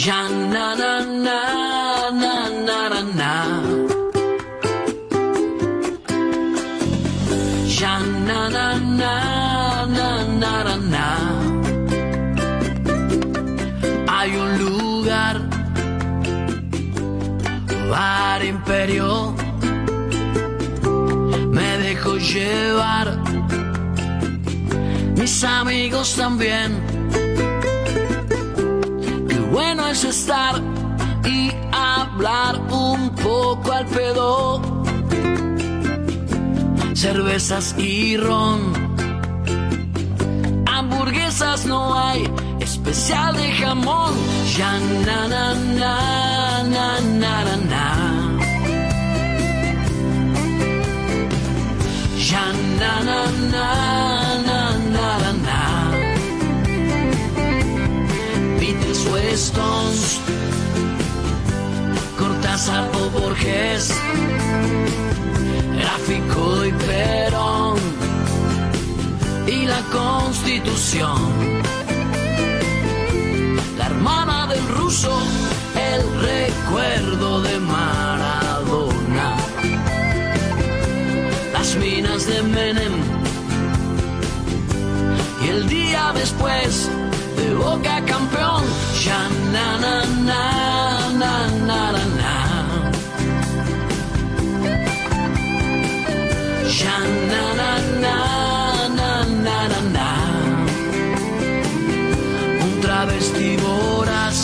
Ya 0.00 0.22
na 0.52 0.66
na 0.80 0.92
na 1.28 1.40
na 2.20 2.34
na 2.56 2.78
na 10.64 10.76
na. 10.92 11.06
Hay 14.08 14.30
un 14.36 14.50
lugar, 14.64 15.36
bar 17.90 18.42
imperio. 18.42 19.34
Me 21.52 21.76
dejo 21.84 22.16
llevar, 22.16 23.18
mis 25.18 25.44
amigos 25.44 26.16
también 26.16 26.79
estar 29.90 30.62
y 31.24 31.50
hablar 31.72 32.60
un 32.70 33.10
poco 33.16 33.72
al 33.72 33.86
pedo. 33.86 34.62
Cervezas 36.94 37.74
y 37.76 38.16
ron, 38.16 38.60
hamburguesas 40.66 41.66
no 41.66 41.98
hay, 41.98 42.30
especial 42.60 43.36
de 43.36 43.50
jamón. 43.52 44.14
Ya 44.56 44.78
na 44.78 45.28
na 45.28 45.54
na 45.80 46.62
na 46.62 47.00
na 47.00 47.44
na 47.44 47.56
na. 47.72 47.86
Ya 52.28 52.52
na 52.78 52.92
na 53.02 53.20
na 53.52 54.19
Stones, 59.40 60.20
Cortázar 62.18 62.90
o 62.94 63.08
Borges, 63.08 63.90
Gráfico 65.78 66.66
y 66.66 66.72
Perón, 66.72 67.78
y 69.46 69.64
la 69.64 69.80
Constitución. 69.98 71.18
La 73.78 73.86
hermana 73.86 74.46
del 74.46 74.66
ruso, 74.68 75.18
el 75.90 76.02
recuerdo 76.30 77.40
de 77.40 77.60
Maradona, 77.60 79.36
las 81.54 81.76
minas 81.76 82.26
de 82.26 82.42
Menem, 82.42 82.92
y 85.42 85.48
el 85.48 85.66
día 85.66 86.12
después 86.14 86.90
de 87.38 87.54
Boca 87.54 88.04
campeón. 88.04 88.59
Ya 89.00 89.16
na 89.52 89.66
na 89.82 89.94
na 90.28 90.42
na 91.20 91.32
na 91.68 91.80
na 91.96 92.04
na. 92.20 92.34
Ya 96.80 96.96
na 97.30 97.42
na 97.60 97.70
na 98.04 98.16
na 98.98 99.10
na 99.44 99.56
na 99.72 99.80
na. 99.96 100.08
Un 102.64 102.72
travesti 102.84 103.56
voraz 103.64 104.38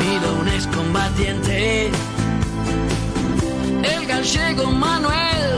mira 0.00 0.28
un 0.40 0.48
excombatiente. 0.48 1.90
El 3.92 4.02
gallego 4.06 4.66
Manuel 4.84 5.50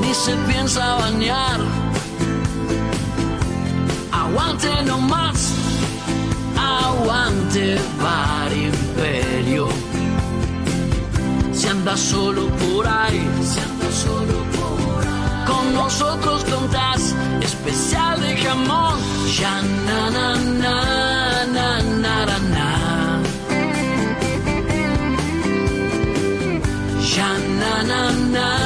ni 0.00 0.14
se 0.14 0.34
piensa 0.48 0.94
bañar 0.94 1.89
aguante 4.30 4.82
no 4.84 4.98
más, 5.00 5.52
aguante 6.56 7.78
bar 8.00 8.52
imperio. 8.52 9.68
Si 11.52 11.66
anda 11.66 11.96
solo 11.96 12.46
por 12.62 12.86
ahí, 12.86 13.28
si 13.42 13.58
anda 13.60 13.90
solo 13.90 14.36
por 14.56 15.00
con 15.50 15.74
nosotros 15.74 16.44
contás 16.44 17.14
especial 17.42 18.20
de 18.20 18.36
jamón. 18.36 18.98
Ya 19.38 19.62
na 19.86 20.10
na 20.10 20.34
na 20.62 20.76
na 21.56 21.82
na 22.02 22.26
na 22.26 22.38
na. 22.54 23.22
Ya 27.14 27.30
na 27.58 27.82
na 27.82 28.12
na 28.34 28.59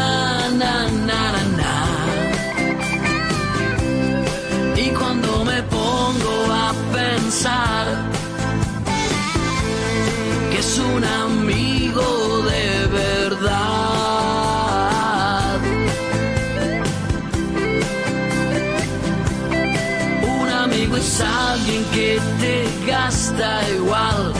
alguien 21.65 21.85
que 21.93 22.21
te 22.41 22.87
gasta 22.87 23.71
igual, 23.71 24.33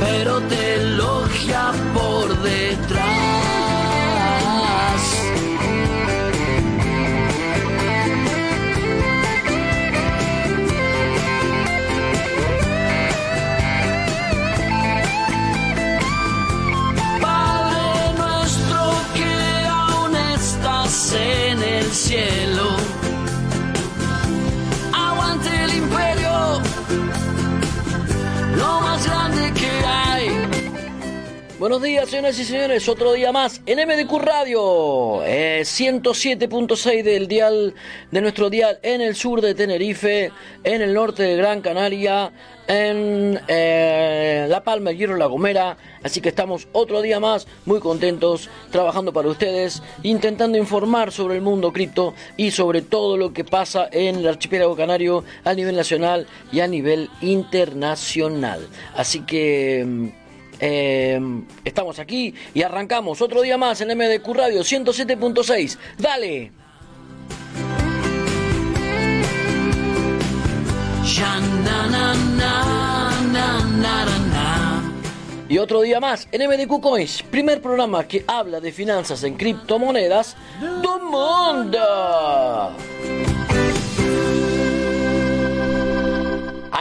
pero 0.00 0.40
te 0.42 0.74
elogia 0.76 1.72
por 1.94 2.42
detrás. 2.42 3.04
Padre 17.20 18.12
nuestro 18.18 18.92
que 19.14 19.66
aún 19.68 20.16
estás 20.16 21.12
en 21.14 21.62
el 21.62 21.90
cielo, 21.92 22.73
Buenos 31.64 31.80
días, 31.80 32.10
señoras 32.10 32.38
y 32.38 32.44
señores. 32.44 32.86
Otro 32.90 33.14
día 33.14 33.32
más 33.32 33.62
en 33.64 33.78
MDQ 33.88 34.18
Radio, 34.18 35.22
107.6 35.24 36.90
eh, 36.92 37.02
del 37.02 37.26
dial 37.26 37.74
de 38.10 38.20
nuestro 38.20 38.50
dial 38.50 38.78
en 38.82 39.00
el 39.00 39.16
sur 39.16 39.40
de 39.40 39.54
Tenerife, 39.54 40.30
en 40.62 40.82
el 40.82 40.92
norte 40.92 41.22
de 41.22 41.36
Gran 41.36 41.62
Canaria, 41.62 42.30
en 42.68 43.40
eh, 43.48 44.46
La 44.46 44.62
Palma, 44.62 44.90
el 44.90 44.98
Hierro, 44.98 45.16
La 45.16 45.24
Gomera. 45.24 45.78
Así 46.02 46.20
que 46.20 46.28
estamos 46.28 46.68
otro 46.72 47.00
día 47.00 47.18
más 47.18 47.46
muy 47.64 47.80
contentos 47.80 48.50
trabajando 48.70 49.14
para 49.14 49.30
ustedes, 49.30 49.82
intentando 50.02 50.58
informar 50.58 51.12
sobre 51.12 51.36
el 51.36 51.40
mundo 51.40 51.72
cripto 51.72 52.12
y 52.36 52.50
sobre 52.50 52.82
todo 52.82 53.16
lo 53.16 53.32
que 53.32 53.42
pasa 53.42 53.88
en 53.90 54.16
el 54.16 54.28
archipiélago 54.28 54.76
canario 54.76 55.24
a 55.44 55.54
nivel 55.54 55.76
nacional 55.76 56.26
y 56.52 56.60
a 56.60 56.68
nivel 56.68 57.08
internacional. 57.22 58.68
Así 58.94 59.20
que 59.20 59.82
mm, 59.86 60.23
eh, 60.60 61.20
estamos 61.64 61.98
aquí 61.98 62.34
y 62.54 62.62
arrancamos 62.62 63.20
otro 63.20 63.42
día 63.42 63.58
más 63.58 63.80
en 63.80 63.96
MDQ 63.96 64.26
Radio 64.34 64.60
107.6. 64.60 65.78
Dale. 65.98 66.52
Y 75.48 75.58
otro 75.58 75.82
día 75.82 76.00
más 76.00 76.26
en 76.32 76.48
MDQ 76.48 76.80
Coins, 76.80 77.22
primer 77.22 77.60
programa 77.60 78.08
que 78.08 78.24
habla 78.26 78.60
de 78.60 78.72
finanzas 78.72 79.22
en 79.24 79.36
criptomonedas 79.36 80.36
del 80.60 81.02
mundo. 81.02 82.74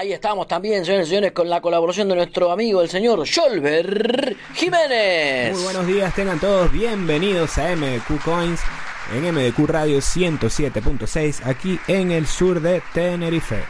Ahí 0.03 0.11
estamos 0.11 0.49
también, 0.49 0.83
señores 0.83 1.07
y 1.07 1.11
señores, 1.11 1.31
con 1.31 1.49
la 1.49 1.61
colaboración 1.61 2.09
de 2.09 2.15
nuestro 2.15 2.51
amigo 2.51 2.81
el 2.81 2.89
señor 2.89 3.25
Scholber 3.25 4.35
Jiménez. 4.53 5.53
Muy 5.53 5.63
buenos 5.63 5.87
días, 5.87 6.13
tengan 6.13 6.41
todos 6.41 6.69
bienvenidos 6.73 7.57
a 7.57 7.73
MDQ 7.73 8.21
Coins 8.21 8.59
en 9.13 9.33
MDQ 9.33 9.65
Radio 9.65 9.99
107.6 9.99 11.45
aquí 11.45 11.79
en 11.87 12.11
el 12.11 12.27
sur 12.27 12.59
de 12.59 12.83
Tenerife. 12.93 13.63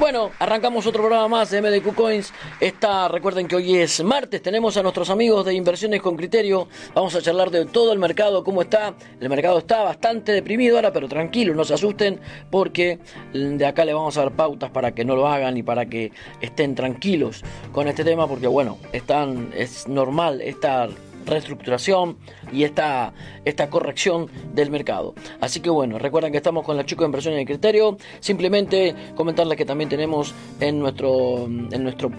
Bueno, 0.00 0.30
arrancamos 0.38 0.86
otro 0.86 1.02
programa 1.02 1.28
más 1.28 1.50
de 1.50 1.60
MDQ 1.60 1.94
Coins. 1.94 2.32
Esta, 2.58 3.06
recuerden 3.08 3.46
que 3.46 3.56
hoy 3.56 3.76
es 3.76 4.02
martes, 4.02 4.40
tenemos 4.40 4.78
a 4.78 4.82
nuestros 4.82 5.10
amigos 5.10 5.44
de 5.44 5.52
Inversiones 5.52 6.00
con 6.00 6.16
Criterio. 6.16 6.68
Vamos 6.94 7.14
a 7.16 7.20
charlar 7.20 7.50
de 7.50 7.66
todo 7.66 7.92
el 7.92 7.98
mercado, 7.98 8.42
cómo 8.42 8.62
está. 8.62 8.94
El 9.20 9.28
mercado 9.28 9.58
está 9.58 9.82
bastante 9.82 10.32
deprimido 10.32 10.76
ahora, 10.76 10.90
pero 10.90 11.06
tranquilo, 11.06 11.54
no 11.54 11.64
se 11.64 11.74
asusten, 11.74 12.18
porque 12.50 12.98
de 13.34 13.66
acá 13.66 13.84
le 13.84 13.92
vamos 13.92 14.16
a 14.16 14.22
dar 14.22 14.32
pautas 14.32 14.70
para 14.70 14.92
que 14.92 15.04
no 15.04 15.16
lo 15.16 15.28
hagan 15.28 15.58
y 15.58 15.62
para 15.62 15.84
que 15.84 16.12
estén 16.40 16.74
tranquilos 16.74 17.44
con 17.70 17.86
este 17.86 18.02
tema, 18.02 18.26
porque 18.26 18.46
bueno, 18.46 18.78
están, 18.94 19.52
es 19.54 19.86
normal 19.86 20.40
estar 20.40 20.88
reestructuración 21.26 22.16
y 22.52 22.64
esta, 22.64 23.12
esta 23.44 23.70
corrección 23.70 24.28
del 24.54 24.70
mercado. 24.70 25.14
Así 25.40 25.60
que 25.60 25.70
bueno, 25.70 25.98
recuerden 25.98 26.32
que 26.32 26.38
estamos 26.38 26.64
con 26.64 26.76
la 26.76 26.84
chica 26.84 27.00
de 27.00 27.06
inversión 27.06 27.38
y 27.38 27.44
criterio. 27.44 27.96
Simplemente 28.20 28.94
comentarles 29.14 29.56
que 29.56 29.64
también 29.64 29.88
tenemos 29.88 30.34
en 30.60 30.78
nuestro, 30.78 31.44
en 31.46 31.82
nuestro 31.82 32.10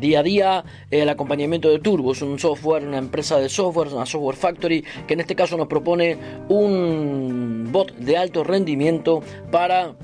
día 0.00 0.20
a 0.20 0.22
día 0.22 0.64
el 0.90 1.08
acompañamiento 1.08 1.70
de 1.70 1.78
Turbo, 1.78 2.12
es 2.12 2.22
un 2.22 2.38
software, 2.38 2.86
una 2.86 2.98
empresa 2.98 3.38
de 3.38 3.48
software, 3.48 3.88
una 3.88 4.06
software 4.06 4.36
factory, 4.36 4.84
que 5.06 5.14
en 5.14 5.20
este 5.20 5.34
caso 5.34 5.56
nos 5.56 5.68
propone 5.68 6.18
un 6.48 7.68
bot 7.70 7.94
de 7.96 8.16
alto 8.16 8.44
rendimiento 8.44 9.22
para 9.50 9.94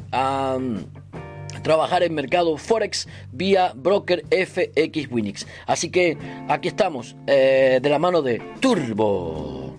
trabajar 1.63 2.03
en 2.03 2.15
mercado 2.15 2.57
Forex 2.57 3.09
vía 3.33 3.73
broker 3.75 4.25
FX 4.31 5.11
Winix. 5.11 5.47
Así 5.67 5.91
que 5.91 6.17
aquí 6.49 6.69
estamos, 6.69 7.17
eh, 7.27 7.81
de 7.83 7.89
la 7.89 7.99
mano 7.99 8.23
de 8.23 8.41
Turbo. 8.61 9.77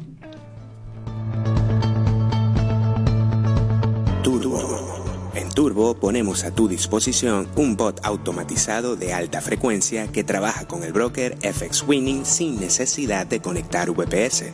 Turbo. 4.23 5.31
En 5.33 5.49
Turbo 5.49 5.95
ponemos 5.95 6.43
a 6.43 6.51
tu 6.53 6.67
disposición 6.67 7.47
un 7.55 7.77
bot 7.77 7.99
automatizado 8.03 8.95
de 8.95 9.13
alta 9.13 9.41
frecuencia 9.41 10.07
que 10.11 10.23
trabaja 10.23 10.67
con 10.67 10.83
el 10.83 10.91
broker 10.91 11.37
FX 11.41 11.83
Winning 11.87 12.25
sin 12.25 12.59
necesidad 12.59 13.25
de 13.25 13.41
conectar 13.41 13.91
VPS. 13.91 14.53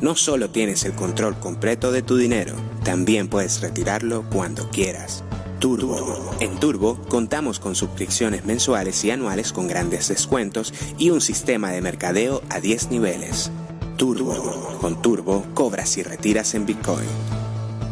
No 0.00 0.14
solo 0.14 0.50
tienes 0.50 0.84
el 0.84 0.92
control 0.92 1.38
completo 1.38 1.90
de 1.90 2.02
tu 2.02 2.16
dinero, 2.16 2.54
también 2.84 3.28
puedes 3.28 3.60
retirarlo 3.62 4.24
cuando 4.30 4.68
quieras. 4.70 5.24
Turbo. 5.58 6.36
En 6.40 6.58
Turbo 6.58 6.98
contamos 7.08 7.58
con 7.58 7.74
suscripciones 7.74 8.44
mensuales 8.44 9.04
y 9.04 9.10
anuales 9.10 9.52
con 9.52 9.66
grandes 9.68 10.08
descuentos 10.08 10.72
y 10.98 11.10
un 11.10 11.20
sistema 11.20 11.70
de 11.70 11.80
mercadeo 11.80 12.42
a 12.50 12.60
10 12.60 12.90
niveles. 12.90 13.50
Turbo. 13.96 14.78
Con 14.80 15.00
Turbo 15.00 15.44
cobras 15.54 15.96
y 15.96 16.02
retiras 16.02 16.54
en 16.54 16.66
Bitcoin. 16.66 17.08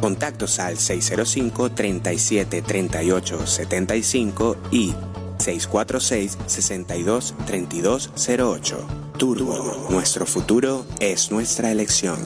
Contactos 0.01 0.59
al 0.59 0.77
605 0.77 1.71
37 1.71 2.63
38 2.63 3.47
75 3.47 4.57
y 4.71 4.95
646 5.39 6.39
62 6.47 7.35
32 7.47 8.11
08. 8.39 8.87
Turbo. 9.17 9.87
Nuestro 9.91 10.27
futuro 10.27 10.85
es 11.01 11.31
nuestra 11.31 11.71
elección. 11.71 12.19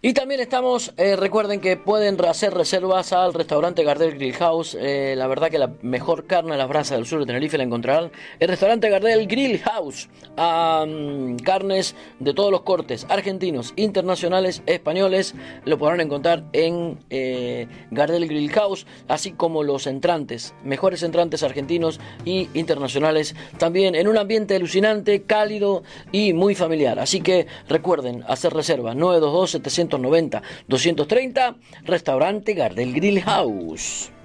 Y 0.00 0.12
también 0.12 0.40
estamos, 0.40 0.94
eh, 0.96 1.16
recuerden 1.16 1.60
que 1.60 1.76
pueden 1.76 2.24
hacer 2.24 2.54
reservas 2.54 3.12
al 3.12 3.34
restaurante 3.34 3.82
Gardel 3.82 4.14
Grill 4.14 4.32
House. 4.34 4.76
Eh, 4.78 5.14
la 5.16 5.26
verdad 5.26 5.50
que 5.50 5.58
la 5.58 5.72
mejor 5.82 6.28
carne 6.28 6.54
a 6.54 6.56
las 6.56 6.68
brasas 6.68 6.98
del 6.98 7.04
sur 7.04 7.18
de 7.18 7.26
Tenerife 7.26 7.58
la 7.58 7.64
encontrarán. 7.64 8.12
El 8.38 8.46
restaurante 8.46 8.88
Gardel 8.90 9.26
Grill 9.26 9.58
House. 9.58 10.08
carnes 10.36 11.96
de 12.20 12.32
todos 12.32 12.52
los 12.52 12.60
cortes, 12.60 13.06
argentinos, 13.08 13.72
internacionales, 13.74 14.62
españoles. 14.66 15.34
Lo 15.64 15.78
podrán 15.78 16.00
encontrar 16.00 16.44
en 16.52 17.00
eh, 17.10 17.66
Gardel 17.90 18.28
Grill 18.28 18.52
House. 18.52 18.86
Así 19.08 19.32
como 19.32 19.64
los 19.64 19.88
entrantes, 19.88 20.54
mejores 20.62 21.02
entrantes 21.02 21.42
argentinos 21.42 21.98
y 22.24 22.48
internacionales. 22.54 23.34
También 23.58 23.96
en 23.96 24.06
un 24.06 24.16
ambiente 24.16 24.54
alucinante, 24.54 25.22
cálido 25.22 25.82
y 26.12 26.34
muy 26.34 26.54
familiar. 26.54 27.00
Así 27.00 27.20
que 27.20 27.48
recuerden 27.68 28.22
hacer 28.28 28.52
reservas 28.52 28.94
922 28.94 29.50
700 29.50 29.87
90 29.96 30.42
230, 30.66 31.56
restaurante 31.84 32.52
Gardel 32.52 32.92
Grill 32.92 33.22
House. 33.24 34.17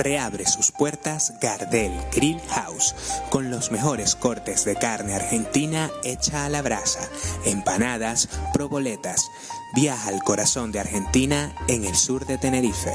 Reabre 0.00 0.46
sus 0.46 0.72
puertas 0.72 1.34
Gardel 1.40 1.92
Grill 2.12 2.40
House 2.48 2.94
con 3.30 3.50
los 3.50 3.70
mejores 3.70 4.16
cortes 4.16 4.64
de 4.64 4.74
carne 4.74 5.14
argentina 5.14 5.90
hecha 6.02 6.46
a 6.46 6.48
la 6.48 6.62
brasa, 6.62 7.08
empanadas, 7.44 8.28
proboletas. 8.52 9.30
Viaja 9.74 10.08
al 10.08 10.22
corazón 10.22 10.72
de 10.72 10.80
Argentina 10.80 11.54
en 11.68 11.84
el 11.84 11.94
sur 11.94 12.26
de 12.26 12.38
Tenerife. 12.38 12.92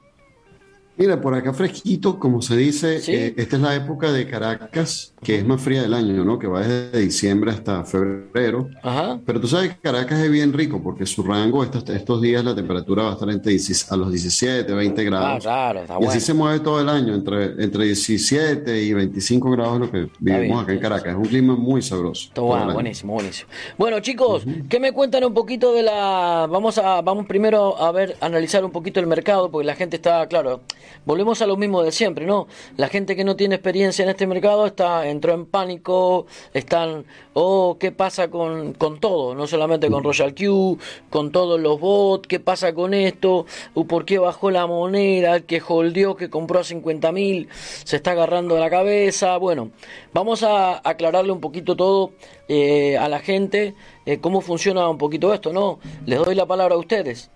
Mira, 1.00 1.22
por 1.22 1.34
acá 1.34 1.54
fresquito, 1.54 2.20
como 2.20 2.42
se 2.42 2.58
dice, 2.58 2.98
eh, 3.08 3.34
esta 3.38 3.56
es 3.56 3.62
la 3.62 3.74
época 3.74 4.12
de 4.12 4.28
Caracas, 4.28 5.14
que 5.24 5.38
es 5.38 5.46
más 5.46 5.62
fría 5.62 5.82
del 5.82 5.94
año, 5.94 6.26
¿no? 6.26 6.38
Que 6.38 6.46
va 6.46 6.60
desde 6.60 7.00
diciembre 7.00 7.52
hasta 7.52 7.86
febrero. 7.86 8.68
Ajá. 8.84 9.18
Pero 9.26 9.40
tú 9.40 9.48
sabes 9.48 9.70
que 9.70 9.80
Caracas 9.80 10.20
es 10.20 10.30
bien 10.30 10.52
rico 10.52 10.84
porque 10.84 11.06
su 11.06 11.24
rango, 11.24 11.64
estos, 11.64 11.88
estos 11.90 12.22
días 12.22 12.44
la 12.44 12.54
temperatura 12.54 13.04
va 13.04 13.10
a 13.12 13.14
estar 13.14 13.30
entre 13.30 13.56
a 13.90 13.96
los 13.96 14.12
17, 14.12 14.74
20 14.74 15.04
grados. 15.06 15.30
Ah, 15.30 15.40
claro, 15.40 15.80
está 15.84 15.98
y 16.02 16.06
así 16.06 16.20
se 16.20 16.34
mueve 16.34 16.60
todo 16.60 16.82
el 16.82 16.90
año, 16.90 17.16
entre, 17.16 17.64
entre 17.64 17.86
17 17.86 18.84
y 18.84 18.94
25 18.94 19.52
grados 19.52 19.80
lo 19.80 19.90
que 19.90 20.10
vivimos 20.20 20.62
acá 20.62 20.74
en 20.74 20.80
Caracas. 20.80 21.14
Es 21.14 21.18
un 21.18 21.28
clima 21.28 21.56
muy 21.56 21.82
sabroso. 21.82 22.30
Todo 22.34 22.74
buenísimo, 22.74 23.14
buenísimo. 23.14 23.50
Bueno, 23.78 24.02
chicos, 24.02 24.44
¿qué 24.68 24.82
me 24.82 24.92
cuentan 24.92 25.24
un 25.24 25.34
poquito 25.34 25.72
de 25.72 25.82
la... 25.82 26.46
Vamos, 26.52 26.78
a, 26.78 27.02
vamos 27.02 27.26
primero 27.26 27.82
a 27.82 27.90
ver, 27.94 28.18
analizar 28.20 28.66
un 28.66 28.72
poquito 28.72 29.00
el 29.00 29.08
mercado, 29.08 29.50
porque 29.50 29.66
la 29.66 29.76
gente 29.76 29.96
está, 29.96 30.28
claro 30.28 30.60
volvemos 31.06 31.42
a 31.42 31.48
lo 31.48 31.58
mismo 31.58 31.84
de 31.84 31.92
siempre, 31.92 32.26
¿no? 32.26 32.48
La 32.78 32.88
gente 32.88 33.16
que 33.16 33.24
no 33.24 33.36
tiene 33.36 33.56
experiencia 33.56 34.04
en 34.04 34.10
este 34.10 34.28
mercado 34.28 34.66
está 34.66 35.08
entró 35.08 35.34
en 35.34 35.46
pánico, 35.46 36.26
están, 36.54 37.06
oh, 37.34 37.78
¿qué 37.80 37.92
pasa 37.92 38.30
con, 38.30 38.74
con 38.74 39.00
todo? 39.00 39.36
No 39.36 39.48
solamente 39.48 39.90
con 39.90 40.04
Royal 40.04 40.34
Q, 40.36 40.78
con 41.10 41.32
todos 41.32 41.60
los 41.60 41.80
bots, 41.80 42.28
¿qué 42.28 42.40
pasa 42.40 42.74
con 42.74 42.94
esto? 42.94 43.46
¿Por 43.74 44.06
qué 44.06 44.20
bajó 44.20 44.52
la 44.52 44.68
moneda? 44.68 45.36
El 45.36 45.46
que 45.46 45.62
holdeó, 45.66 46.16
que 46.16 46.30
compró 46.30 46.60
a 46.60 46.64
50 46.64 47.12
mil, 47.12 47.50
se 47.84 47.96
está 47.96 48.12
agarrando 48.12 48.58
la 48.58 48.70
cabeza. 48.70 49.38
Bueno, 49.38 49.72
vamos 50.14 50.44
a 50.44 50.82
aclararle 50.88 51.32
un 51.32 51.40
poquito 51.40 51.76
todo 51.76 52.12
eh, 52.48 52.98
a 52.98 53.08
la 53.10 53.20
gente, 53.20 53.76
eh, 54.06 54.20
cómo 54.20 54.42
funciona 54.42 54.90
un 54.90 54.98
poquito 54.98 55.34
esto, 55.34 55.54
¿no? 55.54 55.80
Les 56.06 56.20
doy 56.20 56.36
la 56.36 56.46
palabra 56.46 56.76
a 56.76 56.78
ustedes. 56.78 57.32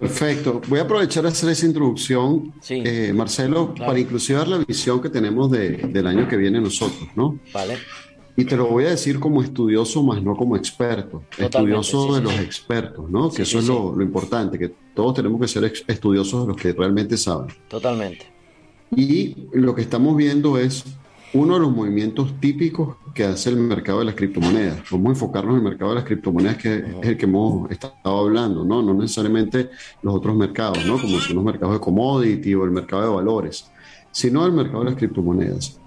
Perfecto. 0.00 0.62
Voy 0.66 0.78
a 0.78 0.82
aprovechar 0.82 1.22
de 1.24 1.28
hacer 1.28 1.50
esa 1.50 1.66
introducción, 1.66 2.54
eh, 2.70 3.12
Marcelo, 3.14 3.74
para 3.74 3.98
inclusive 3.98 4.38
dar 4.38 4.48
la 4.48 4.58
visión 4.58 5.00
que 5.02 5.10
tenemos 5.10 5.50
del 5.50 6.06
año 6.06 6.26
que 6.26 6.38
viene 6.38 6.58
nosotros, 6.60 7.08
¿no? 7.14 7.38
Vale. 7.52 7.76
Y 8.34 8.44
te 8.44 8.56
lo 8.56 8.68
voy 8.68 8.86
a 8.86 8.90
decir 8.90 9.20
como 9.20 9.42
estudioso, 9.42 10.02
más 10.02 10.22
no 10.22 10.34
como 10.34 10.56
experto. 10.56 11.22
estudioso 11.36 12.14
de 12.14 12.22
los 12.22 12.32
expertos, 12.38 13.10
¿no? 13.10 13.30
que 13.30 13.42
eso 13.42 13.58
es 13.58 13.66
lo, 13.66 13.94
lo, 13.94 14.02
importante, 14.02 14.58
que 14.58 14.72
todos 14.94 15.14
tenemos 15.14 15.38
que 15.38 15.48
ser 15.48 15.70
estudiosos 15.86 16.42
de 16.42 16.48
los 16.48 16.56
que 16.56 16.72
realmente 16.72 17.18
saben. 17.18 17.48
Totalmente. 17.68 18.26
Y 18.96 19.36
lo 19.52 19.74
que 19.74 19.82
estamos 19.82 20.16
viendo 20.16 20.56
es 20.56 20.84
uno 21.32 21.54
de 21.54 21.60
los 21.60 21.70
movimientos 21.70 22.34
típicos 22.40 22.96
que 23.14 23.24
hace 23.24 23.50
el 23.50 23.56
mercado 23.56 24.00
de 24.00 24.06
las 24.06 24.14
criptomonedas. 24.14 24.82
Vamos 24.90 25.06
a 25.06 25.10
enfocarnos 25.10 25.52
en 25.52 25.58
el 25.58 25.64
mercado 25.64 25.90
de 25.90 25.96
las 25.96 26.04
criptomonedas, 26.04 26.56
que 26.56 26.76
es 26.76 27.06
el 27.06 27.16
que 27.16 27.24
hemos 27.24 27.70
estado 27.70 27.94
hablando, 28.04 28.64
¿no? 28.64 28.82
No 28.82 28.94
necesariamente 28.94 29.70
los 30.02 30.14
otros 30.14 30.36
mercados, 30.36 30.84
¿no? 30.84 31.00
Como 31.00 31.18
son 31.20 31.36
los 31.36 31.44
mercados 31.44 31.74
de 31.74 31.80
commodity 31.80 32.54
o 32.54 32.64
el 32.64 32.70
mercado 32.70 33.02
de 33.02 33.14
valores, 33.14 33.70
sino 34.10 34.44
el 34.44 34.52
mercado 34.52 34.80
de 34.80 34.90
las 34.90 34.98
criptomonedas. 34.98 35.78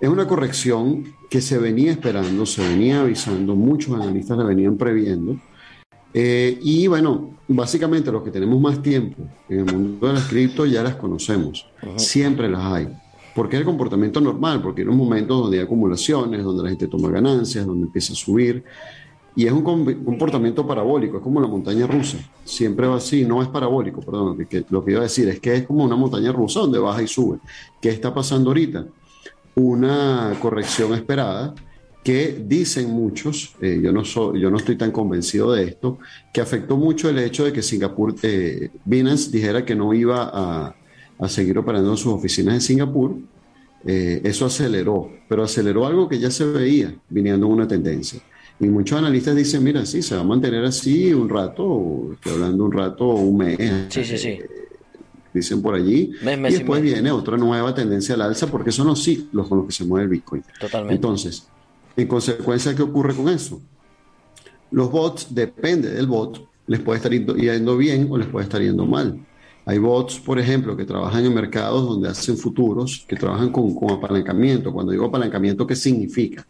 Es 0.00 0.08
una 0.08 0.26
corrección 0.26 1.04
que 1.30 1.40
se 1.40 1.58
venía 1.58 1.92
esperando, 1.92 2.44
se 2.44 2.66
venía 2.66 3.02
avisando, 3.02 3.54
muchos 3.54 3.94
analistas 3.94 4.36
la 4.36 4.44
venían 4.44 4.76
previendo. 4.76 5.36
Eh, 6.12 6.58
y 6.60 6.88
bueno, 6.88 7.38
básicamente 7.46 8.10
los 8.10 8.22
que 8.22 8.30
tenemos 8.30 8.60
más 8.60 8.82
tiempo 8.82 9.22
en 9.48 9.60
el 9.60 9.64
mundo 9.64 10.08
de 10.08 10.12
las 10.12 10.24
cripto 10.24 10.66
ya 10.66 10.82
las 10.82 10.96
conocemos, 10.96 11.70
siempre 11.96 12.50
las 12.50 12.64
hay 12.64 12.88
porque 13.34 13.56
es 13.56 13.60
el 13.60 13.66
comportamiento 13.66 14.20
normal, 14.20 14.60
porque 14.62 14.82
hay 14.82 14.88
unos 14.88 14.98
momentos 14.98 15.42
donde 15.42 15.58
hay 15.58 15.64
acumulaciones, 15.64 16.44
donde 16.44 16.62
la 16.62 16.68
gente 16.68 16.88
toma 16.88 17.10
ganancias, 17.10 17.66
donde 17.66 17.86
empieza 17.86 18.12
a 18.12 18.16
subir, 18.16 18.64
y 19.34 19.46
es 19.46 19.52
un 19.52 19.62
comportamiento 19.62 20.66
parabólico, 20.66 21.16
es 21.16 21.22
como 21.22 21.40
la 21.40 21.46
montaña 21.46 21.86
rusa, 21.86 22.18
siempre 22.44 22.86
va 22.86 22.96
así, 22.96 23.24
no 23.24 23.40
es 23.40 23.48
parabólico, 23.48 24.00
perdón, 24.00 24.46
que, 24.48 24.64
lo 24.68 24.84
que 24.84 24.90
iba 24.90 25.00
a 25.00 25.04
decir 25.04 25.28
es 25.28 25.40
que 25.40 25.54
es 25.54 25.66
como 25.66 25.84
una 25.84 25.96
montaña 25.96 26.32
rusa 26.32 26.60
donde 26.60 26.78
baja 26.78 27.02
y 27.02 27.08
sube. 27.08 27.38
¿Qué 27.80 27.88
está 27.88 28.12
pasando 28.12 28.50
ahorita? 28.50 28.86
Una 29.54 30.36
corrección 30.38 30.92
esperada 30.92 31.54
que 32.04 32.44
dicen 32.46 32.90
muchos, 32.90 33.54
eh, 33.62 33.80
yo, 33.82 33.92
no 33.92 34.04
soy, 34.04 34.40
yo 34.40 34.50
no 34.50 34.58
estoy 34.58 34.76
tan 34.76 34.90
convencido 34.90 35.52
de 35.52 35.64
esto, 35.64 35.98
que 36.32 36.42
afectó 36.42 36.76
mucho 36.76 37.08
el 37.08 37.18
hecho 37.18 37.44
de 37.44 37.52
que 37.52 37.62
Singapur, 37.62 38.14
eh, 38.22 38.70
Binance 38.84 39.30
dijera 39.30 39.64
que 39.64 39.74
no 39.74 39.94
iba 39.94 40.30
a, 40.30 40.74
a 41.18 41.28
seguir 41.28 41.58
operando 41.58 41.90
en 41.90 41.96
sus 41.96 42.12
oficinas 42.12 42.54
en 42.54 42.60
Singapur. 42.60 43.16
Eh, 43.84 44.20
eso 44.24 44.46
aceleró, 44.46 45.10
pero 45.28 45.42
aceleró 45.42 45.86
algo 45.86 46.08
que 46.08 46.18
ya 46.18 46.30
se 46.30 46.44
veía 46.44 46.94
viniendo 47.08 47.46
una 47.46 47.66
tendencia. 47.66 48.20
Y 48.60 48.66
muchos 48.66 48.98
analistas 48.98 49.34
dicen, 49.34 49.64
mira, 49.64 49.84
sí, 49.84 50.02
se 50.02 50.14
va 50.14 50.20
a 50.20 50.24
mantener 50.24 50.64
así 50.64 51.12
un 51.12 51.28
rato, 51.28 52.10
estoy 52.12 52.34
hablando 52.34 52.64
un 52.64 52.72
rato, 52.72 53.06
un 53.06 53.36
mes. 53.38 53.58
Sí, 53.88 54.04
sí, 54.04 54.16
sí. 54.16 54.28
Eh, 54.28 54.48
dicen 55.34 55.60
por 55.62 55.74
allí. 55.74 56.12
y 56.22 56.52
después 56.52 56.82
viene 56.82 57.10
otra 57.10 57.36
nueva 57.36 57.74
tendencia 57.74 58.14
al 58.14 58.22
alza, 58.22 58.46
porque 58.46 58.70
son 58.70 58.86
los 58.86 59.02
ciclos 59.02 59.48
con 59.48 59.58
los 59.58 59.66
que 59.66 59.72
se 59.72 59.84
mueve 59.84 60.04
el 60.04 60.10
Bitcoin. 60.10 60.44
Totalmente. 60.60 60.94
Entonces, 60.94 61.48
en 61.96 62.06
consecuencia, 62.06 62.74
¿qué 62.74 62.82
ocurre 62.82 63.14
con 63.14 63.28
eso? 63.28 63.60
Los 64.70 64.90
bots, 64.90 65.34
depende 65.34 65.90
del 65.90 66.06
bot, 66.06 66.46
les 66.66 66.80
puede 66.80 66.98
estar 66.98 67.12
yendo 67.12 67.76
bien 67.76 68.08
o 68.10 68.16
les 68.16 68.28
puede 68.28 68.44
estar 68.44 68.60
yendo 68.60 68.86
mal. 68.86 69.18
Hay 69.64 69.78
bots, 69.78 70.18
por 70.18 70.38
ejemplo, 70.38 70.76
que 70.76 70.84
trabajan 70.84 71.24
en 71.24 71.34
mercados 71.34 71.86
donde 71.86 72.08
hacen 72.08 72.36
futuros, 72.36 73.04
que 73.06 73.16
trabajan 73.16 73.50
con, 73.50 73.76
apalancamiento. 73.90 74.72
Cuando 74.72 74.92
digo 74.92 75.06
apalancamiento, 75.06 75.66
¿qué 75.66 75.76
significa? 75.76 76.46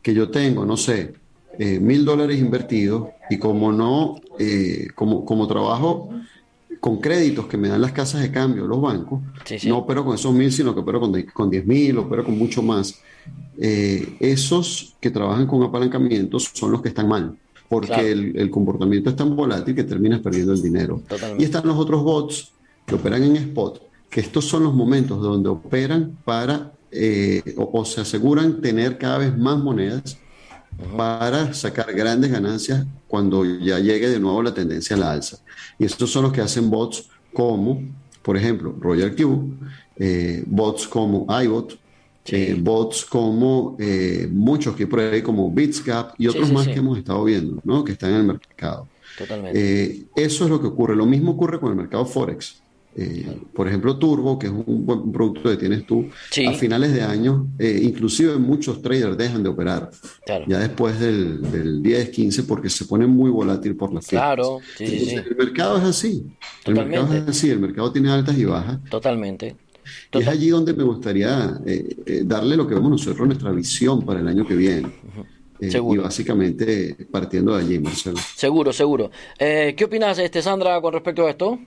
Que 0.00 0.14
yo 0.14 0.30
tengo, 0.30 0.64
no 0.64 0.76
sé, 0.76 1.14
eh, 1.58 1.78
mil 1.78 2.04
dólares 2.04 2.38
invertidos 2.38 3.08
y 3.28 3.38
como 3.38 3.72
no, 3.72 4.16
eh, 4.38 4.88
como, 4.94 5.24
como 5.24 5.46
trabajo 5.46 6.10
con 6.80 6.98
créditos 6.98 7.46
que 7.46 7.56
me 7.56 7.68
dan 7.68 7.80
las 7.80 7.92
casas 7.92 8.22
de 8.22 8.30
cambio, 8.30 8.66
los 8.66 8.80
bancos, 8.80 9.20
no 9.66 9.78
opero 9.78 10.04
con 10.04 10.14
esos 10.14 10.32
mil, 10.32 10.52
sino 10.52 10.74
que 10.74 10.80
opero 10.80 11.00
con, 11.00 11.22
con 11.22 11.50
diez 11.50 11.66
mil, 11.66 11.98
opero 11.98 12.24
con 12.24 12.38
mucho 12.38 12.62
más. 12.62 13.00
Eh, 13.58 14.16
esos 14.20 14.94
que 15.00 15.10
trabajan 15.10 15.46
con 15.46 15.62
apalancamientos 15.62 16.50
son 16.52 16.72
los 16.72 16.82
que 16.82 16.88
están 16.88 17.08
mal 17.08 17.36
porque 17.68 18.12
el, 18.12 18.50
comportamiento 18.50 19.10
es 19.10 19.16
tan 19.16 19.34
volátil 19.34 19.74
que 19.74 19.84
terminas 19.84 20.20
perdiendo 20.20 20.52
el 20.52 20.62
dinero. 20.62 21.02
Y 21.38 21.44
están 21.44 21.66
los 21.66 21.76
otros 21.76 22.02
bots 22.02 22.52
que 22.86 22.94
operan 22.94 23.22
en 23.24 23.36
spot, 23.36 23.82
que 24.08 24.20
estos 24.20 24.44
son 24.44 24.62
los 24.64 24.74
momentos 24.74 25.20
donde 25.20 25.48
operan 25.48 26.16
para 26.24 26.72
eh, 26.90 27.42
o, 27.56 27.84
se 27.84 28.00
aseguran 28.00 28.60
tener 28.60 28.96
cada 28.96 29.18
vez 29.18 29.36
más 29.36 29.58
monedas 29.58 30.16
para 30.96 31.52
sacar 31.52 31.92
grandes 31.92 32.30
ganancias 32.30 32.86
cuando 33.08 33.44
ya 33.44 33.78
llegue 33.78 34.08
de 34.08 34.20
nuevo 34.20 34.42
la 34.42 34.54
tendencia 34.54 34.94
a 34.96 34.98
la 34.98 35.12
alza. 35.12 35.38
Y 35.78 35.84
estos 35.84 36.10
son 36.10 36.24
los 36.24 36.32
que 36.32 36.40
hacen 36.40 36.70
bots 36.70 37.08
como, 37.32 37.82
por 38.22 38.36
ejemplo, 38.36 38.74
Royal 38.78 39.14
Q, 39.16 39.56
eh, 39.96 40.44
bots 40.46 40.86
como 40.86 41.26
iBot, 41.42 41.78
eh, 42.28 42.56
bots 42.58 43.04
como 43.04 43.76
eh, 43.78 44.28
muchos 44.30 44.74
que 44.74 44.86
por 44.86 45.00
ahí, 45.00 45.22
como 45.22 45.50
Bitsgap 45.50 46.14
y 46.18 46.26
otros 46.26 46.52
más 46.52 46.66
que 46.66 46.74
hemos 46.74 46.98
estado 46.98 47.24
viendo, 47.24 47.60
¿no? 47.64 47.84
que 47.84 47.92
están 47.92 48.10
en 48.10 48.16
el 48.16 48.24
mercado. 48.24 48.88
Totalmente. 49.18 49.84
Eh, 49.84 50.04
eso 50.16 50.44
es 50.44 50.50
lo 50.50 50.60
que 50.60 50.66
ocurre. 50.66 50.94
Lo 50.94 51.06
mismo 51.06 51.32
ocurre 51.32 51.58
con 51.58 51.70
el 51.70 51.76
mercado 51.76 52.04
Forex. 52.04 52.62
por 53.54 53.68
ejemplo, 53.68 53.98
Turbo, 53.98 54.38
que 54.38 54.46
es 54.46 54.52
un 54.52 54.86
buen 54.86 55.12
producto 55.12 55.50
que 55.50 55.56
tienes 55.56 55.86
tú, 55.86 56.08
a 56.46 56.52
finales 56.52 56.92
de 56.92 57.02
año, 57.02 57.46
inclusive 57.58 58.36
muchos 58.36 58.82
traders 58.82 59.16
dejan 59.16 59.42
de 59.42 59.48
operar. 59.48 59.90
Ya 60.46 60.58
después 60.58 60.98
del, 61.00 61.40
del 61.50 61.82
10, 61.82 62.10
15, 62.10 62.42
porque 62.44 62.68
se 62.68 62.84
pone 62.84 63.06
muy 63.06 63.30
volátil 63.30 63.76
por 63.76 63.92
las 63.92 64.06
Claro, 64.06 64.60
el 64.78 65.36
mercado 65.36 65.78
es 65.78 65.84
así. 65.84 66.26
El 66.64 66.74
mercado 66.74 67.14
es 67.14 67.28
así, 67.28 67.50
el 67.50 67.60
mercado 67.60 67.92
tiene 67.92 68.10
altas 68.10 68.36
y 68.36 68.44
bajas. 68.44 68.78
Totalmente. 68.90 69.56
Y 70.12 70.18
es 70.18 70.28
allí 70.28 70.48
donde 70.48 70.72
me 70.74 70.84
gustaría 70.84 71.58
eh, 71.66 71.96
eh, 72.06 72.22
darle 72.24 72.56
lo 72.56 72.66
que 72.66 72.74
vemos 72.74 72.90
nosotros, 72.90 73.26
nuestra 73.26 73.50
visión 73.50 74.04
para 74.04 74.20
el 74.20 74.28
año 74.28 74.46
que 74.46 74.54
viene. 74.54 74.90
Eh, 75.60 75.70
y 75.72 75.96
básicamente 75.96 76.96
partiendo 77.10 77.56
de 77.56 77.64
allí, 77.64 77.78
Marcelo. 77.78 78.18
Seguro, 78.34 78.72
seguro. 78.72 79.10
¿Qué 79.38 79.82
opinas, 79.84 80.18
este, 80.18 80.42
Sandra, 80.42 80.80
con 80.80 80.92
respecto 80.92 81.26
a 81.26 81.30
esto? 81.30 81.58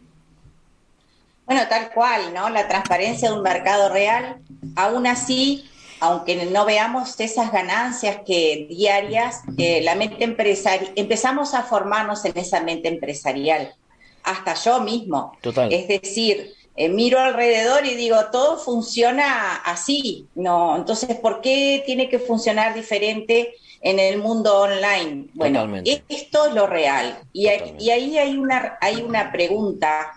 Bueno, 1.46 1.62
tal 1.68 1.92
cual, 1.92 2.34
¿no? 2.34 2.50
La 2.50 2.68
transparencia 2.68 3.30
de 3.30 3.36
un 3.36 3.42
mercado 3.42 3.90
real, 3.90 4.38
aún 4.76 5.08
así, 5.08 5.66
aunque 6.00 6.46
no 6.46 6.66
veamos 6.66 7.20
esas 7.20 7.52
ganancias 7.52 8.20
que 8.26 8.68
diarias, 8.70 9.42
la 9.58 9.96
mente 9.96 10.24
empresarial, 10.24 10.92
empezamos 10.96 11.56
a 11.56 11.64
formarnos 11.64 12.24
en 12.26 12.38
esa 12.38 12.62
mente 12.62 12.88
empresarial, 12.88 13.74
hasta 14.22 14.54
yo 14.54 14.82
mismo. 14.82 15.36
Total. 15.42 15.74
Es 15.74 15.88
decir, 15.88 16.54
eh, 16.76 16.90
miro 16.90 17.20
alrededor 17.20 17.86
y 17.86 17.96
digo, 17.96 18.18
todo 18.32 18.58
funciona 18.58 19.56
así, 19.58 20.28
¿no? 20.36 20.78
Entonces, 20.78 21.18
¿por 21.18 21.42
qué 21.42 21.84
tiene 21.86 22.10
que 22.10 22.20
funcionar 22.20 22.74
diferente 22.74 23.56
en 23.82 24.00
el 24.00 24.18
mundo 24.18 24.62
online? 24.62 25.28
Bueno, 25.34 25.68
esto 25.84 26.48
es 26.48 26.54
lo 26.54 26.68
real. 26.68 27.20
Y, 27.34 27.50
y, 27.80 27.90
ahí 27.90 28.18
hay 28.18 28.38
una, 28.38 28.78
hay 28.80 29.02
una 29.02 29.32
pregunta 29.32 30.14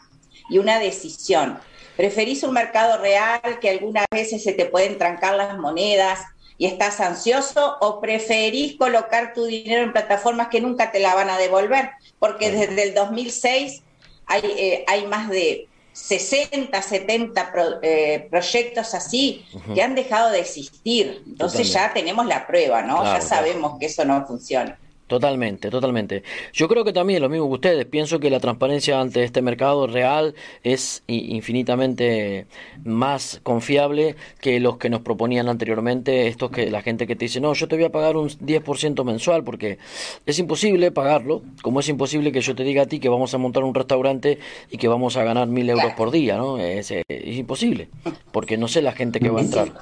y 0.49 0.59
una 0.59 0.79
decisión. 0.79 1.59
¿Preferís 1.97 2.43
un 2.43 2.53
mercado 2.53 2.99
real 2.99 3.59
que 3.61 3.71
algunas 3.71 4.07
veces 4.11 4.43
se 4.43 4.53
te 4.53 4.67
pueden 4.67 4.99
trancar 4.99 5.35
las 5.35 5.59
monedas 5.59 6.21
y 6.59 6.67
estás 6.67 7.01
ansioso 7.01 7.77
o 7.81 8.01
preferís 8.01 8.77
colocar 8.77 9.35
tu 9.35 9.47
dinero 9.47 9.83
en 9.83 9.93
plataformas 9.93 10.49
que 10.49 10.61
nunca 10.61 10.93
te 10.93 11.01
la 11.01 11.15
van 11.15 11.29
a 11.29 11.39
devolver? 11.39 11.91
Porque 12.19 12.51
desde 12.51 12.85
el 12.85 12.95
2006 12.95 13.83
hay, 14.27 14.43
eh, 14.45 14.85
hay 14.87 15.07
más 15.07 15.29
de 15.29 15.67
60, 15.93 16.81
70 16.81 17.53
eh, 17.83 18.27
proyectos 18.31 18.95
así 18.95 19.45
que 19.75 19.83
han 19.83 19.95
dejado 19.95 20.31
de 20.31 20.41
existir. 20.41 21.23
Entonces 21.27 21.73
ya 21.73 21.93
tenemos 21.93 22.27
la 22.27 22.47
prueba, 22.47 22.83
¿no? 22.83 23.05
ya 23.05 23.21
sabemos 23.21 23.79
que 23.79 23.87
eso 23.87 24.05
no 24.05 24.27
funciona. 24.27 24.79
Totalmente, 25.13 25.69
totalmente. 25.69 26.23
Yo 26.55 26.69
creo 26.69 26.85
que 26.87 26.93
también 26.95 27.21
lo 27.21 27.29
mismo 27.29 27.47
que 27.49 27.53
ustedes. 27.57 27.85
Pienso 27.85 28.19
que 28.19 28.31
la 28.31 28.41
transparencia 28.41 28.99
ante 28.99 29.25
este 29.25 29.43
mercado 29.43 29.87
real 29.87 30.35
es 30.63 31.03
infinitamente 31.07 32.47
más 32.83 33.39
confiable 33.43 34.17
que 34.41 34.59
los 34.59 34.79
que 34.79 34.89
nos 34.89 35.03
proponían 35.03 35.51
anteriormente. 35.51 36.29
Estos 36.29 36.51
que 36.51 36.71
la 36.71 36.81
gente 36.81 37.07
que 37.07 37.15
te 37.15 37.27
dice, 37.27 37.43
no, 37.43 37.53
yo 37.53 37.69
te 37.69 37.77
voy 37.77 37.85
a 37.85 37.93
pagar 37.93 38.17
un 38.17 38.31
10% 38.31 39.05
mensual 39.05 39.45
porque 39.45 39.77
es 40.25 40.39
imposible 40.39 40.91
pagarlo. 40.93 41.43
Como 41.61 41.81
es 41.81 41.91
imposible 41.91 42.33
que 42.33 42.41
yo 42.41 42.55
te 42.55 42.65
diga 42.65 42.85
a 42.85 42.87
ti 42.87 42.99
que 42.99 43.11
vamos 43.11 43.35
a 43.35 43.39
montar 43.39 43.65
un 43.65 43.75
restaurante 43.75 44.39
y 44.71 44.79
que 44.79 44.89
vamos 44.89 45.19
a 45.19 45.25
ganar 45.25 45.47
mil 45.47 45.69
euros 45.69 45.93
por 45.93 46.11
día, 46.11 46.39
¿no? 46.39 46.57
Es, 46.57 46.91
imposible 47.11 47.91
porque 48.31 48.57
no 48.57 48.67
sé 48.67 48.81
la 48.81 48.93
gente 48.93 49.21
que 49.21 49.29
va 49.29 49.41
a 49.41 49.43
entrar. 49.43 49.73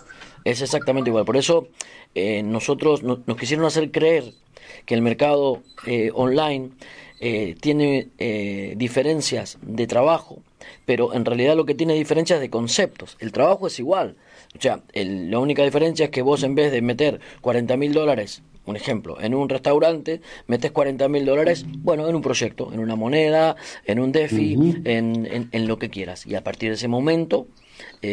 Es 0.44 0.60
exactamente 0.60 1.10
igual. 1.10 1.24
Por 1.24 1.36
eso 1.36 1.68
eh, 2.16 2.42
nosotros 2.42 3.04
nos 3.04 3.36
quisieron 3.36 3.64
hacer 3.66 3.92
creer 3.92 4.32
que 4.86 4.94
el 4.94 5.02
mercado 5.02 5.62
eh, 5.86 6.10
online 6.14 6.70
eh, 7.20 7.54
tiene 7.60 8.08
eh, 8.18 8.74
diferencias 8.76 9.58
de 9.62 9.86
trabajo, 9.86 10.42
pero 10.86 11.14
en 11.14 11.24
realidad 11.24 11.56
lo 11.56 11.66
que 11.66 11.74
tiene 11.74 11.94
diferencias 11.94 12.40
de 12.40 12.50
conceptos. 12.50 13.16
El 13.20 13.32
trabajo 13.32 13.66
es 13.66 13.78
igual. 13.78 14.16
O 14.56 14.60
sea, 14.60 14.82
la 14.94 15.38
única 15.38 15.62
diferencia 15.62 16.06
es 16.06 16.10
que 16.10 16.22
vos 16.22 16.42
en 16.42 16.54
vez 16.54 16.72
de 16.72 16.82
meter 16.82 17.20
40 17.40 17.76
mil 17.76 17.92
dólares, 17.92 18.42
un 18.66 18.76
ejemplo, 18.76 19.20
en 19.20 19.34
un 19.34 19.48
restaurante, 19.48 20.20
metes 20.46 20.70
40 20.70 21.08
mil 21.08 21.24
dólares, 21.24 21.64
bueno, 21.78 22.08
en 22.08 22.14
un 22.14 22.22
proyecto, 22.22 22.72
en 22.72 22.80
una 22.80 22.96
moneda, 22.96 23.56
en 23.84 24.00
un 24.00 24.12
DeFi, 24.12 24.82
en, 24.84 25.48
en, 25.52 25.68
lo 25.68 25.78
que 25.78 25.90
quieras. 25.90 26.26
Y 26.26 26.34
a 26.34 26.42
partir 26.42 26.70
de 26.70 26.76
ese 26.76 26.88
momento, 26.88 27.46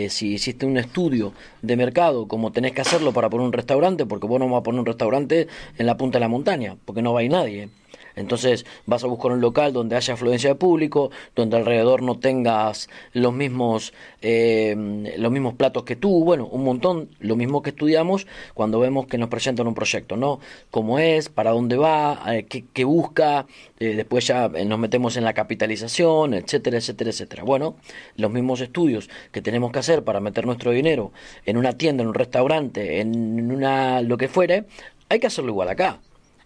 si 0.10 0.34
hiciste 0.34 0.66
un 0.66 0.78
estudio 0.78 1.34
de 1.62 1.76
mercado, 1.76 2.28
como 2.28 2.52
tenés 2.52 2.74
que 2.74 2.82
hacerlo 2.82 3.14
para 3.14 3.30
poner 3.30 3.46
un 3.46 3.54
restaurante, 3.54 4.06
porque 4.06 4.28
vos 4.28 4.40
no 4.40 4.50
vas 4.50 4.60
a 4.60 4.64
poner 4.64 4.80
un 4.80 4.86
restaurante 4.86 5.48
en 5.78 5.86
la 5.86 5.98
punta 5.98 6.18
de 6.18 6.22
la 6.22 6.28
montaña, 6.28 6.76
porque 6.86 7.02
no 7.02 7.14
va 7.14 7.22
a 7.22 7.24
ir 7.24 7.32
nadie. 7.32 7.70
Entonces 8.18 8.66
vas 8.86 9.04
a 9.04 9.08
buscar 9.08 9.32
un 9.32 9.42
local 9.42 9.72
donde 9.72 9.96
haya 9.96 10.16
afluencia 10.16 10.50
de 10.50 10.56
público, 10.56 11.12
donde 11.36 11.56
alrededor 11.56 12.02
no 12.02 12.20
tengas 12.20 12.90
los 13.14 13.34
mismos, 13.34 13.94
eh, 14.22 14.76
los 15.18 15.32
mismos 15.32 15.54
platos 15.54 15.84
que 15.84 15.96
tú, 15.96 16.24
bueno, 16.24 16.48
un 16.48 16.64
montón, 16.64 17.10
lo 17.20 17.36
mismo 17.36 17.62
que 17.62 17.70
estudiamos 17.70 18.28
cuando 18.54 18.80
vemos 18.80 19.08
que 19.08 19.18
nos 19.18 19.30
presentan 19.30 19.68
un 19.68 19.76
proyecto, 19.76 20.18
¿no? 20.18 20.40
¿Cómo 20.72 21.00
es? 21.00 21.30
¿Para 21.30 21.52
dónde 21.52 21.78
va? 21.78 22.20
Eh, 22.28 22.46
¿Qué, 22.46 22.84
busca? 22.84 23.46
Eh, 23.80 23.94
después 23.96 24.26
ya 24.26 24.48
nos 24.50 24.80
metemos 24.80 25.16
en 25.16 25.24
la 25.24 25.34
capitalización, 25.34 26.34
etcétera, 26.34 26.78
etcétera, 26.78 27.12
etcétera. 27.12 27.44
Bueno, 27.44 27.76
los 28.16 28.32
mismos 28.32 28.62
estudios 28.62 29.10
que 29.32 29.42
tenemos 29.42 29.72
que 29.72 29.80
hacer 29.80 30.04
para 30.04 30.20
meter 30.20 30.46
nuestro 30.46 30.72
dinero 30.72 31.12
en 31.46 31.58
una 31.58 31.74
tienda, 31.74 32.02
en 32.02 32.10
un 32.10 32.16
restaurante, 32.16 33.00
en 33.00 33.52
una 33.52 34.02
lo 34.02 34.18
que 34.18 34.28
fuere, 34.28 34.66
hay 35.10 35.20
que 35.20 35.28
hacerlo 35.28 35.52
igual 35.52 35.70
acá. 35.70 36.00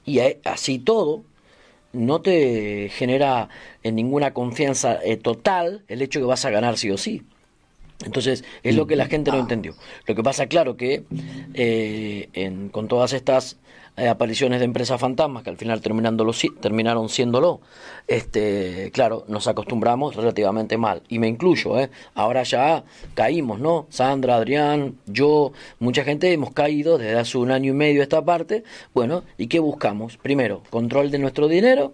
Y 0.06 0.20
así 0.44 0.80
todo, 0.80 1.24
no 1.94 2.22
te 2.22 2.90
genera 2.90 3.50
en 3.84 3.96
ninguna 3.96 4.34
confianza 4.34 5.00
eh, 5.04 5.18
total 5.18 5.84
el 5.88 6.02
hecho 6.02 6.20
que 6.20 6.26
vas 6.26 6.46
a 6.46 6.50
ganar 6.50 6.78
sí 6.78 6.92
o 6.92 6.98
sí. 6.98 7.24
Entonces, 8.06 8.44
es 8.64 8.76
lo 8.76 8.88
que 8.88 8.96
la 8.96 9.06
gente 9.06 9.32
no 9.32 9.40
entendió. 9.40 9.76
Lo 10.08 10.16
que 10.16 10.24
pasa, 10.24 10.48
claro, 10.48 10.76
que 10.76 11.04
eh, 11.54 12.30
en, 12.34 12.70
con 12.70 12.88
todas 12.88 13.14
estas 13.14 13.58
eh, 13.98 14.08
apariciones 14.08 14.60
de 14.60 14.66
empresas 14.66 15.00
fantasmas 15.00 15.44
que 15.44 15.50
al 15.50 15.58
final 15.58 15.82
terminándolo, 15.82 16.32
terminaron 16.62 17.10
siéndolo, 17.10 17.62
este, 18.08 18.90
claro, 18.94 19.26
nos 19.28 19.48
acostumbramos 19.48 20.16
relativamente 20.16 20.78
mal. 20.78 21.04
Y 21.10 21.20
me 21.20 21.28
incluyo, 21.28 21.80
¿eh? 21.80 21.90
ahora 22.16 22.44
ya 22.44 22.84
caímos, 23.14 23.60
¿no? 23.60 23.88
Sandra, 23.90 24.36
Adrián, 24.36 24.96
yo, 25.08 25.52
mucha 25.80 26.04
gente 26.04 26.32
hemos 26.32 26.52
caído 26.52 26.98
desde 26.98 27.20
hace 27.20 27.38
un 27.38 27.52
año 27.52 27.72
y 27.72 27.76
medio 27.76 28.02
esta 28.02 28.24
parte. 28.24 28.64
Bueno, 28.94 29.24
¿y 29.38 29.48
qué 29.48 29.60
buscamos? 29.60 30.18
Primero, 30.18 30.64
control 30.70 31.12
de 31.12 31.20
nuestro 31.20 31.48
dinero, 31.48 31.94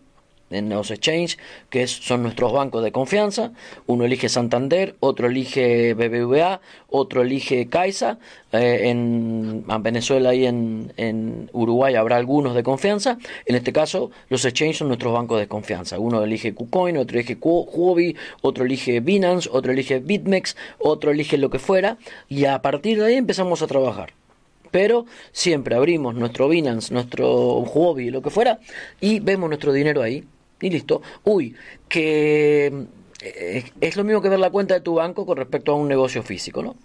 en 0.50 0.70
los 0.70 0.92
exchange, 0.92 1.38
que 1.70 1.88
son 1.88 2.24
nuestros 2.24 2.54
bancos 2.54 2.84
de 2.84 2.92
confianza. 2.92 3.52
Uno 3.86 4.06
elige 4.06 4.30
Santander, 4.30 4.96
otro 5.00 5.28
elige 5.28 5.94
BBVA, 5.94 6.62
otro 6.90 7.22
elige 7.22 7.68
Caixa. 7.68 8.18
Eh, 8.54 8.90
en, 8.90 9.66
Venezuela 9.82 10.34
y 10.34 10.46
en, 10.46 11.50
Uruguay 11.54 11.96
habrá 11.96 12.18
algunos 12.18 12.56
de 12.56 12.64
confianza. 12.64 13.18
En 13.46 13.56
este 13.56 13.74
caso, 13.74 14.12
los 14.30 14.46
exchanges 14.46 14.78
son 14.78 14.88
nuestros 14.88 15.14
bancos 15.14 15.40
de 15.40 15.48
confianza. 15.48 16.00
Uno 16.00 16.24
elige 16.24 16.54
KuCoin, 16.54 16.98
otro 16.98 17.18
elige 17.18 17.38
Huobi, 17.42 18.16
otro 18.42 18.66
elige 18.66 19.00
Binance, 19.00 19.50
otro 19.52 19.72
elige 19.72 20.00
BitMEX, 20.00 20.56
otro 20.80 21.12
elige 21.12 21.38
lo 21.38 21.50
que 21.50 21.60
fuera. 21.60 21.98
Y 22.30 22.46
a 22.46 22.62
partir 22.62 23.00
de 23.00 23.06
ahí 23.06 23.16
empezamos 23.16 23.62
a 23.62 23.68
trabajar 23.68 24.14
pero 24.70 25.06
siempre 25.32 25.76
abrimos 25.76 26.14
nuestro 26.16 26.50
Binance, 26.50 26.94
nuestro 26.94 27.60
Huobi, 27.60 28.10
lo 28.12 28.22
que 28.22 28.30
fuera, 28.30 28.60
y 29.00 29.20
vemos 29.22 29.50
nuestro 29.50 29.72
dinero 29.72 30.02
ahí 30.02 30.26
y 30.62 30.70
listo. 30.70 31.02
Uy, 31.24 31.56
que 31.90 32.88
eh, 33.22 33.64
es 33.82 33.98
lo 33.98 34.04
mismo 34.04 34.22
que 34.22 34.30
ver 34.30 34.40
la 34.40 34.52
cuenta 34.52 34.76
de 34.76 34.82
tu 34.82 34.96
banco 34.96 35.26
con 35.26 35.38
respecto 35.38 35.72
a 35.72 35.76
un 35.76 35.88
negocio 35.88 36.22
físico, 36.24 36.62
¿no? 36.62 36.76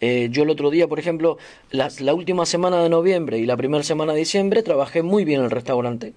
Eh, 0.00 0.28
yo 0.30 0.42
el 0.42 0.50
otro 0.50 0.70
día, 0.70 0.88
por 0.88 0.98
ejemplo, 0.98 1.38
la, 1.70 1.90
la, 2.00 2.14
última 2.14 2.46
semana 2.46 2.82
de 2.82 2.88
noviembre 2.88 3.38
y 3.38 3.46
la 3.46 3.56
primera 3.56 3.84
semana 3.84 4.12
de 4.12 4.20
diciembre 4.20 4.62
trabajé 4.62 5.02
muy 5.02 5.24
bien 5.24 5.40
en 5.40 5.44
el 5.46 5.50
restaurante. 5.50 6.14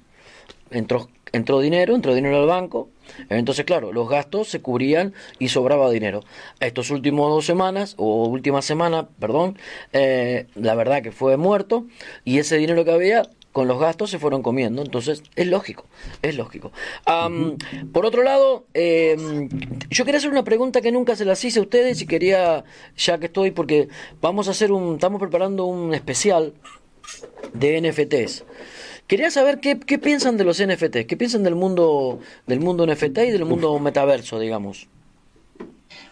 Entró, 0.72 1.10
entró 1.32 1.60
dinero, 1.60 1.94
entró 1.94 2.14
dinero 2.16 2.38
al 2.38 2.48
banco. 2.48 2.90
Entonces, 3.30 3.66
claro, 3.66 3.92
los 3.92 4.10
gastos 4.10 4.48
se 4.48 4.62
cubrían 4.62 5.14
y 5.40 5.50
sobraba 5.50 5.92
dinero. 5.92 6.22
Estos 6.60 6.90
últimos 6.90 7.30
dos 7.30 7.46
semanas, 7.46 7.96
o 7.98 8.26
última 8.26 8.62
semana, 8.62 9.08
perdón, 9.20 9.58
eh, 9.94 10.48
la 10.56 10.76
verdad 10.76 11.04
que 11.04 11.12
fue 11.12 11.38
muerto 11.38 11.86
y 12.24 12.40
ese 12.40 12.58
dinero 12.58 12.84
que 12.86 12.92
había 12.92 13.30
con 13.56 13.70
los 13.70 13.80
gastos 13.80 14.10
se 14.10 14.20
fueron 14.20 14.44
comiendo. 14.44 14.82
Entonces, 14.82 15.24
es 15.38 15.48
lógico, 15.48 15.86
es 16.22 16.36
lógico. 16.36 16.74
Por 17.94 18.06
otro 18.06 18.22
lado, 18.22 18.66
em, 18.74 19.48
yo 19.90 20.04
quería 20.04 20.18
hacer 20.18 20.30
una 20.30 20.44
pregunta 20.44 20.82
que 20.82 20.92
nunca 20.92 21.16
se 21.16 21.24
las 21.24 21.42
hice 21.46 21.60
a 21.60 21.62
ustedes 21.62 22.02
y 22.02 22.06
quería, 22.06 22.66
ya 22.98 23.18
que 23.18 23.28
estoy, 23.28 23.52
porque 23.52 23.88
vamos 24.20 24.50
a 24.50 24.52
hacer 24.52 24.74
un, 24.74 24.96
estamos 24.96 25.22
preparando 25.22 25.64
un 25.64 25.94
especial 25.94 26.54
de 27.54 27.80
NFTs. 27.80 28.44
Quería 29.08 29.32
saber 29.32 29.62
qué, 29.62 29.80
qué 29.80 30.00
piensan 30.00 30.36
de 30.36 30.44
los 30.44 30.62
NFTs, 30.62 31.06
qué 31.06 31.16
piensan 31.16 31.44
del 31.44 31.56
mundo, 31.56 32.20
del 32.48 32.60
mundo 32.60 32.86
NFT 32.86 33.20
y 33.20 33.32
del 33.32 33.46
mundo 33.46 33.80
metaverso, 33.80 34.38
digamos. 34.38 34.90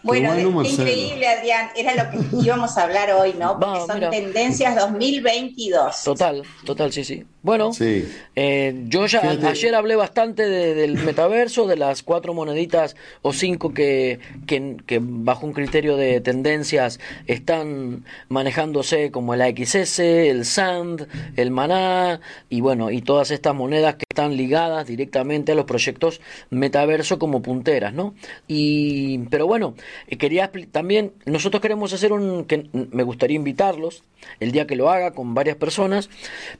Bueno, 0.01 0.63
increíble, 0.63 1.27
Adrián. 1.27 1.71
Era 1.75 2.05
lo 2.05 2.09
que 2.09 2.37
íbamos 2.37 2.77
a 2.77 2.83
hablar 2.83 3.11
hoy, 3.11 3.33
¿no? 3.33 3.59
Porque 3.59 3.81
son 3.85 4.09
tendencias 4.09 4.77
2022. 4.77 6.03
Total, 6.03 6.43
total, 6.63 6.93
sí, 6.93 7.03
sí. 7.03 7.25
Bueno, 7.43 7.71
eh, 7.77 8.85
yo 8.87 9.05
ya 9.05 9.19
ayer 9.19 9.75
hablé 9.75 9.97
bastante 9.97 10.47
del 10.47 10.93
metaverso, 11.03 11.67
de 11.67 11.75
las 11.75 12.01
cuatro 12.01 12.33
moneditas 12.33 12.95
o 13.21 13.33
cinco 13.33 13.73
que, 13.73 14.19
que, 14.47 14.99
bajo 15.01 15.45
un 15.45 15.51
criterio 15.51 15.97
de 15.97 16.21
tendencias 16.21 17.01
están 17.27 18.05
manejándose 18.29 19.11
como 19.11 19.33
el 19.33 19.41
AXS, 19.41 19.99
el 19.99 20.45
SAND, 20.45 21.01
el 21.35 21.51
Maná 21.51 22.21
y 22.49 22.61
bueno, 22.61 22.91
y 22.91 23.01
todas 23.01 23.29
estas 23.29 23.53
monedas 23.53 23.95
que 23.95 24.05
están 24.09 24.37
ligadas 24.37 24.87
directamente 24.87 25.51
a 25.51 25.55
los 25.55 25.65
proyectos 25.65 26.21
metaverso 26.49 27.19
como 27.19 27.41
punteras, 27.41 27.93
¿no? 27.93 28.15
Y, 28.47 29.17
pero 29.29 29.47
bueno, 29.47 29.75
eh, 30.07 30.17
quería 30.17 30.49
también, 30.71 31.11
nosotros 31.25 31.61
queremos 31.61 31.91
hacer 31.91 32.13
un, 32.13 32.45
que 32.45 32.69
me 32.71 33.03
gustaría 33.03 33.35
invitarlos 33.35 34.01
el 34.39 34.53
día 34.53 34.65
que 34.65 34.77
lo 34.77 34.89
haga 34.89 35.11
con 35.11 35.33
varias 35.33 35.57
personas, 35.57 36.09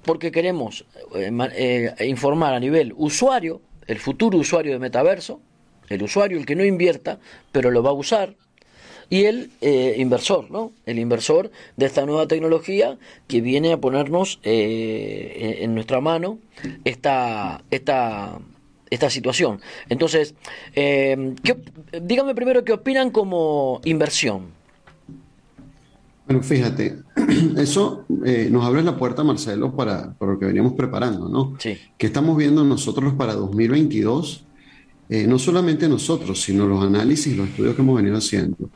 porque 0.04 0.32
queremos 0.34 0.73
eh, 1.16 1.94
informar 2.08 2.54
a 2.54 2.60
nivel 2.60 2.94
usuario, 2.98 3.62
el 3.88 4.00
futuro 4.00 4.38
usuario 4.38 4.74
de 4.74 4.80
metaverso, 4.80 5.42
el 5.90 6.04
usuario, 6.04 6.38
el 6.38 6.46
que 6.46 6.56
no 6.56 6.64
invierta, 6.64 7.20
pero 7.52 7.72
lo 7.72 7.84
va 7.84 7.92
a 7.92 7.94
usar, 7.94 8.36
y 9.10 9.26
el 9.26 9.52
eh, 9.62 9.96
inversor, 9.98 10.50
¿no? 10.50 10.72
El 10.86 10.98
inversor 10.98 11.52
de 11.78 11.86
esta 11.86 12.06
nueva 12.06 12.28
tecnología 12.28 12.98
que 13.28 13.42
viene 13.42 13.72
a 13.72 13.78
ponernos 13.78 14.40
eh, 14.44 15.60
en 15.60 15.76
nuestra 15.76 16.02
mano 16.02 16.40
esta, 16.84 17.64
esta, 17.70 18.40
esta 18.90 19.10
situación. 19.10 19.62
Entonces, 19.90 20.34
eh, 20.76 21.36
dígame 22.02 22.34
primero 22.34 22.64
qué 22.64 22.74
opinan 22.74 23.12
como 23.12 23.82
inversión. 23.84 24.62
Bueno, 26.26 26.42
fíjate, 26.42 27.00
eso 27.58 28.06
nos 28.08 28.66
abre 28.66 28.84
la 28.84 28.98
puerta, 28.98 29.24
Marcelo, 29.24 29.76
para, 29.76 30.14
para, 30.14 30.34
lo 30.34 30.40
que 30.40 30.46
veníamos 30.46 30.74
preparando, 30.74 31.28
¿no? 31.28 31.56
Sí. 31.60 31.78
¿Qué 31.98 32.08
estamos 32.08 32.38
viendo 32.38 32.64
nosotros 32.64 33.14
para 33.14 33.34
2022? 33.34 34.46
no 35.28 35.38
solamente 35.38 35.88
nosotros, 35.88 36.42
sino 36.42 36.66
los 36.66 36.84
análisis, 36.84 37.38
los 37.38 37.48
estudios 37.48 37.76
que 37.76 37.84
hemos 37.84 37.98
venido 37.98 38.18
haciendo 38.18 38.72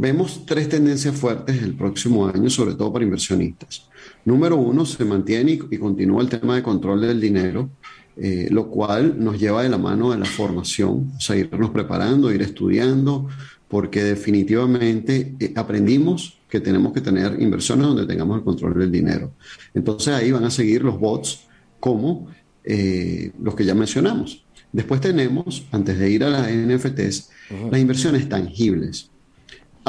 Vemos 0.00 0.44
tres 0.46 0.68
tendencias 0.68 1.16
fuertes 1.16 1.60
el 1.60 1.74
próximo 1.74 2.28
año, 2.28 2.48
sobre 2.50 2.74
todo 2.74 2.92
para 2.92 3.04
inversionistas. 3.04 3.88
Número 4.24 4.56
uno, 4.56 4.84
se 4.84 5.04
mantiene 5.04 5.52
y, 5.52 5.78
continúa 5.78 6.22
el 6.22 6.28
tema 6.28 6.54
de 6.54 6.62
control 6.62 7.00
del 7.00 7.20
dinero, 7.20 7.70
eh, 8.16 8.48
lo 8.50 8.68
cual 8.68 9.16
nos 9.18 9.40
lleva 9.40 9.64
de 9.64 9.68
la 9.68 9.76
mano 9.78 10.10
de 10.10 10.18
la 10.18 10.24
formación, 10.24 11.12
o 11.16 11.20
sea, 11.20 11.36
irnos 11.36 11.70
preparando, 11.70 12.32
ir 12.32 12.42
estudiando, 12.42 13.28
porque 13.68 14.02
definitivamente 14.02 15.34
eh, 15.38 15.52
aprendimos 15.54 16.38
que 16.48 16.60
tenemos 16.60 16.92
que 16.92 17.00
tener 17.00 17.40
inversiones 17.40 17.86
donde 17.86 18.06
tengamos 18.06 18.38
el 18.38 18.44
control 18.44 18.78
del 18.78 18.90
dinero. 18.90 19.32
Entonces 19.74 20.14
ahí 20.14 20.32
van 20.32 20.44
a 20.44 20.50
seguir 20.50 20.82
los 20.82 20.98
bots 20.98 21.46
como 21.78 22.28
eh, 22.64 23.30
los 23.40 23.54
que 23.54 23.64
ya 23.64 23.74
mencionamos. 23.74 24.44
Después 24.72 25.00
tenemos, 25.00 25.66
antes 25.70 25.98
de 25.98 26.10
ir 26.10 26.24
a 26.24 26.30
las 26.30 26.50
NFTs, 26.50 27.30
las 27.70 27.80
inversiones 27.80 28.28
tangibles 28.28 29.10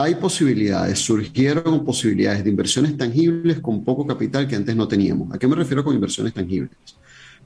hay 0.01 0.15
posibilidades, 0.15 0.99
surgieron 0.99 1.83
posibilidades 1.83 2.43
de 2.43 2.49
inversiones 2.49 2.97
tangibles 2.97 3.59
con 3.59 3.83
poco 3.83 4.07
capital 4.07 4.47
que 4.47 4.55
antes 4.55 4.75
no 4.75 4.87
teníamos. 4.87 5.33
¿A 5.33 5.37
qué 5.37 5.47
me 5.47 5.55
refiero 5.55 5.83
con 5.83 5.93
inversiones 5.93 6.33
tangibles? 6.33 6.71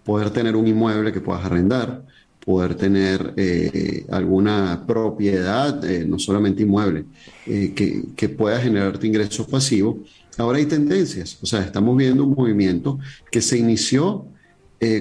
Poder 0.03 0.29
tener 0.29 0.55
un 0.55 0.67
inmueble 0.67 1.11
que 1.11 1.21
puedas 1.21 1.43
arrendar, 1.43 2.05
poder 2.45 2.75
tener 2.75 3.33
eh, 3.37 4.05
alguna 4.09 4.83
propiedad, 4.85 5.83
eh, 5.85 6.05
no 6.05 6.19
solamente 6.19 6.63
inmueble, 6.63 7.05
eh, 7.45 7.73
que, 7.75 8.03
que, 8.15 8.29
pueda 8.29 8.59
generarte 8.59 9.07
ingresos 9.07 9.47
pasivos. 9.47 9.97
Ahora 10.37 10.57
hay 10.57 10.65
tendencias, 10.65 11.37
o 11.41 11.45
sea, 11.45 11.61
estamos 11.61 11.95
viendo 11.95 12.23
un 12.23 12.33
movimiento 12.33 12.99
que 13.31 13.41
se 13.41 13.57
inició 13.57 14.27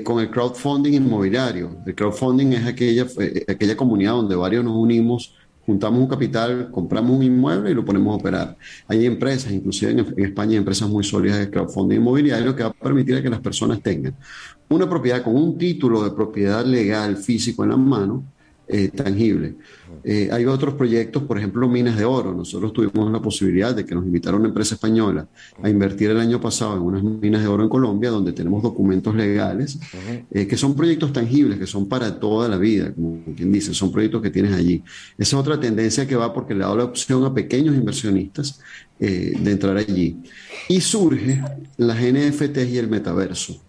con 0.04 0.20
el 0.20 0.30
crowdfunding 0.30 0.92
inmobiliario. 0.92 1.76
El 1.84 1.96
crowdfunding 1.96 2.52
es 2.52 2.66
aquella, 2.66 3.04
aquella 3.48 3.76
comunidad 3.76 4.12
donde 4.12 4.36
varios 4.36 4.62
nos 4.62 4.76
unimos 4.76 5.34
juntamos 5.66 6.00
un 6.00 6.08
capital, 6.08 6.70
compramos 6.70 7.16
un 7.16 7.22
inmueble 7.22 7.70
y 7.70 7.74
lo 7.74 7.84
ponemos 7.84 8.12
a 8.12 8.16
operar. 8.16 8.56
Hay 8.88 9.06
empresas, 9.06 9.52
inclusive 9.52 9.92
en, 9.92 10.24
España 10.24 10.52
hay 10.52 10.56
empresas 10.56 10.88
muy 10.88 11.04
sólidas 11.04 11.38
de 11.38 11.50
crowdfunding 11.50 11.96
inmobiliario 11.96 12.54
que 12.54 12.62
va 12.62 12.70
a 12.70 12.72
permitir 12.72 13.22
que 13.22 13.30
las 13.30 13.40
personas 13.40 13.80
tengan 13.80 14.14
una 14.68 14.88
propiedad 14.88 15.22
con 15.22 15.36
un 15.36 15.58
título 15.58 16.02
de 16.02 16.10
propiedad 16.10 16.64
legal 16.64 17.16
físico 17.16 17.62
en 17.62 17.70
la 17.70 17.76
mano 17.76 18.24
eh, 18.68 18.88
tangible. 18.88 19.56
Eh, 20.04 20.30
hay 20.32 20.46
otros 20.46 20.74
proyectos, 20.74 21.24
por 21.24 21.36
ejemplo, 21.36 21.68
minas 21.68 21.98
de 21.98 22.04
oro. 22.04 22.32
Nosotros 22.32 22.72
tuvimos 22.72 23.10
la 23.10 23.20
posibilidad 23.20 23.74
de 23.74 23.84
que 23.84 23.94
nos 23.94 24.04
invitaron 24.04 24.40
una 24.40 24.48
empresa 24.48 24.76
española 24.76 25.28
a 25.62 25.68
invertir 25.68 26.10
el 26.10 26.18
año 26.18 26.40
pasado 26.40 26.76
en 26.76 26.82
unas 26.82 27.02
minas 27.02 27.42
de 27.42 27.48
oro 27.48 27.64
en 27.64 27.68
Colombia, 27.68 28.10
donde 28.10 28.32
tenemos 28.32 28.62
documentos 28.62 29.14
legales, 29.14 29.78
eh, 30.30 30.46
que 30.46 30.56
son 30.56 30.74
proyectos 30.74 31.12
tangibles, 31.12 31.58
que 31.58 31.66
son 31.66 31.88
para 31.88 32.18
toda 32.18 32.48
la 32.48 32.56
vida, 32.56 32.92
como 32.94 33.20
quien 33.36 33.52
dice, 33.52 33.74
son 33.74 33.90
proyectos 33.90 34.22
que 34.22 34.30
tienes 34.30 34.52
allí. 34.54 34.82
Esa 35.18 35.36
es 35.36 35.40
otra 35.40 35.58
tendencia 35.58 36.06
que 36.06 36.14
va 36.14 36.32
porque 36.32 36.54
le 36.54 36.60
da 36.60 36.74
la 36.74 36.84
opción 36.84 37.24
a 37.24 37.34
pequeños 37.34 37.74
inversionistas 37.74 38.60
de 38.98 39.50
entrar 39.50 39.76
allí. 39.76 40.16
Y 40.68 40.80
surge 40.80 41.42
las 41.76 41.98
NFTs 41.98 42.68
y 42.68 42.78
el 42.78 42.88
metaverso 42.88 43.60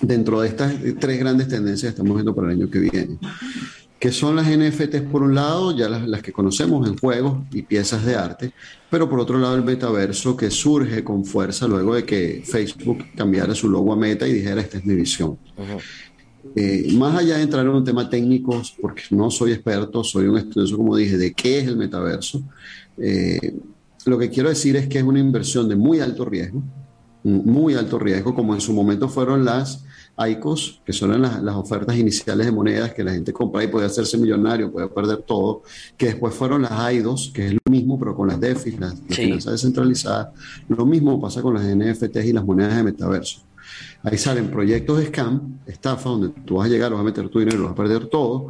dentro 0.00 0.40
de 0.40 0.48
estas 0.48 0.74
tres 1.00 1.18
grandes 1.18 1.48
tendencias 1.48 1.92
que 1.92 2.00
estamos 2.00 2.14
viendo 2.14 2.34
para 2.34 2.52
el 2.52 2.60
año 2.60 2.70
que 2.70 2.78
viene 2.78 3.18
que 4.04 4.12
son 4.12 4.36
las 4.36 4.46
NFTs 4.46 5.00
por 5.10 5.22
un 5.22 5.34
lado, 5.34 5.74
ya 5.74 5.88
las, 5.88 6.20
que 6.20 6.30
conocemos 6.30 6.86
en 6.86 6.94
juegos 6.98 7.38
y 7.50 7.62
piezas 7.62 8.04
de 8.04 8.14
arte, 8.14 8.52
pero 8.90 9.08
por 9.08 9.18
otro 9.18 9.38
lado 9.38 9.56
el 9.56 9.64
metaverso 9.64 10.36
que 10.36 10.50
surge 10.50 11.02
con 11.02 11.24
fuerza 11.24 11.66
luego 11.66 11.94
de 11.94 12.04
que 12.04 12.42
Facebook 12.44 12.98
cambiara 13.16 13.54
su 13.54 13.66
logo 13.70 13.94
a 13.94 13.96
Meta 13.96 14.28
y 14.28 14.34
dijera 14.34 14.60
esta 14.60 14.76
es 14.76 14.84
mi 14.84 14.94
visión. 14.94 15.38
Eh, 16.54 16.92
más 16.92 17.16
allá 17.16 17.38
de 17.38 17.44
entrar 17.44 17.64
en 17.64 17.72
un 17.72 17.82
tema 17.82 18.10
técnico, 18.10 18.60
porque 18.78 19.04
no 19.08 19.30
soy 19.30 19.52
experto, 19.52 20.04
soy 20.04 20.26
un 20.26 20.36
estudioso, 20.36 20.76
como 20.76 20.94
dije, 20.96 21.16
de 21.16 21.32
qué 21.32 21.60
es 21.60 21.66
el 21.66 21.78
metaverso, 21.78 22.42
eh, 22.98 23.56
lo 24.04 24.18
que 24.18 24.28
quiero 24.28 24.50
decir 24.50 24.76
es 24.76 24.86
que 24.86 24.98
es 24.98 25.04
una 25.04 25.18
inversión 25.18 25.66
de 25.66 25.76
muy 25.76 26.00
alto 26.00 26.26
riesgo, 26.26 26.62
muy 27.22 27.72
alto 27.72 27.98
riesgo, 27.98 28.34
como 28.34 28.52
en 28.52 28.60
su 28.60 28.74
momento 28.74 29.08
fueron 29.08 29.46
las 29.46 29.82
ICOs, 30.16 30.80
que 30.84 30.92
son 30.92 31.20
las, 31.20 31.42
las, 31.42 31.54
ofertas 31.56 31.96
iniciales 31.96 32.46
de 32.46 32.52
monedas 32.52 32.94
que 32.94 33.02
la 33.02 33.12
gente 33.12 33.32
compra 33.32 33.64
y 33.64 33.68
puede 33.68 33.86
hacerse 33.86 34.16
millonario, 34.16 34.70
puede 34.70 34.88
perder 34.88 35.22
todo, 35.22 35.62
que 35.96 36.06
después 36.06 36.34
fueron 36.34 36.62
las 36.62 36.72
AIDOS, 36.72 37.32
que 37.34 37.46
es 37.46 37.52
lo 37.54 37.60
mismo, 37.70 37.98
pero 37.98 38.14
con 38.14 38.28
las 38.28 38.38
DeFi, 38.38 38.72
las, 38.72 38.94
finanzas 39.08 39.52
descentralizadas. 39.52 40.28
Lo 40.68 40.86
mismo 40.86 41.20
pasa 41.20 41.42
con 41.42 41.54
las 41.54 41.64
NFTs 41.64 42.26
y 42.26 42.32
las 42.32 42.44
monedas 42.44 42.76
de 42.76 42.82
metaverso. 42.84 43.42
Ahí 44.02 44.18
salen 44.18 44.50
proyectos 44.50 44.98
de 44.98 45.06
scam, 45.06 45.58
estafa, 45.66 46.10
donde 46.10 46.28
tú 46.44 46.56
vas 46.56 46.66
a 46.66 46.70
llegar, 46.70 46.92
vas 46.92 47.00
a 47.00 47.04
meter 47.04 47.28
tu 47.28 47.40
dinero, 47.40 47.64
vas 47.64 47.72
a 47.72 47.74
perder 47.74 48.06
todo. 48.06 48.48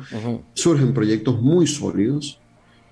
Surgen 0.53 0.92
proyectos 0.92 1.40
muy 1.40 1.66
sólidos, 1.66 2.40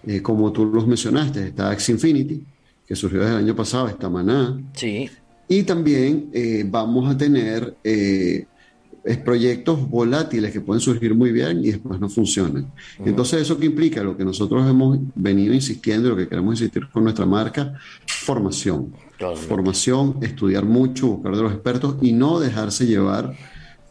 eh, 0.06 0.22
como 0.22 0.50
tú 0.52 0.64
los 0.66 0.86
mencionaste, 0.86 1.48
está 1.48 1.72
X 1.72 1.90
Infinity, 1.90 2.42
que 2.86 2.96
surgió 2.96 3.20
desde 3.20 3.34
el 3.34 3.44
año 3.44 3.56
pasado, 3.56 3.88
está 3.88 4.08
Maná. 4.08 4.60
Sí. 4.74 5.10
Y 5.48 5.64
también 5.64 6.30
eh, 6.32 6.64
vamos 6.66 7.12
a 7.12 7.16
tener 7.16 7.76
eh, 7.84 8.46
es 9.04 9.18
proyectos 9.18 9.88
volátiles 9.88 10.52
que 10.52 10.60
pueden 10.60 10.80
surgir 10.80 11.14
muy 11.14 11.32
bien 11.32 11.58
y 11.64 11.72
después 11.72 11.98
no 11.98 12.08
funcionan. 12.08 12.72
Entonces, 13.04 13.42
¿eso 13.42 13.58
qué 13.58 13.66
implica? 13.66 14.02
Lo 14.02 14.16
que 14.16 14.24
nosotros 14.24 14.68
hemos 14.68 14.98
venido 15.14 15.52
insistiendo, 15.52 16.10
lo 16.10 16.16
que 16.16 16.28
queremos 16.28 16.60
insistir 16.60 16.88
con 16.88 17.04
nuestra 17.04 17.26
marca, 17.26 17.74
formación. 18.06 18.92
Formación, 19.48 20.18
estudiar 20.20 20.64
mucho, 20.64 21.06
buscar 21.08 21.36
de 21.36 21.42
los 21.42 21.52
expertos 21.52 21.96
y 22.00 22.12
no 22.12 22.40
dejarse 22.40 22.86
llevar 22.86 23.36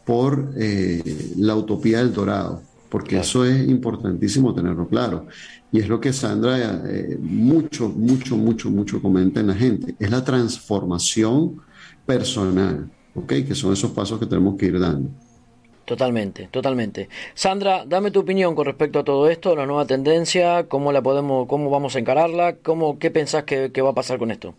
por 0.04 0.52
eh, 0.58 1.32
la 1.38 1.56
utopía 1.56 1.98
del 1.98 2.12
dorado, 2.12 2.62
porque 2.90 3.18
eso 3.18 3.44
es 3.44 3.66
importantísimo 3.68 4.54
tenerlo 4.54 4.88
claro. 4.88 5.26
Y 5.70 5.78
es 5.78 5.88
lo 5.88 6.00
que 6.00 6.12
Sandra 6.12 6.82
eh, 6.86 7.16
mucho, 7.18 7.88
mucho, 7.88 8.36
mucho, 8.36 8.70
mucho 8.70 9.00
comenta 9.00 9.40
en 9.40 9.46
la 9.46 9.54
gente, 9.54 9.94
es 9.98 10.10
la 10.10 10.22
transformación 10.22 11.62
personal. 12.04 12.90
¿Ok? 13.14 13.32
Que 13.46 13.54
son 13.54 13.72
esos 13.72 13.90
pasos 13.90 14.18
que 14.18 14.26
tenemos 14.26 14.56
que 14.56 14.66
ir 14.66 14.78
dando. 14.78 15.10
Totalmente, 15.84 16.48
totalmente. 16.50 17.08
Sandra, 17.34 17.84
dame 17.84 18.10
tu 18.10 18.20
opinión 18.20 18.54
con 18.54 18.66
respecto 18.66 19.00
a 19.00 19.04
todo 19.04 19.28
esto, 19.28 19.56
la 19.56 19.66
nueva 19.66 19.84
tendencia, 19.84 20.68
cómo 20.68 20.92
la 20.92 21.02
podemos, 21.02 21.48
cómo 21.48 21.70
vamos 21.70 21.96
a 21.96 21.98
encararla, 21.98 22.56
cómo, 22.56 22.98
qué 22.98 23.10
pensás 23.10 23.44
que, 23.44 23.82
va 23.82 23.90
a 23.90 23.94
pasar 23.94 24.18
con 24.18 24.30
esto. 24.30 24.54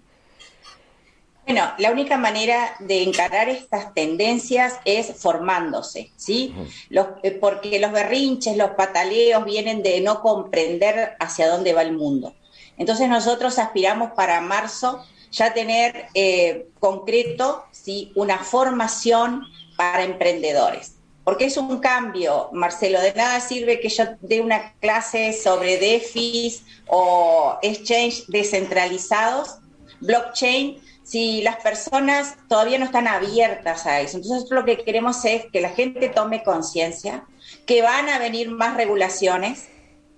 Bueno, 1.46 1.72
la 1.78 1.92
única 1.92 2.18
manera 2.18 2.76
de 2.80 3.04
encarar 3.04 3.50
estas 3.50 3.94
tendencias 3.94 4.80
es 4.86 5.14
formándose, 5.18 6.12
¿sí? 6.16 6.54
los, 6.90 7.08
eh, 7.22 7.32
porque 7.32 7.80
los 7.80 7.92
berrinches, 7.92 8.56
los 8.56 8.72
pataleos 8.72 9.44
vienen 9.44 9.82
de 9.82 10.02
no 10.02 10.22
comprender 10.22 11.16
hacia 11.20 11.50
dónde 11.50 11.74
va 11.74 11.82
el 11.82 11.94
mundo. 11.94 12.34
Entonces 12.78 13.10
nosotros 13.10 13.60
aspiramos 13.60 14.12
para 14.12 14.42
marzo 14.42 15.06
ya 15.34 15.54
tener 15.54 16.06
eh, 16.14 16.68
concreto 16.80 17.66
¿sí? 17.72 18.12
una 18.16 18.40
formación 18.40 19.44
para 19.76 20.04
emprendedores. 20.04 20.96
Porque 21.24 21.46
es 21.46 21.58
un 21.58 21.80
cambio, 21.80 22.50
Marcelo, 22.52 23.02
de 23.02 23.14
nada 23.14 23.40
sirve 23.40 23.80
que 23.80 23.90
yo 23.90 24.04
dé 24.22 24.42
una 24.42 24.74
clase 24.80 25.34
sobre 25.34 25.78
DeFi 25.78 26.62
o 26.88 27.58
exchange 27.62 28.26
descentralizados, 28.28 29.58
blockchain, 30.02 30.82
si 31.04 31.42
las 31.42 31.58
personas 31.58 32.36
todavía 32.50 32.78
no 32.78 32.86
están 32.86 33.08
abiertas 33.08 33.86
a 33.86 34.02
eso. 34.02 34.18
Entonces 34.18 34.50
lo 34.52 34.66
que 34.66 34.84
queremos 34.84 35.24
es 35.26 35.46
que 35.52 35.62
la 35.62 35.70
gente 35.70 36.10
tome 36.10 36.44
conciencia, 36.44 37.26
que 37.66 37.82
van 37.82 38.10
a 38.10 38.20
venir 38.20 38.52
más 38.52 38.76
regulaciones, 38.76 39.70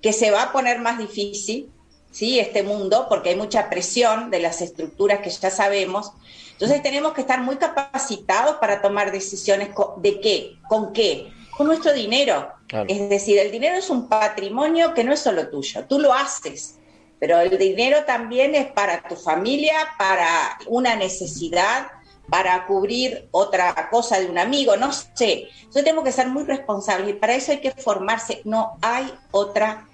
que 0.02 0.12
se 0.12 0.32
va 0.32 0.44
a 0.44 0.52
poner 0.52 0.80
más 0.80 0.98
difícil, 0.98 1.72
¿sí? 2.16 2.40
este 2.40 2.64
mundo, 2.64 3.08
porque 3.10 3.32
hay 3.32 3.36
mucha 3.36 3.70
presión 3.70 4.32
de 4.32 4.40
las 4.40 4.62
estructuras 4.62 5.20
que 5.20 5.30
ya 5.30 5.50
sabemos. 5.50 6.14
Entonces 6.54 6.82
tenemos 6.82 7.12
que 7.12 7.20
estar 7.20 7.42
muy 7.42 7.58
capacitados 7.58 8.56
para 8.56 8.82
tomar 8.82 9.12
decisiones 9.12 9.72
de 9.98 10.22
qué, 10.22 10.56
con 10.70 10.94
qué, 10.94 11.34
con 11.58 11.68
nuestro 11.68 11.92
dinero. 11.92 12.48
Es 12.88 13.10
decir, 13.10 13.38
el 13.38 13.52
dinero 13.52 13.76
es 13.76 13.90
un 13.90 14.08
patrimonio 14.08 14.94
que 14.94 15.04
no 15.04 15.12
es 15.12 15.20
solo 15.20 15.50
tuyo, 15.50 15.84
tú 15.90 16.00
lo 16.00 16.14
haces, 16.14 16.76
pero 17.20 17.38
el 17.42 17.58
dinero 17.58 18.06
también 18.06 18.56
es 18.56 18.68
para 18.72 19.04
tu 19.04 19.18
familia, 19.18 19.76
para 19.98 20.58
una 20.68 20.96
necesidad, 20.96 21.88
para 22.30 22.66
cubrir 22.66 23.28
otra 23.32 23.90
cosa 23.92 24.20
de 24.20 24.28
un 24.28 24.38
amigo, 24.38 24.78
no 24.78 24.94
sé. 24.94 25.50
Entonces 25.58 25.84
tenemos 25.84 26.06
que 26.06 26.14
ser 26.14 26.30
muy 26.30 26.46
responsables 26.46 27.10
y 27.10 27.14
para 27.14 27.36
eso 27.36 27.52
hay 27.52 27.60
que 27.60 27.72
formarse, 27.72 28.42
no 28.46 28.78
hay 28.82 29.14
otra 29.32 29.86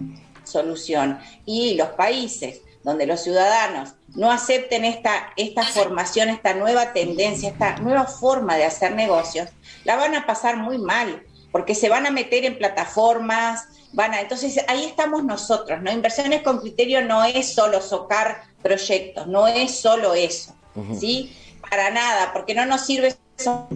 solución. 0.51 1.19
Y 1.45 1.75
los 1.75 1.89
países 1.89 2.61
donde 2.83 3.05
los 3.05 3.21
ciudadanos 3.21 3.93
no 4.15 4.31
acepten 4.31 4.85
esta, 4.85 5.33
esta 5.37 5.63
formación, 5.63 6.29
esta 6.29 6.53
nueva 6.53 6.93
tendencia, 6.93 7.49
esta 7.49 7.77
nueva 7.77 8.05
forma 8.05 8.57
de 8.57 8.65
hacer 8.65 8.93
negocios, 8.93 9.49
la 9.83 9.95
van 9.95 10.15
a 10.15 10.25
pasar 10.25 10.57
muy 10.57 10.77
mal, 10.77 11.23
porque 11.51 11.75
se 11.75 11.89
van 11.89 12.05
a 12.07 12.11
meter 12.11 12.45
en 12.45 12.57
plataformas, 12.57 13.67
van 13.93 14.13
a, 14.13 14.21
entonces 14.21 14.59
ahí 14.67 14.85
estamos 14.85 15.23
nosotros, 15.23 15.81
¿no? 15.81 15.91
Inversiones 15.91 16.41
con 16.41 16.59
criterio 16.59 17.01
no 17.01 17.23
es 17.23 17.53
solo 17.53 17.81
socar 17.81 18.43
proyectos, 18.63 19.27
no 19.27 19.47
es 19.47 19.79
solo 19.79 20.13
eso, 20.13 20.55
¿sí? 20.99 21.35
Para 21.69 21.91
nada, 21.91 22.33
porque 22.33 22.55
no 22.55 22.65
nos 22.65 22.85
sirve 22.85 23.15
eso 23.37 23.67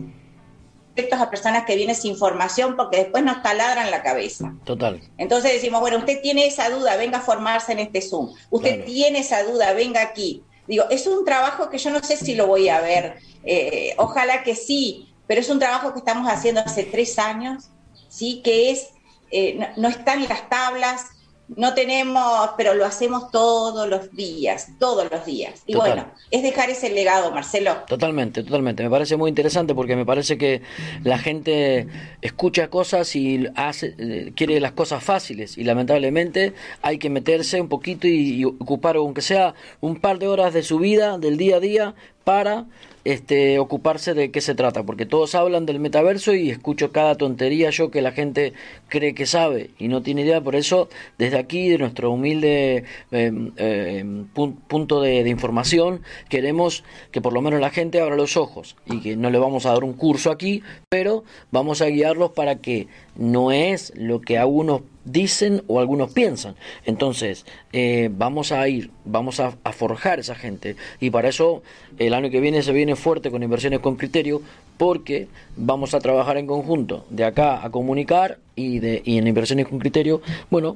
a 1.14 1.30
personas 1.30 1.66
que 1.66 1.76
vienen 1.76 1.96
sin 1.96 2.16
formación 2.16 2.76
porque 2.76 2.98
después 2.98 3.24
nos 3.24 3.42
taladran 3.42 3.92
la 3.92 4.02
cabeza. 4.02 4.54
Total. 4.64 5.02
Entonces 5.18 5.54
decimos, 5.54 5.82
bueno, 5.82 5.98
usted 5.98 6.22
tiene 6.22 6.48
esa 6.48 6.70
duda, 6.70 6.96
venga 6.96 7.20
a 7.20 7.22
formarse 7.22 7.74
en 7.74 7.80
este 7.80 8.02
Zoom. 8.02 8.34
Usted 8.50 8.86
tiene 8.86 9.20
esa 9.20 9.44
duda, 9.44 9.74
venga 9.74 10.02
aquí. 10.02 10.44
Digo, 10.68 10.86
es 10.90 11.06
un 11.08 11.26
trabajo 11.26 11.70
que 11.70 11.78
yo 11.78 11.92
no 11.92 12.02
sé 12.02 12.18
si 12.18 12.34
lo 12.34 12.48
voy 12.48 12.70
a 12.70 12.82
ver. 12.82 13.18
Eh, 13.44 13.94
ojalá 13.98 14.44
que 14.44 14.56
sí, 14.56 15.14
pero 15.28 15.42
es 15.42 15.50
un 15.50 15.60
trabajo 15.60 15.94
que 15.94 16.00
estamos 16.00 16.32
haciendo 16.32 16.62
hace 16.62 16.84
tres 16.84 17.20
años, 17.20 17.66
¿sí? 18.08 18.42
Que 18.44 18.72
es, 18.72 18.90
eh, 19.32 19.56
no, 19.56 19.68
no 19.78 19.90
está 19.90 20.14
en 20.14 20.28
las 20.28 20.50
tablas, 20.50 21.06
no 21.48 21.74
tenemos, 21.74 22.52
pero 22.58 22.74
lo 22.74 22.86
hacemos 22.86 23.30
todos 23.32 23.88
los 23.88 24.12
días, 24.12 24.70
todos 24.80 25.10
los 25.12 25.26
días. 25.26 25.62
Y 25.68 25.76
bueno, 25.76 26.08
es 26.32 26.42
dejar 26.42 26.70
ese 26.70 26.90
legado, 26.90 27.32
Marcelo. 27.32 27.76
Totalmente, 27.88 28.44
totalmente. 28.44 28.84
Me 28.84 28.90
parece 28.90 29.16
muy 29.16 29.30
interesante 29.30 29.76
porque 29.76 29.96
me 29.96 30.06
parece 30.06 30.38
que 30.38 30.62
la 31.04 31.18
gente 31.18 31.88
escucha 32.22 32.70
cosas 32.70 33.16
y 33.16 33.48
hace, 33.56 33.96
eh, 33.98 34.34
quiere 34.36 34.60
las 34.60 34.72
cosas 34.72 35.04
fáciles 35.04 35.58
y 35.58 35.64
lamentablemente 35.64 36.54
hay 36.82 36.98
que 36.98 37.10
meterse 37.10 37.62
un 37.62 37.70
poquito 37.70 38.08
y 38.08 38.44
ocupar, 38.44 38.96
aunque 38.96 39.22
sea 39.22 39.54
un 39.82 39.98
par 39.98 40.20
de 40.20 40.28
horas 40.28 40.54
de 40.54 40.64
su 40.64 40.80
vida, 40.80 41.18
del 41.18 41.38
día 41.38 41.58
a 41.58 41.60
día, 41.60 41.96
para 42.24 42.66
este, 43.06 43.60
ocuparse 43.60 44.14
de 44.16 44.32
qué 44.32 44.42
se 44.42 44.56
trata, 44.56 44.84
porque 44.84 45.06
todos 45.06 45.36
hablan 45.36 45.66
del 45.66 45.80
metaverso 45.80 46.34
y 46.34 46.50
escucho 46.50 46.92
cada 46.92 47.16
tontería 47.16 47.70
yo 47.70 47.92
que 47.92 48.02
la 48.02 48.12
gente 48.12 48.54
cree 48.90 49.14
que 49.14 49.28
sabe 49.28 49.70
y 49.78 49.88
no 49.88 50.02
tiene 50.02 50.24
idea, 50.24 50.42
por 50.42 50.56
eso 50.56 50.90
desde 51.18 51.38
aquí, 51.38 51.70
de 51.70 51.78
nuestro 51.78 52.12
humilde 52.12 52.84
em, 53.12 53.52
em, 53.58 54.26
punto 54.26 55.02
de, 55.02 55.24
de, 55.24 55.30
información, 55.30 56.02
queremos 56.30 56.84
que 57.12 57.22
por 57.22 57.32
lo 57.32 57.42
menos 57.42 57.62
la 57.62 57.70
gente 57.70 58.02
abra 58.02 58.16
los 58.16 58.38
ojos 58.38 58.76
y 58.86 59.00
que 59.02 59.16
no 59.16 59.30
le 59.30 59.38
vamos 59.38 59.66
a 59.66 59.72
dar 59.72 59.84
un 59.84 59.94
curso 59.94 60.32
aquí, 60.32 60.64
pero 60.90 61.24
vamos 61.52 61.82
a 61.82 61.86
guiarlos 61.86 62.32
para 62.32 62.56
que 62.56 62.88
no 63.16 63.52
es 63.52 63.94
lo 63.96 64.22
que 64.22 64.38
algunos 64.38 64.82
dicen 65.06 65.64
o 65.68 65.80
algunos 65.80 66.12
piensan. 66.12 66.56
Entonces, 66.86 67.46
eh, 67.74 68.10
vamos 68.12 68.52
a 68.52 68.68
ir, 68.68 68.92
vamos 69.06 69.40
a, 69.40 69.52
forjar 69.52 70.20
esa 70.20 70.36
gente. 70.36 70.76
Y 71.00 71.10
para 71.10 71.30
eso 71.30 71.62
el 71.98 72.14
año 72.14 72.30
que 72.30 72.40
viene 72.40 72.64
se 72.64 72.74
viene 72.74 72.96
fuerte 72.96 73.32
con 73.32 73.44
inversiones 73.44 73.80
con 73.80 73.96
criterio, 73.96 74.42
porque 74.78 75.28
vamos 75.56 75.94
a 75.94 76.00
trabajar 76.00 76.38
en 76.38 76.48
conjunto 76.48 77.06
de 77.10 77.24
acá 77.24 77.66
a 77.66 77.70
comunicar 77.70 78.40
y, 78.56 78.80
de, 78.80 79.02
y 79.06 79.18
en 79.18 79.28
inversiones 79.28 79.68
con 79.68 79.80
criterio, 79.80 80.22
bueno, 80.50 80.76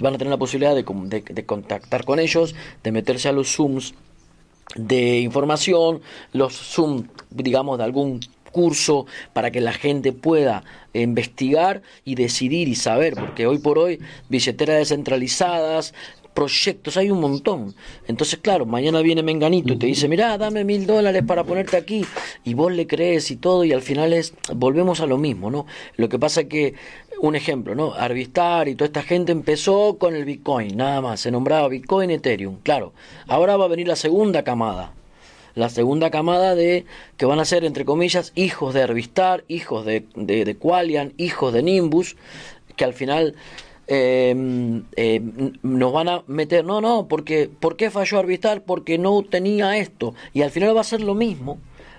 van 0.00 0.14
a 0.14 0.18
tener 0.18 0.30
la 0.30 0.38
posibilidad 0.38 0.74
de, 0.74 0.84
de, 0.84 1.20
de 1.20 1.46
contactar 1.46 2.04
con 2.04 2.18
ellos, 2.18 2.54
de 2.82 2.92
meterse 2.92 3.28
a 3.28 3.32
los 3.32 3.54
Zooms 3.54 3.94
de 4.74 5.20
información, 5.20 6.00
los 6.32 6.54
Zoom, 6.54 7.04
digamos, 7.30 7.78
de 7.78 7.84
algún 7.84 8.20
curso 8.56 9.04
para 9.34 9.50
que 9.50 9.60
la 9.60 9.74
gente 9.74 10.14
pueda 10.14 10.64
investigar 10.94 11.82
y 12.06 12.14
decidir 12.14 12.68
y 12.68 12.74
saber, 12.74 13.12
porque 13.14 13.46
hoy 13.46 13.58
por 13.58 13.78
hoy 13.78 14.00
billeteras 14.30 14.78
descentralizadas, 14.78 15.92
proyectos, 16.32 16.96
hay 16.96 17.10
un 17.10 17.20
montón. 17.20 17.74
Entonces, 18.06 18.38
claro, 18.40 18.64
mañana 18.64 19.02
viene 19.02 19.22
Menganito 19.22 19.74
y 19.74 19.76
te 19.76 19.86
dice, 19.86 20.08
mira, 20.08 20.38
dame 20.38 20.64
mil 20.64 20.86
dólares 20.86 21.22
para 21.26 21.44
ponerte 21.44 21.76
aquí, 21.76 22.06
y 22.44 22.54
vos 22.54 22.72
le 22.72 22.86
crees 22.86 23.30
y 23.30 23.36
todo, 23.36 23.62
y 23.62 23.74
al 23.74 23.82
final 23.82 24.14
es, 24.14 24.32
volvemos 24.54 25.00
a 25.00 25.06
lo 25.06 25.18
mismo, 25.18 25.50
¿no? 25.50 25.66
Lo 25.96 26.08
que 26.08 26.18
pasa 26.18 26.42
es 26.42 26.46
que, 26.46 26.74
un 27.20 27.36
ejemplo, 27.36 27.74
¿no? 27.74 27.92
Arvistar 27.92 28.68
y 28.68 28.74
toda 28.74 28.86
esta 28.86 29.02
gente 29.02 29.32
empezó 29.32 29.98
con 29.98 30.16
el 30.16 30.24
Bitcoin, 30.24 30.78
nada 30.78 31.02
más, 31.02 31.20
se 31.20 31.30
nombraba 31.30 31.68
Bitcoin, 31.68 32.10
Ethereum, 32.10 32.56
claro. 32.62 32.94
Ahora 33.26 33.58
va 33.58 33.66
a 33.66 33.68
venir 33.68 33.86
la 33.86 33.96
segunda 33.96 34.44
camada, 34.44 34.92
la 35.56 35.70
segunda 35.70 36.10
camada 36.10 36.54
de 36.54 36.84
que 37.16 37.26
van 37.26 37.40
a 37.40 37.44
ser, 37.44 37.64
entre 37.64 37.84
comillas, 37.84 38.30
hijos 38.36 38.74
de 38.74 38.82
Hervistar, 38.82 39.42
hijos 39.48 39.84
de, 39.84 40.04
de, 40.14 40.56
Qualian, 40.56 41.14
hijos 41.16 41.52
de 41.52 41.62
Nimbus, 41.62 42.16
que 42.76 42.84
al 42.84 42.92
final 42.92 43.34
em, 43.88 44.84
em, 44.96 45.52
nos 45.62 45.92
van 45.92 46.08
a 46.08 46.22
meter, 46.26 46.64
no, 46.64 46.80
no, 46.82 47.08
porque 47.08 47.48
¿por 47.48 47.76
qué 47.76 47.90
falló 47.90 48.20
Hervistar? 48.20 48.62
Porque 48.62 48.98
no 48.98 49.22
tenía 49.22 49.78
esto. 49.78 50.14
Y 50.34 50.42
al 50.42 50.50
final 50.50 50.76
va 50.76 50.82
a 50.82 50.84
ser 50.84 51.00
lo 51.00 51.14
mismo 51.14 51.58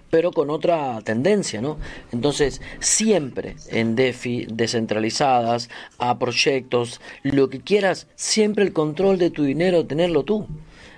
pero 0.09 0.31
con 0.31 0.49
otra 0.49 1.01
tendencia, 1.01 1.59
¿no? 1.59 1.77
Entonces, 2.13 2.61
siempre 2.79 3.57
en 3.69 3.95
DeFi, 3.95 4.47
descentralizadas, 4.49 5.69
a 5.97 6.17
proyectos, 6.17 7.01
lo 7.23 7.49
que 7.49 7.59
quieras, 7.59 8.07
siempre 8.15 8.63
el 8.63 8.71
control 8.71 9.17
de 9.17 9.31
tu 9.31 9.43
dinero, 9.43 9.85
tenerlo 9.85 10.23
tú. 10.23 10.47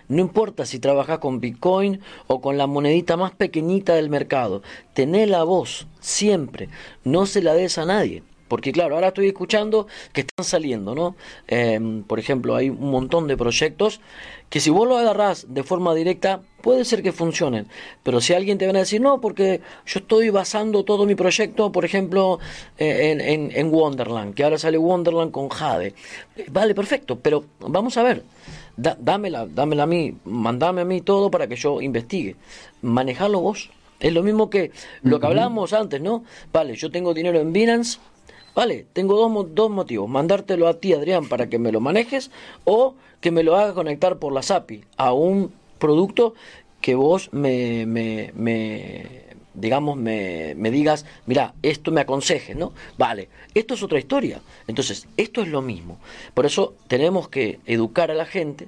No 0.10 0.22
importa 0.22 0.66
si 0.66 0.80
trabajas 0.80 1.20
con 1.20 1.40
Bitcoin 1.40 2.02
o 2.26 2.42
con 2.42 2.58
la 2.58 2.66
monedita 2.66 3.16
más 3.16 3.32
pequeñita 3.32 3.94
del 3.94 4.10
mercado, 4.10 4.64
tené 4.96 5.28
la 5.28 5.44
voz 5.44 5.86
siempre, 6.00 6.68
no 7.04 7.28
se 7.28 7.44
la 7.44 7.54
des 7.54 7.78
a 7.78 7.86
nadie. 7.86 8.24
Porque 8.48 8.72
claro, 8.72 8.96
ahora 8.96 9.10
estoy 9.10 9.28
escuchando 9.28 9.86
que 10.12 10.22
están 10.22 10.44
saliendo, 10.44 10.96
¿no? 10.96 11.16
Em, 11.48 12.02
por 12.02 12.18
ejemplo, 12.18 12.56
hay 12.56 12.72
un 12.72 12.90
montón 12.90 13.28
de 13.28 13.38
proyectos 13.38 14.02
que 14.50 14.60
si 14.60 14.72
vos 14.72 14.88
lo 14.88 14.98
agarrás 14.98 15.46
de 15.54 15.62
forma 15.62 15.94
directa, 15.94 16.42
puede 16.64 16.84
ser 16.84 17.04
que 17.04 17.12
funcionen. 17.12 17.68
Pero 18.02 18.20
si 18.20 18.34
alguien 18.34 18.58
te 18.58 18.66
viene 18.66 18.80
a 18.80 18.82
decir, 18.82 19.02
no, 19.02 19.22
porque 19.22 19.62
yo 19.86 20.00
estoy 20.00 20.32
basando 20.32 20.84
todo 20.84 21.06
mi 21.06 21.14
proyecto, 21.14 21.72
por 21.72 21.86
ejemplo, 21.86 22.40
eh, 22.80 23.16
en, 23.20 23.52
en 23.54 23.72
Wonderland, 23.72 24.34
que 24.34 24.44
ahora 24.44 24.58
sale 24.58 24.80
Wonderland 24.80 25.30
con 25.30 25.50
Jade. 25.50 25.94
Vale, 26.48 26.74
perfecto, 26.74 27.20
pero 27.20 27.46
vamos 27.60 27.98
a 27.98 28.02
ver 28.02 28.24
dámela, 29.00 29.46
dámela 29.46 29.84
a 29.84 29.88
mí, 29.88 30.16
mandame 30.26 30.82
a 30.82 30.86
mí 30.86 31.02
todo 31.02 31.30
para 31.30 31.48
que 31.48 31.56
yo 31.56 31.82
investigue. 31.82 32.36
Manejarlo 32.82 33.42
vos. 33.42 33.70
Es 34.00 34.14
lo 34.14 34.24
mismo 34.24 34.50
que 34.50 34.72
lo 35.02 35.20
que 35.20 35.28
hablábamos 35.28 35.74
antes, 35.74 36.00
¿no? 36.00 36.24
Vale, 36.54 36.76
yo 36.76 36.90
tengo 36.90 37.14
dinero 37.14 37.40
en 37.40 37.52
Binance, 37.52 38.00
vale, 38.56 38.86
tengo 38.94 39.18
dos, 39.18 39.54
dos 39.54 39.70
motivos. 39.70 40.10
Mandártelo 40.10 40.68
a 40.70 40.80
ti, 40.80 40.94
Adrián, 40.94 41.28
para 41.28 41.50
que 41.50 41.60
me 41.60 41.72
lo 41.72 41.82
manejes 41.82 42.32
o 42.64 42.96
que 43.20 43.32
me 43.32 43.44
lo 43.44 43.58
haga 43.58 43.74
conectar 43.74 44.18
por 44.18 44.32
la 44.32 44.42
API 44.56 44.86
a 44.96 45.12
un 45.12 45.52
producto 45.80 46.34
que 46.80 46.96
vos 46.96 47.30
me, 47.34 47.86
me, 47.86 48.32
me 48.36 49.29
digamos, 49.60 49.98
me, 49.98 50.56
me, 50.56 50.72
digas, 50.72 51.06
mira, 51.26 51.54
esto 51.62 51.92
me 51.92 52.02
aconseje, 52.02 52.56
¿no? 52.56 52.74
Vale, 52.98 53.30
esto 53.54 53.74
es 53.74 53.84
otra 53.84 54.00
historia. 54.00 54.42
Entonces, 54.68 55.08
esto 55.18 55.42
es 55.42 55.48
lo 55.48 55.62
mismo. 55.62 56.00
Por 56.34 56.46
eso 56.46 56.76
tenemos 56.88 57.30
que 57.30 57.60
educar 57.66 58.12
a 58.12 58.16
la 58.16 58.26
gente 58.26 58.68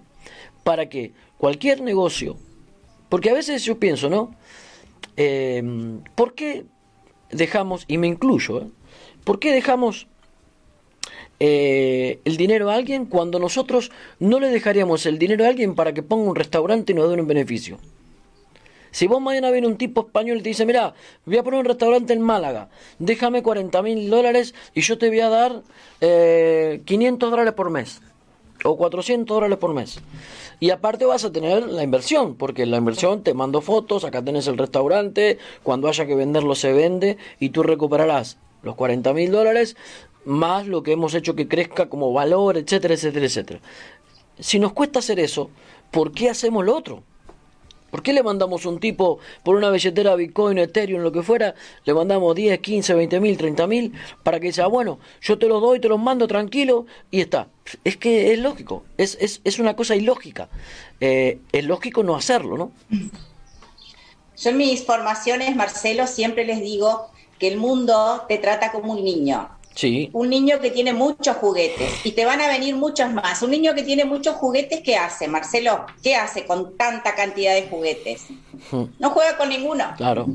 para 0.63 0.89
que 0.89 1.11
cualquier 1.37 1.81
negocio, 1.81 2.37
porque 3.09 3.29
a 3.29 3.33
veces 3.33 3.63
yo 3.63 3.79
pienso, 3.79 4.09
¿no? 4.09 4.35
Eh, 5.17 5.63
¿Por 6.15 6.35
qué 6.35 6.65
dejamos, 7.31 7.85
y 7.87 7.97
me 7.97 8.07
incluyo, 8.07 8.61
¿eh? 8.61 8.67
¿por 9.23 9.39
qué 9.39 9.51
dejamos 9.51 10.07
eh, 11.39 12.19
el 12.25 12.37
dinero 12.37 12.69
a 12.69 12.75
alguien 12.75 13.05
cuando 13.05 13.39
nosotros 13.39 13.91
no 14.19 14.39
le 14.39 14.49
dejaríamos 14.49 15.05
el 15.05 15.17
dinero 15.17 15.45
a 15.45 15.47
alguien 15.47 15.75
para 15.75 15.93
que 15.93 16.03
ponga 16.03 16.29
un 16.29 16.35
restaurante 16.35 16.91
y 16.91 16.95
nos 16.95 17.09
dé 17.09 17.19
un 17.19 17.27
beneficio? 17.27 17.79
Si 18.91 19.07
vos 19.07 19.21
mañana 19.21 19.51
viene 19.51 19.67
un 19.67 19.77
tipo 19.77 20.01
español 20.01 20.37
y 20.37 20.41
te 20.41 20.49
dice, 20.49 20.65
mira, 20.65 20.93
voy 21.25 21.37
a 21.37 21.43
poner 21.43 21.61
un 21.61 21.65
restaurante 21.65 22.13
en 22.13 22.21
Málaga, 22.21 22.69
déjame 22.99 23.41
40 23.41 23.81
mil 23.81 24.09
dólares 24.09 24.53
y 24.73 24.81
yo 24.81 24.97
te 24.97 25.09
voy 25.09 25.21
a 25.21 25.29
dar 25.29 25.61
eh, 26.01 26.81
500 26.85 27.31
dólares 27.31 27.53
por 27.53 27.69
mes 27.69 28.01
o 28.63 28.77
400 28.77 29.35
dólares 29.35 29.57
por 29.57 29.73
mes. 29.73 29.99
Y 30.59 30.69
aparte 30.69 31.05
vas 31.05 31.25
a 31.25 31.31
tener 31.31 31.65
la 31.67 31.83
inversión, 31.83 32.35
porque 32.35 32.65
la 32.65 32.77
inversión 32.77 33.23
te 33.23 33.33
mando 33.33 33.61
fotos, 33.61 34.03
acá 34.03 34.21
tenés 34.21 34.47
el 34.47 34.57
restaurante, 34.57 35.39
cuando 35.63 35.87
haya 35.87 36.05
que 36.05 36.15
venderlo 36.15 36.53
se 36.55 36.73
vende 36.73 37.17
y 37.39 37.49
tú 37.49 37.63
recuperarás 37.63 38.37
los 38.61 38.75
40 38.75 39.13
mil 39.13 39.31
dólares 39.31 39.75
más 40.25 40.67
lo 40.67 40.83
que 40.83 40.91
hemos 40.91 41.15
hecho 41.15 41.35
que 41.35 41.47
crezca 41.47 41.89
como 41.89 42.13
valor, 42.13 42.57
etcétera, 42.57 42.93
etcétera, 42.93 43.25
etcétera. 43.25 43.59
Si 44.39 44.59
nos 44.59 44.73
cuesta 44.73 44.99
hacer 44.99 45.19
eso, 45.19 45.49
¿por 45.89 46.11
qué 46.11 46.29
hacemos 46.29 46.63
lo 46.63 46.75
otro? 46.75 47.03
¿Por 47.91 48.01
qué 48.01 48.13
le 48.13 48.23
mandamos 48.23 48.65
un 48.65 48.79
tipo 48.79 49.19
por 49.43 49.55
una 49.55 49.69
billetera 49.69 50.15
Bitcoin, 50.15 50.57
Ethereum, 50.57 51.01
lo 51.01 51.11
que 51.11 51.21
fuera? 51.21 51.53
Le 51.83 51.93
mandamos 51.93 52.33
10, 52.35 52.59
15, 52.59 52.93
20 52.93 53.19
mil, 53.19 53.37
30 53.37 53.67
mil 53.67 53.93
para 54.23 54.39
que 54.39 54.51
sea, 54.53 54.67
bueno, 54.67 54.99
yo 55.21 55.37
te 55.37 55.47
los 55.47 55.61
doy, 55.61 55.79
te 55.79 55.89
los 55.89 55.99
mando 55.99 56.27
tranquilo 56.27 56.85
y 57.11 57.19
está. 57.19 57.49
Es 57.83 57.97
que 57.97 58.33
es 58.33 58.39
lógico, 58.39 58.83
es, 58.97 59.17
es, 59.19 59.41
es 59.43 59.59
una 59.59 59.75
cosa 59.75 59.95
ilógica. 59.95 60.49
Eh, 60.99 61.39
es 61.51 61.65
lógico 61.65 62.01
no 62.03 62.15
hacerlo, 62.15 62.57
¿no? 62.57 62.71
Yo 64.37 64.49
en 64.49 64.57
mis 64.57 64.83
formaciones, 64.85 65.55
Marcelo, 65.55 66.07
siempre 66.07 66.45
les 66.45 66.61
digo 66.61 67.09
que 67.37 67.47
el 67.47 67.57
mundo 67.57 68.23
te 68.27 68.37
trata 68.37 68.71
como 68.71 68.93
un 68.93 69.03
niño. 69.03 69.49
Sí. 69.75 70.09
Un 70.13 70.29
niño 70.29 70.59
que 70.59 70.71
tiene 70.71 70.93
muchos 70.93 71.37
juguetes 71.37 72.05
y 72.05 72.11
te 72.11 72.25
van 72.25 72.41
a 72.41 72.47
venir 72.47 72.75
muchos 72.75 73.11
más. 73.11 73.41
Un 73.41 73.51
niño 73.51 73.73
que 73.73 73.83
tiene 73.83 74.05
muchos 74.05 74.35
juguetes, 74.35 74.81
¿qué 74.81 74.95
hace, 74.95 75.27
Marcelo? 75.27 75.85
¿Qué 76.03 76.15
hace 76.15 76.45
con 76.45 76.77
tanta 76.77 77.15
cantidad 77.15 77.53
de 77.53 77.67
juguetes? 77.67 78.25
Hmm. 78.71 78.85
No 78.99 79.11
juega 79.11 79.37
con 79.37 79.49
ninguno. 79.49 79.93
Claro, 79.97 80.27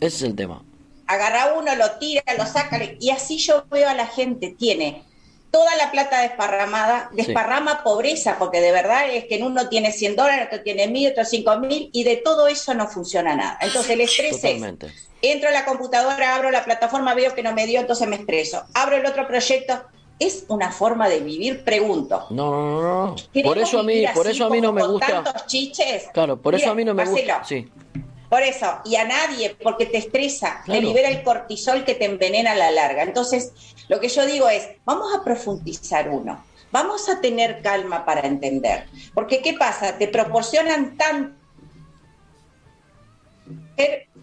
ese 0.00 0.16
es 0.16 0.22
el 0.22 0.36
tema. 0.36 0.62
Agarra 1.06 1.54
uno, 1.58 1.74
lo 1.74 1.92
tira, 1.98 2.22
lo 2.36 2.46
saca 2.46 2.78
y 3.00 3.10
así 3.10 3.38
yo 3.38 3.64
veo 3.70 3.88
a 3.88 3.94
la 3.94 4.06
gente. 4.06 4.54
Tiene 4.58 5.02
toda 5.50 5.74
la 5.76 5.90
plata 5.90 6.20
desparramada, 6.20 7.10
desparrama 7.12 7.82
pobreza, 7.82 8.36
porque 8.38 8.60
de 8.60 8.72
verdad 8.72 9.08
es 9.10 9.24
que 9.24 9.36
en 9.36 9.44
uno 9.44 9.68
tiene 9.68 9.92
100 9.92 10.16
dólares, 10.16 10.48
otro 10.50 10.62
tiene 10.62 10.88
1000, 10.88 11.12
otro 11.12 11.24
5000, 11.24 11.90
y 11.92 12.04
de 12.04 12.16
todo 12.16 12.48
eso 12.48 12.74
no 12.74 12.86
funciona 12.88 13.34
nada. 13.34 13.58
Entonces 13.60 13.90
el 13.90 14.00
estrés 14.02 14.44
es, 14.44 14.62
entro 15.22 15.48
a 15.48 15.52
la 15.52 15.64
computadora, 15.64 16.34
abro 16.34 16.50
la 16.50 16.64
plataforma, 16.64 17.14
veo 17.14 17.34
que 17.34 17.42
no 17.42 17.52
me 17.52 17.66
dio, 17.66 17.80
entonces 17.80 18.06
me 18.08 18.16
estreso. 18.16 18.64
Abro 18.74 18.96
el 18.96 19.06
otro 19.06 19.26
proyecto, 19.26 19.82
es 20.18 20.44
una 20.48 20.72
forma 20.72 21.08
de 21.08 21.20
vivir, 21.20 21.64
pregunto. 21.64 22.26
No, 22.30 22.82
no, 22.82 23.06
no. 23.06 23.42
Por 23.42 23.58
eso 23.58 23.80
a 23.80 23.82
mí, 23.82 24.04
por 24.14 24.26
eso 24.26 24.46
a 24.46 24.50
mí 24.50 24.60
no 24.60 24.72
me 24.72 24.86
gusta. 24.86 25.22
Tantos 25.22 25.46
chiches. 25.46 26.08
Claro, 26.12 26.40
por 26.40 26.54
eso 26.54 26.70
a 26.70 26.74
mí 26.74 26.84
no 26.84 26.94
me 26.94 27.04
gusta. 27.04 27.44
Sí. 27.44 27.68
Por 28.28 28.42
eso, 28.42 28.66
y 28.84 28.96
a 28.96 29.04
nadie, 29.04 29.56
porque 29.62 29.86
te 29.86 29.96
estresa, 29.96 30.62
te 30.66 30.82
libera 30.82 31.08
el 31.08 31.22
cortisol 31.22 31.84
que 31.84 31.94
te 31.94 32.04
envenena 32.04 32.52
a 32.52 32.56
la 32.56 32.70
larga. 32.70 33.02
Entonces, 33.02 33.52
lo 33.88 34.00
que 34.00 34.08
yo 34.08 34.26
digo 34.26 34.48
es, 34.50 34.68
vamos 34.84 35.14
a 35.14 35.24
profundizar 35.24 36.10
uno, 36.10 36.44
vamos 36.70 37.08
a 37.08 37.22
tener 37.22 37.62
calma 37.62 38.04
para 38.04 38.20
entender. 38.26 38.86
Porque, 39.14 39.40
¿qué 39.40 39.54
pasa? 39.54 39.96
Te 39.96 40.08
proporcionan 40.08 40.96
tanto. 40.98 41.37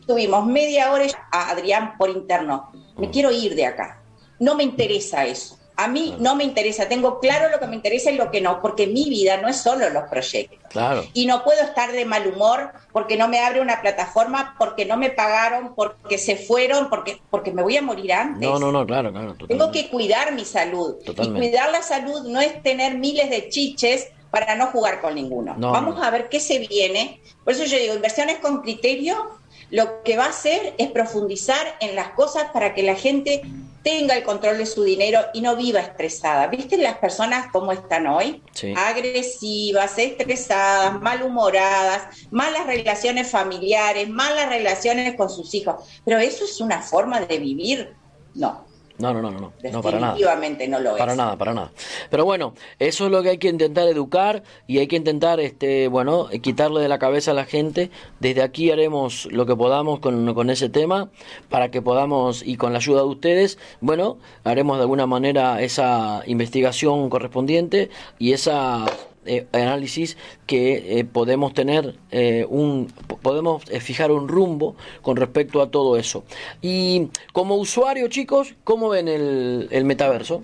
Tuvimos 0.06 0.45
media 0.45 0.91
hora 0.91 1.06
a 1.32 1.49
Adrián 1.49 1.97
por 1.97 2.10
interno. 2.10 2.72
Me 2.97 3.10
quiero 3.10 3.32
ir 3.32 3.56
de 3.56 3.66
acá. 3.66 4.01
No 4.39 4.56
me 4.56 4.64
interesa 4.64 5.26
eso. 5.26 5.58
A 5.78 5.89
mí 5.89 6.16
no 6.20 6.36
me 6.36 6.45
interesa, 6.45 6.88
tengo 6.88 7.20
claro 7.20 7.49
lo 7.49 7.60
que 7.60 7.68
me 7.68 7.76
interesa 7.76 8.10
y 8.10 8.16
lo 8.16 8.32
que 8.32 8.39
no, 8.39 8.62
porque 8.62 8.88
mi 8.88 9.10
vida 9.10 9.38
no 9.41 9.49
es 9.49 9.58
solo 9.58 9.89
los 9.89 10.03
proyectos. 10.03 10.58
Claro. 10.70 11.03
Y 11.14 11.26
no 11.26 11.43
puedo 11.43 11.62
estar 11.62 11.91
de 11.91 12.06
mal 12.06 12.28
humor 12.28 12.72
porque 12.93 13.18
no 13.18 13.28
me 13.28 13.39
abre 13.39 13.60
una 13.60 13.82
plataforma, 13.82 14.56
porque 14.58 14.86
no 14.86 14.95
me 14.95 15.10
pagaron, 15.10 15.76
porque 15.76 16.18
se 16.18 16.38
fueron, 16.38 16.89
porque, 16.89 17.20
porque 17.30 17.51
me 17.51 17.62
voy 17.62 17.76
a 17.76 17.82
morir 17.82 18.14
antes. 18.14 18.47
No, 18.47 18.58
no, 18.58 18.72
no, 18.72 18.86
claro, 18.86 19.12
claro. 19.12 19.36
Tengo 19.47 19.72
que 19.72 19.89
cuidar 19.89 20.34
mi 20.34 20.45
salud. 20.45 20.95
Y 21.06 21.30
cuidar 21.30 21.72
la 21.72 21.82
salud 21.82 22.26
no 22.30 22.39
es 22.39 22.62
tener 22.64 22.97
miles 22.97 23.30
de 23.30 23.49
chiches 23.49 24.08
para 24.32 24.56
no 24.56 24.68
jugar 24.68 25.01
con 25.01 25.16
ninguno. 25.16 25.56
Vamos 25.58 26.01
a 26.01 26.10
ver 26.10 26.30
qué 26.30 26.39
se 26.39 26.60
viene. 26.60 27.22
Por 27.43 27.53
eso 27.53 27.66
yo 27.66 27.78
digo, 27.78 27.93
inversiones 27.93 28.39
con 28.39 28.62
criterio, 28.62 29.30
lo 29.70 30.03
que 30.03 30.18
va 30.18 30.26
a 30.26 30.30
hacer 30.30 30.76
es 30.78 30.91
profundizar 30.91 31.76
en 31.80 31.95
las 31.95 32.09
cosas 32.09 32.45
para 32.53 32.74
que 32.74 32.84
la 32.84 32.95
gente 32.95 33.41
tenga 33.86 34.16
el 34.16 34.24
control 34.24 34.57
de 34.57 34.66
su 34.66 34.84
dinero 34.84 35.20
y 35.34 35.41
no 35.41 35.55
viva 35.55 35.80
estresada. 35.80 36.47
¿Viste 36.47 36.76
las 36.78 36.97
personas 36.97 37.51
cómo 37.51 37.72
están 37.72 38.07
hoy? 38.07 38.41
Agresivas, 38.76 39.99
estresadas, 39.99 40.99
malhumoradas, 41.01 42.26
malas 42.32 42.66
relaciones 42.66 43.30
familiares, 43.30 44.09
malas 44.09 44.49
relaciones 44.49 45.16
con 45.16 45.30
sus 45.30 45.53
hijos. 45.53 45.76
Pero 46.03 46.18
eso 46.18 46.45
es 46.45 46.59
una 46.61 46.82
forma 46.82 47.22
de 47.22 47.38
vivir. 47.38 47.95
No, 48.34 48.66
no, 48.97 49.13
no, 49.13 49.21
no, 49.21 49.31
no, 49.31 49.39
no, 49.39 49.81
para 49.81 49.99
nada. 49.99 50.13
Definitivamente 50.13 50.67
no 50.67 50.79
lo 50.79 50.91
es. 50.91 50.97
Para 50.97 51.15
nada, 51.15 51.37
para 51.37 51.53
nada. 51.53 51.71
Pero 52.09 52.25
bueno, 52.25 52.53
eso 52.79 53.05
es 53.05 53.11
lo 53.11 53.21
que 53.23 53.29
hay 53.29 53.37
que 53.37 53.49
intentar 53.49 53.87
educar 53.87 54.43
y 54.67 54.79
hay 54.79 54.87
que 54.87 54.95
intentar, 54.95 55.39
este, 55.39 55.87
bueno, 55.87 56.29
quitarle 56.41 56.79
de 56.79 56.87
la 56.87 56.99
cabeza 56.99 57.31
a 57.31 57.33
la 57.33 57.45
gente. 57.45 57.91
Desde 58.19 58.41
aquí 58.41 58.71
haremos 58.71 59.27
lo 59.31 59.45
que 59.45 59.55
podamos 59.55 59.99
con, 59.99 60.33
con 60.33 60.49
ese 60.49 60.69
tema 60.69 61.09
para 61.49 61.71
que 61.71 61.81
podamos, 61.81 62.41
y 62.45 62.55
con 62.57 62.71
la 62.71 62.79
ayuda 62.79 63.01
de 63.01 63.07
ustedes, 63.07 63.59
bueno, 63.81 64.17
haremos 64.43 64.77
de 64.77 64.83
alguna 64.83 65.07
manera 65.07 65.61
esa 65.61 66.23
investigación 66.25 67.09
correspondiente 67.09 67.89
y 68.17 68.33
esa 68.33 68.85
eh, 69.26 69.47
análisis 69.53 70.17
que 70.45 70.99
eh, 70.99 71.05
podemos 71.05 71.53
tener 71.53 71.95
eh, 72.11 72.45
un 72.47 72.88
podemos 73.21 73.63
fijar 73.82 74.11
un 74.11 74.28
rumbo 74.28 74.76
con 75.01 75.17
respecto 75.17 75.61
a 75.61 75.71
todo 75.71 75.97
eso 75.97 76.23
y 76.61 77.09
como 77.34 77.55
usuario 77.55 78.07
chicos 78.07 78.53
cómo 78.63 78.89
ven 78.89 79.07
el, 79.07 79.67
el 79.71 79.86
metaverso 79.86 80.43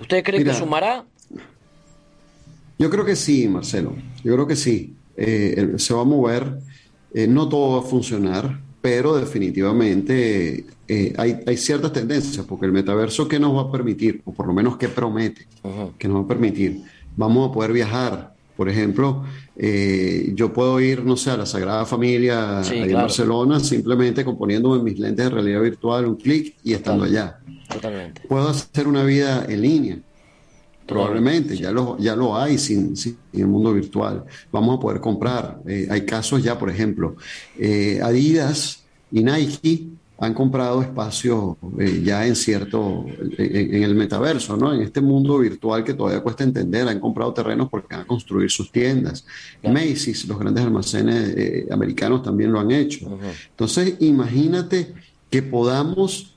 ¿Ustedes 0.00 0.24
creen 0.24 0.42
que 0.42 0.54
sumará? 0.54 1.04
Yo 2.78 2.90
creo 2.90 3.04
que 3.04 3.14
sí, 3.14 3.46
Marcelo. 3.46 3.94
Yo 4.24 4.34
creo 4.34 4.46
que 4.48 4.56
sí. 4.56 4.96
se 5.16 5.94
va 5.94 6.00
a 6.00 6.04
mover. 6.04 6.58
no 7.28 7.48
todo 7.48 7.80
va 7.80 7.86
a 7.86 7.88
funcionar, 7.88 8.58
pero 8.82 9.14
definitivamente 9.14 10.64
hay, 11.16 11.40
hay, 11.46 11.56
ciertas 11.56 11.92
tendencias, 11.92 12.44
porque 12.44 12.66
el 12.66 12.72
metaverso, 12.72 13.28
¿qué 13.28 13.38
nos 13.38 13.56
va 13.56 13.68
a 13.68 13.70
permitir? 13.70 14.20
O 14.24 14.32
por 14.32 14.48
lo 14.48 14.52
menos, 14.52 14.76
¿qué 14.76 14.88
promete? 14.88 15.46
que 15.96 16.08
nos 16.08 16.22
va 16.22 16.24
a 16.24 16.28
permitir? 16.28 16.82
Vamos 17.16 17.50
a 17.50 17.52
poder 17.52 17.72
viajar. 17.72 18.34
Por 18.56 18.68
ejemplo, 18.68 19.24
eh, 19.56 20.32
yo 20.34 20.52
puedo 20.52 20.80
ir, 20.80 21.04
no 21.04 21.16
sé, 21.16 21.30
a 21.30 21.36
la 21.36 21.46
Sagrada 21.46 21.84
Familia 21.84 22.62
en 22.70 22.92
Barcelona 22.92 23.58
simplemente 23.58 24.24
componiéndome 24.24 24.82
mis 24.82 24.98
lentes 24.98 25.24
de 25.24 25.30
realidad 25.30 25.60
virtual, 25.60 26.06
un 26.06 26.16
clic 26.16 26.54
y 26.62 26.72
estando 26.72 27.04
allá. 27.04 27.40
Totalmente. 27.68 28.22
Puedo 28.28 28.48
hacer 28.48 28.86
una 28.86 29.02
vida 29.02 29.44
en 29.48 29.60
línea. 29.60 29.98
Probablemente, 30.86 31.56
ya, 31.56 31.72
lo, 31.72 31.96
ya 31.98 32.14
lo 32.14 32.36
hay 32.36 32.58
sin, 32.58 32.94
sin, 32.94 33.16
el 33.32 33.46
mundo 33.46 33.72
virtual. 33.72 34.24
Vamos 34.52 34.76
a 34.76 34.80
poder 34.80 35.00
comprar. 35.00 35.58
Eh, 35.66 35.88
hay 35.90 36.04
casos 36.04 36.42
ya, 36.42 36.58
por 36.58 36.68
ejemplo, 36.68 37.16
eh, 37.58 38.00
Adidas 38.02 38.84
y 39.10 39.24
Nike 39.24 39.88
han 40.18 40.32
comprado 40.32 40.80
espacios 40.80 41.56
eh, 41.78 42.02
ya 42.04 42.26
en 42.26 42.36
cierto, 42.36 43.04
en, 43.36 43.82
el 43.82 43.94
metaverso, 43.94 44.56
¿no? 44.56 44.72
En 44.72 44.82
este 44.82 45.00
mundo 45.00 45.38
virtual 45.38 45.82
que 45.82 45.94
todavía 45.94 46.22
cuesta 46.22 46.44
entender, 46.44 46.86
han 46.86 47.00
comprado 47.00 47.34
terrenos 47.34 47.68
porque 47.68 47.94
van 47.94 48.04
a 48.04 48.06
construir 48.06 48.50
sus 48.50 48.70
tiendas. 48.70 49.26
Macy's, 49.62 50.26
los 50.26 50.38
grandes 50.38 50.64
almacenes 50.64 51.34
eh, 51.36 51.66
americanos 51.70 52.22
también 52.22 52.52
lo 52.52 52.60
han 52.60 52.70
hecho. 52.70 53.18
Entonces, 53.50 53.96
imagínate 54.00 54.94
que 55.30 55.42
podamos 55.42 56.34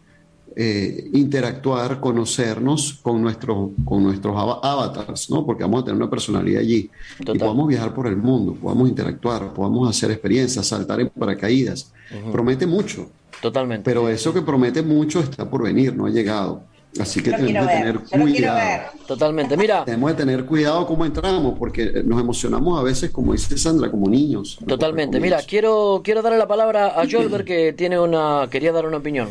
eh, 0.56 1.12
interactuar, 1.14 2.00
conocernos 2.00 2.94
con, 3.04 3.22
nuestros 3.22 3.70
con 3.86 4.02
nuestros 4.02 4.36
avatars, 4.36 5.30
¿no? 5.30 5.46
Porque 5.46 5.62
vamos 5.62 5.84
a 5.84 5.86
tener 5.86 6.02
una 6.02 6.10
personalidad 6.10 6.62
allí. 6.62 6.90
Y 7.20 7.38
podamos 7.38 7.68
viajar 7.68 7.94
por 7.94 8.08
el 8.08 8.18
mundo, 8.18 8.56
podamos 8.56 8.90
interactuar, 8.90 9.54
podamos 9.54 9.88
hacer 9.88 10.10
experiencias, 10.10 10.66
saltar 10.66 11.00
en 11.00 11.10
paracaídas. 11.10 11.94
Promete 12.32 12.66
mucho. 12.66 13.08
Totalmente. 13.42 13.84
Pero 13.84 14.10
eso 14.10 14.34
que 14.34 14.42
promete 14.42 14.82
mucho 14.82 15.20
está 15.20 15.50
por 15.50 15.64
venir, 15.64 15.96
no 15.96 16.06
ha 16.06 16.10
llegado. 16.10 16.64
Así 17.00 17.22
que 17.22 17.32
tenemos 17.32 17.68
que 17.68 17.74
tener 17.74 18.00
cuidado. 18.00 18.92
Totalmente, 19.08 19.58
mira. 19.58 19.84
Tenemos 19.86 20.12
que 20.12 20.18
tener 20.18 20.46
cuidado 20.46 20.88
cómo 20.88 21.06
entramos, 21.06 21.58
porque 21.60 22.02
nos 22.04 22.20
emocionamos 22.20 22.80
a 22.80 22.84
veces, 22.84 23.12
como 23.12 23.34
dice 23.34 23.58
Sandra, 23.58 23.92
como 23.92 24.10
niños. 24.10 24.58
Totalmente. 24.68 25.20
Mira, 25.20 25.42
quiero, 25.48 26.02
quiero 26.04 26.22
darle 26.22 26.40
la 26.40 26.48
palabra 26.48 27.00
a 27.00 27.08
Jolber, 27.10 27.46
que 27.46 27.74
tiene 27.74 28.00
una, 28.00 28.48
quería 28.50 28.72
dar 28.72 28.86
una 28.86 28.98
opinión. 28.98 29.30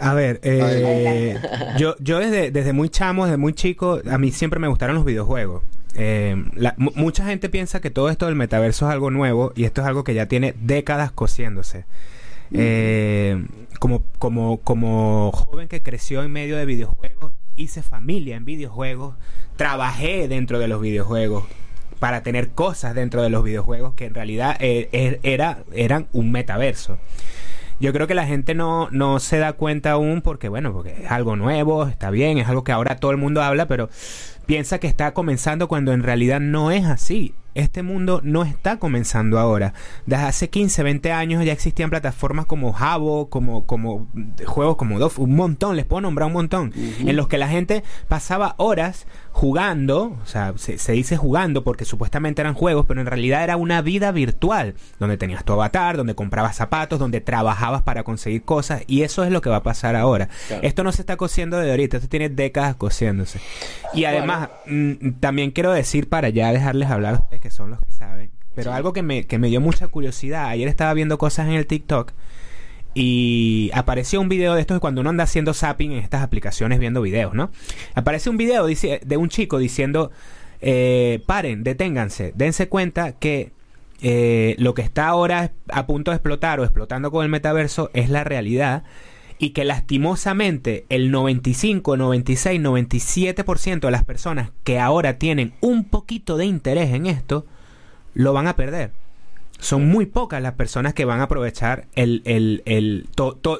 A 0.00 0.14
ver, 0.14 0.40
eh, 0.44 1.36
yo, 1.76 1.96
yo 1.98 2.20
desde, 2.20 2.52
desde 2.52 2.72
muy 2.72 2.88
chamo, 2.88 3.24
desde 3.24 3.36
muy 3.36 3.52
chico, 3.52 4.00
a 4.08 4.16
mí 4.16 4.30
siempre 4.30 4.60
me 4.60 4.68
gustaron 4.68 4.94
los 4.94 5.04
videojuegos. 5.04 5.62
Eh, 5.94 6.36
mucha 6.76 7.24
gente 7.26 7.48
piensa 7.48 7.80
que 7.80 7.90
todo 7.90 8.08
esto 8.08 8.26
del 8.26 8.36
metaverso 8.36 8.86
es 8.86 8.92
algo 8.92 9.10
nuevo 9.10 9.52
y 9.56 9.64
esto 9.64 9.80
es 9.80 9.86
algo 9.88 10.04
que 10.04 10.14
ya 10.14 10.26
tiene 10.26 10.54
décadas 10.60 11.10
cosiéndose. 11.10 11.84
Eh, 12.52 13.44
como, 13.78 14.02
como, 14.18 14.58
como 14.58 15.32
joven 15.32 15.68
que 15.68 15.82
creció 15.82 16.22
en 16.22 16.32
medio 16.32 16.56
de 16.56 16.66
videojuegos, 16.66 17.32
hice 17.56 17.82
familia 17.82 18.36
en 18.36 18.44
videojuegos, 18.44 19.16
trabajé 19.56 20.28
dentro 20.28 20.58
de 20.58 20.68
los 20.68 20.80
videojuegos 20.80 21.44
para 21.98 22.22
tener 22.22 22.50
cosas 22.50 22.94
dentro 22.94 23.22
de 23.22 23.30
los 23.30 23.42
videojuegos 23.42 23.94
que 23.94 24.06
en 24.06 24.14
realidad 24.14 24.56
eh, 24.60 24.88
er, 24.92 25.20
era, 25.22 25.64
eran 25.72 26.06
un 26.12 26.30
metaverso. 26.30 26.98
Yo 27.80 27.92
creo 27.92 28.08
que 28.08 28.14
la 28.14 28.26
gente 28.26 28.54
no, 28.54 28.88
no 28.90 29.20
se 29.20 29.38
da 29.38 29.52
cuenta 29.52 29.92
aún 29.92 30.20
porque, 30.20 30.48
bueno, 30.48 30.72
porque 30.72 31.02
es 31.04 31.10
algo 31.10 31.36
nuevo, 31.36 31.86
está 31.86 32.10
bien, 32.10 32.38
es 32.38 32.48
algo 32.48 32.64
que 32.64 32.72
ahora 32.72 32.96
todo 32.96 33.12
el 33.12 33.18
mundo 33.18 33.40
habla, 33.40 33.66
pero 33.66 33.88
piensa 34.46 34.80
que 34.80 34.88
está 34.88 35.14
comenzando 35.14 35.68
cuando 35.68 35.92
en 35.92 36.02
realidad 36.02 36.40
no 36.40 36.72
es 36.72 36.86
así. 36.86 37.34
Este 37.54 37.82
mundo 37.82 38.20
no 38.22 38.44
está 38.44 38.78
comenzando 38.78 39.38
ahora. 39.38 39.74
Desde 40.06 40.24
hace 40.24 40.50
15, 40.50 40.82
20 40.82 41.12
años 41.12 41.44
ya 41.44 41.52
existían 41.52 41.90
plataformas 41.90 42.46
como 42.46 42.72
Jabo, 42.72 43.28
como, 43.28 43.66
como 43.66 44.08
juegos 44.46 44.76
como 44.76 44.98
Dof, 44.98 45.18
un 45.18 45.34
montón, 45.34 45.76
les 45.76 45.84
puedo 45.84 46.02
nombrar 46.02 46.26
un 46.28 46.34
montón, 46.34 46.72
en 46.74 47.16
los 47.16 47.28
que 47.28 47.38
la 47.38 47.48
gente 47.48 47.82
pasaba 48.08 48.54
horas 48.58 49.06
jugando, 49.32 50.16
o 50.20 50.26
sea, 50.26 50.52
se, 50.56 50.92
dice 50.92 51.16
jugando 51.16 51.62
porque 51.62 51.84
supuestamente 51.84 52.42
eran 52.42 52.54
juegos, 52.54 52.86
pero 52.86 53.00
en 53.00 53.06
realidad 53.06 53.44
era 53.44 53.56
una 53.56 53.82
vida 53.82 54.10
virtual, 54.10 54.74
donde 54.98 55.16
tenías 55.16 55.44
tu 55.44 55.52
avatar, 55.52 55.96
donde 55.96 56.16
comprabas 56.16 56.56
zapatos, 56.56 56.98
donde 56.98 57.20
trabajabas 57.20 57.82
para 57.82 58.02
conseguir 58.02 58.42
cosas, 58.42 58.82
y 58.88 59.02
eso 59.02 59.22
es 59.22 59.30
lo 59.30 59.40
que 59.40 59.48
va 59.48 59.56
a 59.56 59.62
pasar 59.62 59.94
ahora. 59.94 60.28
Esto 60.62 60.82
no 60.82 60.90
se 60.90 61.02
está 61.02 61.16
cosiendo 61.16 61.58
de 61.58 61.70
ahorita, 61.70 61.98
esto 61.98 62.08
tiene 62.08 62.28
décadas 62.28 62.74
cosiéndose. 62.74 63.40
Y 63.94 64.04
además, 64.06 64.48
mm, 64.66 65.10
también 65.20 65.52
quiero 65.52 65.72
decir, 65.72 66.08
para 66.08 66.30
ya 66.30 66.52
dejarles 66.52 66.90
hablar, 66.90 67.28
que 67.40 67.47
son 67.50 67.70
los 67.70 67.80
que 67.80 67.92
saben, 67.92 68.30
pero 68.54 68.72
algo 68.72 68.92
que 68.92 69.02
me, 69.02 69.26
que 69.26 69.38
me 69.38 69.48
dio 69.48 69.60
mucha 69.60 69.88
curiosidad, 69.88 70.48
ayer 70.48 70.68
estaba 70.68 70.92
viendo 70.94 71.18
cosas 71.18 71.46
en 71.46 71.54
el 71.54 71.66
TikTok, 71.66 72.12
y 72.94 73.70
apareció 73.74 74.20
un 74.20 74.28
video 74.28 74.54
de 74.54 74.60
esto 74.62 74.78
cuando 74.80 75.00
uno 75.00 75.10
anda 75.10 75.24
haciendo 75.24 75.54
zapping 75.54 75.92
en 75.92 75.98
estas 75.98 76.22
aplicaciones 76.22 76.80
viendo 76.80 77.00
videos, 77.00 77.34
¿no? 77.34 77.50
Aparece 77.94 78.30
un 78.30 78.36
video 78.36 78.66
dice, 78.66 79.00
de 79.04 79.16
un 79.16 79.28
chico 79.28 79.58
diciendo, 79.58 80.10
eh, 80.60 81.22
paren, 81.26 81.62
deténganse, 81.62 82.32
dense 82.34 82.68
cuenta 82.68 83.12
que 83.12 83.52
eh, 84.00 84.56
lo 84.58 84.74
que 84.74 84.82
está 84.82 85.08
ahora 85.08 85.52
a 85.70 85.86
punto 85.86 86.10
de 86.10 86.16
explotar 86.16 86.60
o 86.60 86.64
explotando 86.64 87.10
con 87.10 87.24
el 87.24 87.30
metaverso 87.30 87.90
es 87.94 88.10
la 88.10 88.24
realidad 88.24 88.84
y 89.38 89.50
que 89.50 89.64
lastimosamente 89.64 90.84
el 90.88 91.10
95, 91.10 91.96
96, 91.96 92.60
97% 92.60 93.80
de 93.80 93.90
las 93.90 94.04
personas 94.04 94.50
que 94.64 94.78
ahora 94.78 95.18
tienen 95.18 95.54
un 95.60 95.84
poquito 95.84 96.36
de 96.36 96.46
interés 96.46 96.92
en 96.92 97.06
esto, 97.06 97.46
lo 98.14 98.32
van 98.32 98.46
a 98.46 98.56
perder 98.56 98.92
son 99.60 99.88
muy 99.88 100.06
pocas 100.06 100.40
las 100.40 100.54
personas 100.54 100.94
que 100.94 101.04
van 101.04 101.20
a 101.20 101.24
aprovechar 101.24 101.88
el, 101.94 102.22
el, 102.24 102.62
el, 102.64 103.08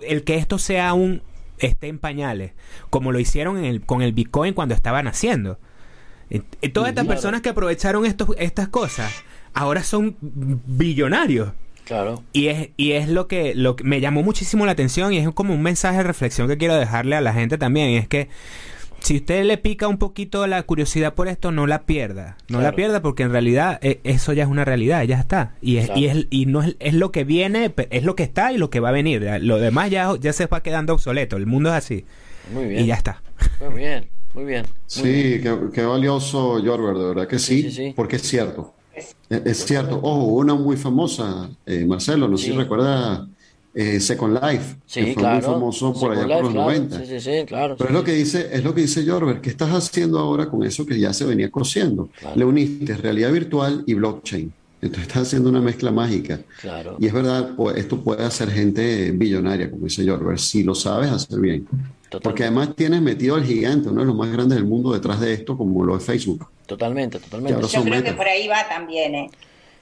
el 0.02 0.24
que 0.24 0.36
esto 0.36 0.58
sea 0.58 0.94
un 0.94 1.22
esté 1.58 1.88
en 1.88 1.98
pañales, 1.98 2.52
como 2.90 3.12
lo 3.12 3.18
hicieron 3.18 3.58
en 3.58 3.64
el, 3.64 3.80
con 3.82 4.02
el 4.02 4.12
Bitcoin 4.12 4.54
cuando 4.54 4.74
estaban 4.74 5.08
haciendo. 5.08 5.58
todas 6.72 6.90
estas 6.90 7.06
personas 7.06 7.40
que 7.40 7.48
aprovecharon 7.48 8.06
estos, 8.06 8.28
estas 8.38 8.68
cosas 8.68 9.12
ahora 9.54 9.82
son 9.82 10.16
billonarios. 10.20 11.52
Claro. 11.88 12.22
Y 12.34 12.48
es, 12.48 12.68
y 12.76 12.92
es 12.92 13.08
lo 13.08 13.28
que, 13.28 13.54
lo 13.54 13.74
que 13.74 13.82
me 13.82 14.02
llamó 14.02 14.22
muchísimo 14.22 14.66
la 14.66 14.72
atención 14.72 15.14
y 15.14 15.18
es 15.18 15.28
como 15.30 15.54
un 15.54 15.62
mensaje 15.62 15.96
de 15.96 16.02
reflexión 16.02 16.46
que 16.46 16.58
quiero 16.58 16.76
dejarle 16.76 17.16
a 17.16 17.22
la 17.22 17.32
gente 17.32 17.56
también. 17.56 17.88
Y 17.88 17.96
es 17.96 18.06
que 18.06 18.28
si 19.00 19.16
usted 19.16 19.42
le 19.44 19.56
pica 19.56 19.88
un 19.88 19.96
poquito 19.96 20.46
la 20.46 20.62
curiosidad 20.64 21.14
por 21.14 21.28
esto, 21.28 21.50
no 21.50 21.66
la 21.66 21.84
pierda. 21.84 22.36
No 22.48 22.60
la 22.60 22.72
pierda 22.72 23.00
porque 23.00 23.22
en 23.22 23.30
realidad 23.30 23.78
eh, 23.80 24.00
eso 24.04 24.34
ya 24.34 24.42
es 24.42 24.50
una 24.50 24.66
realidad, 24.66 25.02
ya 25.04 25.18
está. 25.18 25.54
Y 25.62 25.78
es, 25.78 25.90
y 25.96 26.08
es, 26.08 26.26
y 26.28 26.44
no 26.44 26.62
es, 26.62 26.76
es, 26.78 26.92
lo 26.92 27.10
que 27.10 27.24
viene, 27.24 27.72
es 27.88 28.04
lo 28.04 28.14
que 28.14 28.22
está 28.24 28.52
y 28.52 28.58
lo 28.58 28.68
que 28.68 28.80
va 28.80 28.90
a 28.90 28.92
venir. 28.92 29.26
Lo 29.40 29.58
demás 29.58 29.90
ya, 29.90 30.14
ya 30.20 30.34
se 30.34 30.44
va 30.44 30.62
quedando 30.62 30.92
obsoleto. 30.92 31.38
El 31.38 31.46
mundo 31.46 31.70
es 31.70 31.76
así. 31.76 32.04
Muy 32.52 32.66
bien. 32.66 32.84
Y 32.84 32.86
ya 32.86 32.96
está. 32.96 33.22
Muy 33.60 33.78
bien, 33.78 34.08
muy 34.34 34.44
bien. 34.44 34.66
sí, 34.86 35.40
Qué, 35.72 35.82
valioso, 35.82 36.60
Jorber, 36.62 36.98
de 36.98 37.08
verdad 37.08 37.28
que 37.28 37.38
sí, 37.38 37.94
porque 37.96 38.16
es 38.16 38.22
cierto. 38.22 38.74
Es, 39.28 39.64
cierto. 39.64 40.00
Ojo, 40.02 40.24
una 40.24 40.54
muy 40.54 40.76
famosa, 40.76 41.50
eh, 41.66 41.84
Marcelo, 41.84 42.28
no 42.28 42.36
sé 42.36 42.46
si 42.46 42.52
recuerda 42.52 43.26
eh, 43.74 44.00
Second 44.00 44.40
Life, 44.42 44.76
que 44.92 45.14
fue 45.14 45.22
muy 45.22 45.40
famoso 45.42 45.92
por 45.92 46.12
allá 46.12 46.36
por 46.36 46.44
los 46.44 46.54
90. 46.54 47.02
Pero 47.48 47.76
es 47.78 47.90
lo 47.90 48.02
que 48.02 48.12
dice, 48.12 48.48
es 48.52 48.64
lo 48.64 48.74
que 48.74 48.80
dice 48.82 49.06
Jorber, 49.06 49.40
¿qué 49.40 49.50
estás 49.50 49.70
haciendo 49.70 50.18
ahora 50.18 50.48
con 50.48 50.64
eso 50.64 50.84
que 50.84 50.98
ya 50.98 51.12
se 51.12 51.24
venía 51.24 51.50
cociendo? 51.50 52.08
Le 52.34 52.44
uniste 52.44 52.96
realidad 52.96 53.30
virtual 53.32 53.84
y 53.86 53.94
blockchain. 53.94 54.52
Entonces 54.80 55.08
estás 55.08 55.28
haciendo 55.28 55.50
una 55.50 55.60
mezcla 55.60 55.90
mágica. 55.90 56.40
Y 56.98 57.06
es 57.06 57.12
verdad, 57.12 57.54
pues, 57.56 57.76
esto 57.76 58.00
puede 58.00 58.24
hacer 58.24 58.50
gente 58.50 59.10
billonaria, 59.12 59.70
como 59.70 59.84
dice 59.84 60.08
Jorber, 60.08 60.38
si 60.38 60.62
lo 60.62 60.74
sabes 60.74 61.10
hacer 61.10 61.38
bien. 61.40 61.66
Porque 62.22 62.44
además 62.44 62.74
tienes 62.74 63.02
metido 63.02 63.34
al 63.34 63.44
gigante, 63.44 63.88
uno 63.90 64.00
de 64.00 64.06
los 64.06 64.16
más 64.16 64.32
grandes 64.32 64.56
del 64.56 64.66
mundo 64.66 64.92
detrás 64.92 65.20
de 65.20 65.32
esto, 65.34 65.56
como 65.56 65.84
lo 65.84 65.96
es 65.96 66.02
Facebook. 66.02 66.48
Totalmente, 66.68 67.18
totalmente. 67.18 67.62
Yo 67.66 67.82
creo 67.82 68.04
que 68.04 68.12
por 68.12 68.28
ahí 68.28 68.46
va 68.46 68.68
también, 68.68 69.14
¿eh? 69.14 69.30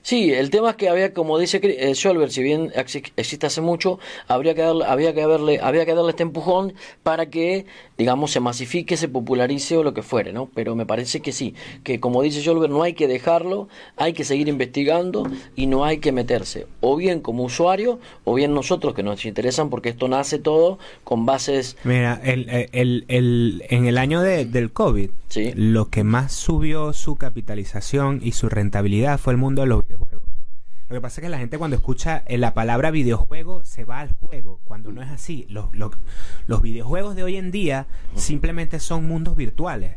Sí, 0.06 0.32
el 0.32 0.50
tema 0.50 0.70
es 0.70 0.76
que 0.76 0.88
había, 0.88 1.12
como 1.12 1.36
dice 1.36 1.58
eh, 1.64 1.92
Scholber, 1.96 2.30
si 2.30 2.40
bien 2.40 2.70
existe 2.76 3.44
hace 3.44 3.60
mucho, 3.60 3.98
habría 4.28 4.54
que 4.54 4.62
darle, 4.62 4.84
había 4.84 5.12
que 5.12 5.22
haberle, 5.24 5.58
había 5.60 5.84
que 5.84 5.96
darle 5.96 6.10
este 6.10 6.22
empujón 6.22 6.74
para 7.02 7.26
que, 7.26 7.66
digamos, 7.98 8.30
se 8.30 8.38
masifique, 8.38 8.96
se 8.96 9.08
popularice 9.08 9.76
o 9.76 9.82
lo 9.82 9.94
que 9.94 10.04
fuere, 10.04 10.32
¿no? 10.32 10.48
Pero 10.54 10.76
me 10.76 10.86
parece 10.86 11.22
que 11.22 11.32
sí, 11.32 11.56
que 11.82 11.98
como 11.98 12.22
dice 12.22 12.40
Scholber, 12.40 12.70
no 12.70 12.84
hay 12.84 12.92
que 12.92 13.08
dejarlo, 13.08 13.66
hay 13.96 14.12
que 14.12 14.22
seguir 14.22 14.46
investigando 14.46 15.28
y 15.56 15.66
no 15.66 15.84
hay 15.84 15.98
que 15.98 16.12
meterse, 16.12 16.68
o 16.78 16.94
bien 16.94 17.18
como 17.18 17.42
usuario, 17.42 17.98
o 18.22 18.34
bien 18.34 18.54
nosotros 18.54 18.94
que 18.94 19.02
nos 19.02 19.24
interesan, 19.24 19.70
porque 19.70 19.88
esto 19.88 20.06
nace 20.06 20.38
todo 20.38 20.78
con 21.02 21.26
bases. 21.26 21.76
Mira, 21.82 22.20
el, 22.22 22.48
el, 22.70 23.06
el, 23.08 23.64
en 23.70 23.86
el 23.86 23.98
año 23.98 24.22
de, 24.22 24.44
del 24.44 24.70
COVID, 24.70 25.10
¿Sí? 25.30 25.50
lo 25.56 25.90
que 25.90 26.04
más 26.04 26.32
subió 26.32 26.92
su 26.92 27.16
capitalización 27.16 28.20
y 28.22 28.30
su 28.30 28.48
rentabilidad 28.48 29.18
fue 29.18 29.32
el 29.32 29.38
mundo 29.38 29.62
de 29.62 29.66
los 29.66 29.82
lo 30.88 30.94
que 30.94 31.00
pasa 31.00 31.20
es 31.20 31.24
que 31.24 31.30
la 31.30 31.38
gente 31.38 31.58
cuando 31.58 31.76
escucha 31.76 32.22
eh, 32.26 32.38
la 32.38 32.54
palabra 32.54 32.90
videojuego 32.90 33.64
se 33.64 33.84
va 33.84 34.00
al 34.00 34.12
juego, 34.12 34.60
cuando 34.64 34.92
no 34.92 35.02
es 35.02 35.10
así. 35.10 35.46
Los, 35.48 35.74
los, 35.74 35.92
los 36.46 36.62
videojuegos 36.62 37.16
de 37.16 37.24
hoy 37.24 37.36
en 37.36 37.50
día 37.50 37.86
simplemente 38.14 38.78
son 38.78 39.06
mundos 39.06 39.36
virtuales 39.36 39.96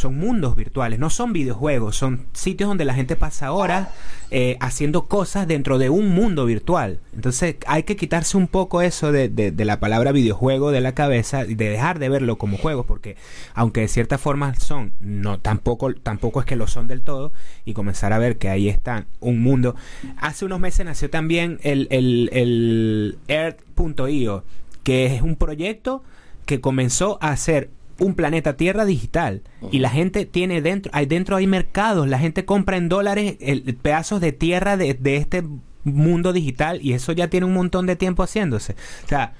son 0.00 0.18
mundos 0.18 0.56
virtuales, 0.56 0.98
no 0.98 1.10
son 1.10 1.32
videojuegos, 1.32 1.96
son 1.96 2.26
sitios 2.32 2.68
donde 2.68 2.84
la 2.84 2.94
gente 2.94 3.16
pasa 3.16 3.52
horas 3.52 3.88
eh, 4.30 4.56
haciendo 4.60 5.06
cosas 5.06 5.46
dentro 5.46 5.78
de 5.78 5.90
un 5.90 6.10
mundo 6.14 6.46
virtual. 6.46 7.00
Entonces 7.14 7.56
hay 7.66 7.82
que 7.82 7.96
quitarse 7.96 8.36
un 8.36 8.48
poco 8.48 8.82
eso 8.82 9.12
de, 9.12 9.28
de, 9.28 9.64
la 9.64 9.80
palabra 9.80 10.12
videojuego 10.12 10.70
de 10.70 10.80
la 10.80 10.94
cabeza 10.94 11.44
y 11.44 11.54
de 11.54 11.68
dejar 11.68 11.98
de 11.98 12.08
verlo 12.08 12.38
como 12.38 12.56
juegos, 12.56 12.86
porque 12.86 13.16
aunque 13.54 13.82
de 13.82 13.88
cierta 13.88 14.18
forma 14.18 14.54
son, 14.54 14.92
no 15.00 15.38
tampoco, 15.38 15.92
tampoco 15.94 16.40
es 16.40 16.46
que 16.46 16.56
lo 16.56 16.66
son 16.66 16.88
del 16.88 17.02
todo, 17.02 17.32
y 17.64 17.74
comenzar 17.74 18.12
a 18.12 18.18
ver 18.18 18.38
que 18.38 18.48
ahí 18.48 18.68
está 18.68 19.06
un 19.20 19.42
mundo. 19.42 19.74
Hace 20.16 20.44
unos 20.44 20.60
meses 20.60 20.86
nació 20.86 21.10
también 21.10 21.58
el, 21.62 21.88
el, 21.90 22.30
el 22.32 23.18
Earth.io, 23.28 24.44
que 24.82 25.06
es 25.06 25.22
un 25.22 25.36
proyecto 25.36 26.02
que 26.46 26.60
comenzó 26.60 27.18
a 27.20 27.30
hacer 27.30 27.70
un 28.00 28.14
planeta 28.14 28.56
Tierra 28.56 28.84
digital 28.84 29.42
y 29.70 29.78
la 29.78 29.90
gente 29.90 30.26
tiene 30.26 30.62
dentro, 30.62 30.90
hay 30.94 31.06
dentro 31.06 31.36
hay 31.36 31.46
mercados, 31.46 32.08
la 32.08 32.18
gente 32.18 32.44
compra 32.44 32.76
en 32.76 32.88
dólares 32.88 33.36
el, 33.40 33.62
pedazos 33.76 34.20
de 34.20 34.32
tierra 34.32 34.76
de, 34.76 34.98
este 35.16 35.44
mundo 35.84 36.32
digital 36.32 36.80
y 36.82 36.92
eso 36.92 37.12
ya 37.12 37.28
tiene 37.28 37.46
un 37.46 37.54
montón 37.54 37.86
de 37.86 37.96
tiempo 37.96 38.22
haciéndose. 38.22 38.74
O 39.04 39.08
sea, 39.08 39.34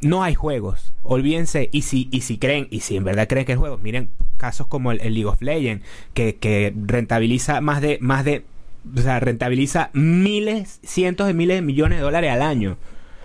no 0.00 0.22
hay 0.22 0.34
juegos, 0.34 0.92
olvídense 1.02 1.68
y 1.72 1.82
si 1.82 2.08
y 2.10 2.22
si 2.22 2.38
creen 2.38 2.66
y 2.70 2.80
si 2.80 2.96
en 2.96 3.04
verdad 3.04 3.28
creen 3.28 3.46
que 3.46 3.52
hay 3.52 3.58
juegos, 3.58 3.82
miren 3.82 4.10
casos 4.36 4.66
como 4.66 4.92
el, 4.92 4.98
League 4.98 5.26
of 5.26 5.40
Legends 5.40 5.84
que, 6.12 6.36
que 6.36 6.74
rentabiliza 6.76 7.60
más 7.60 7.80
de 7.80 7.98
más 8.00 8.24
de 8.24 8.44
o 8.96 9.00
sea, 9.00 9.20
rentabiliza 9.20 9.90
miles, 9.92 10.80
cientos 10.84 11.26
de 11.26 11.34
miles 11.34 11.56
de 11.56 11.62
millones 11.62 11.98
de 11.98 12.04
dólares 12.04 12.30
al 12.30 12.42
año. 12.42 12.76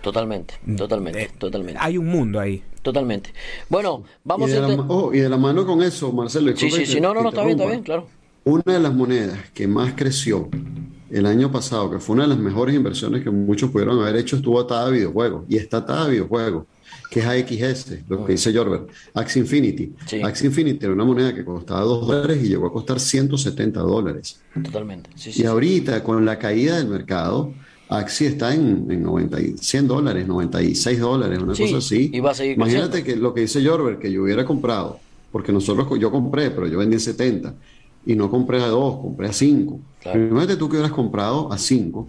Totalmente, 0.01 0.55
totalmente, 0.77 1.23
eh, 1.23 1.29
totalmente. 1.37 1.79
Hay 1.81 1.97
un 1.97 2.07
mundo 2.07 2.39
ahí. 2.39 2.63
Totalmente. 2.81 3.33
Bueno, 3.67 4.03
vamos 4.23 4.49
y 4.49 4.53
de, 4.53 4.59
a... 4.59 4.67
La, 4.67 4.75
oh, 4.87 5.13
y 5.13 5.19
de 5.19 5.29
la 5.29 5.37
mano 5.37 5.65
con 5.65 5.83
eso, 5.83 6.11
Marcelo. 6.11 6.55
Sí, 6.55 6.71
sí, 6.71 6.85
sí, 6.85 7.01
no, 7.01 7.13
no, 7.13 7.21
no, 7.21 7.29
está 7.29 7.43
bien, 7.43 7.59
está 7.59 7.69
bien, 7.69 7.83
claro. 7.83 8.07
Una 8.45 8.63
de 8.73 8.79
las 8.79 8.93
monedas 8.93 9.37
que 9.53 9.67
más 9.67 9.93
creció 9.95 10.49
el 11.09 11.25
año 11.25 11.51
pasado, 11.51 11.91
que 11.91 11.99
fue 11.99 12.13
una 12.15 12.23
de 12.23 12.29
las 12.29 12.37
mejores 12.37 12.73
inversiones 12.75 13.23
que 13.23 13.29
muchos 13.29 13.69
pudieron 13.69 13.99
haber 13.99 14.15
hecho, 14.15 14.37
estuvo 14.37 14.59
atada 14.59 14.87
a 14.87 14.89
videojuegos. 14.89 15.43
Y 15.49 15.57
está 15.57 15.77
atada 15.77 16.05
a 16.05 16.07
videojuegos, 16.07 16.65
que 17.11 17.19
es 17.19 17.25
AXS, 17.25 18.07
lo 18.07 18.25
que 18.25 18.33
dice 18.33 18.53
Jorber. 18.53 18.87
Axie 19.13 19.41
Infinity. 19.41 19.93
Sí. 20.05 20.21
Axie 20.21 20.47
Infinity 20.47 20.85
era 20.85 20.93
una 20.93 21.03
moneda 21.03 21.33
que 21.33 21.43
costaba 21.43 21.81
2 21.81 22.07
dólares 22.07 22.39
y 22.43 22.47
llegó 22.47 22.67
a 22.67 22.71
costar 22.71 22.99
170 22.99 23.79
dólares. 23.81 24.39
Totalmente. 24.63 25.09
Sí, 25.15 25.31
y 25.35 25.45
ahorita, 25.45 26.03
con 26.03 26.25
la 26.25 26.39
caída 26.39 26.77
del 26.77 26.87
mercado, 26.87 27.53
Axi 27.89 28.27
está 28.27 28.53
en, 28.53 28.85
en 28.89 29.01
90, 29.01 29.37
100 29.59 29.87
dólares, 29.87 30.27
96 30.27 30.99
dólares, 30.99 31.39
una 31.39 31.55
cosa 31.55 31.77
así. 31.77 32.11
Imagínate 32.13 33.03
que 33.03 33.15
lo 33.15 33.33
que 33.33 33.41
dice 33.41 33.65
Jorber, 33.65 33.97
que 33.97 34.11
yo 34.11 34.23
hubiera 34.23 34.45
comprado, 34.45 34.99
porque 35.31 35.51
nosotros, 35.51 35.87
yo 35.99 36.11
compré, 36.11 36.51
pero 36.51 36.67
yo 36.67 36.77
vendí 36.77 36.95
en 36.95 36.99
70, 36.99 37.55
y 38.05 38.15
no 38.15 38.29
compré 38.29 38.61
a 38.61 38.67
2, 38.67 39.01
compré 39.01 39.27
a 39.27 39.33
5. 39.33 39.79
Imagínate 40.05 40.55
tú 40.55 40.69
que 40.69 40.75
hubieras 40.75 40.91
comprado 40.91 41.51
a 41.51 41.57
5 41.57 42.07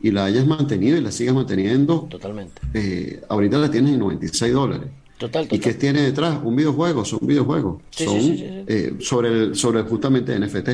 y 0.00 0.12
la 0.12 0.26
hayas 0.26 0.46
mantenido 0.46 0.96
y 0.96 1.00
la 1.00 1.10
sigas 1.10 1.34
manteniendo. 1.34 2.06
Totalmente. 2.08 2.60
Eh, 2.72 3.20
ahorita 3.28 3.58
la 3.58 3.70
tienes 3.70 3.94
en 3.94 3.98
96 3.98 4.52
dólares. 4.52 4.88
Total, 5.18 5.48
¿Y 5.50 5.58
qué 5.58 5.72
tiene 5.74 6.02
detrás? 6.02 6.38
Un 6.44 6.54
videojuego, 6.54 7.04
son 7.04 7.20
videojuegos. 7.22 7.82
son 7.90 8.18
eh, 8.20 8.94
sobre, 9.00 9.28
el, 9.28 9.56
sobre 9.56 9.82
justamente 9.82 10.38
NFT. 10.38 10.68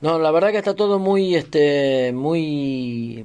No, 0.00 0.18
la 0.18 0.30
verdad 0.30 0.50
que 0.50 0.58
está 0.58 0.74
todo 0.74 0.98
muy, 0.98 1.34
este, 1.34 2.12
muy 2.12 3.24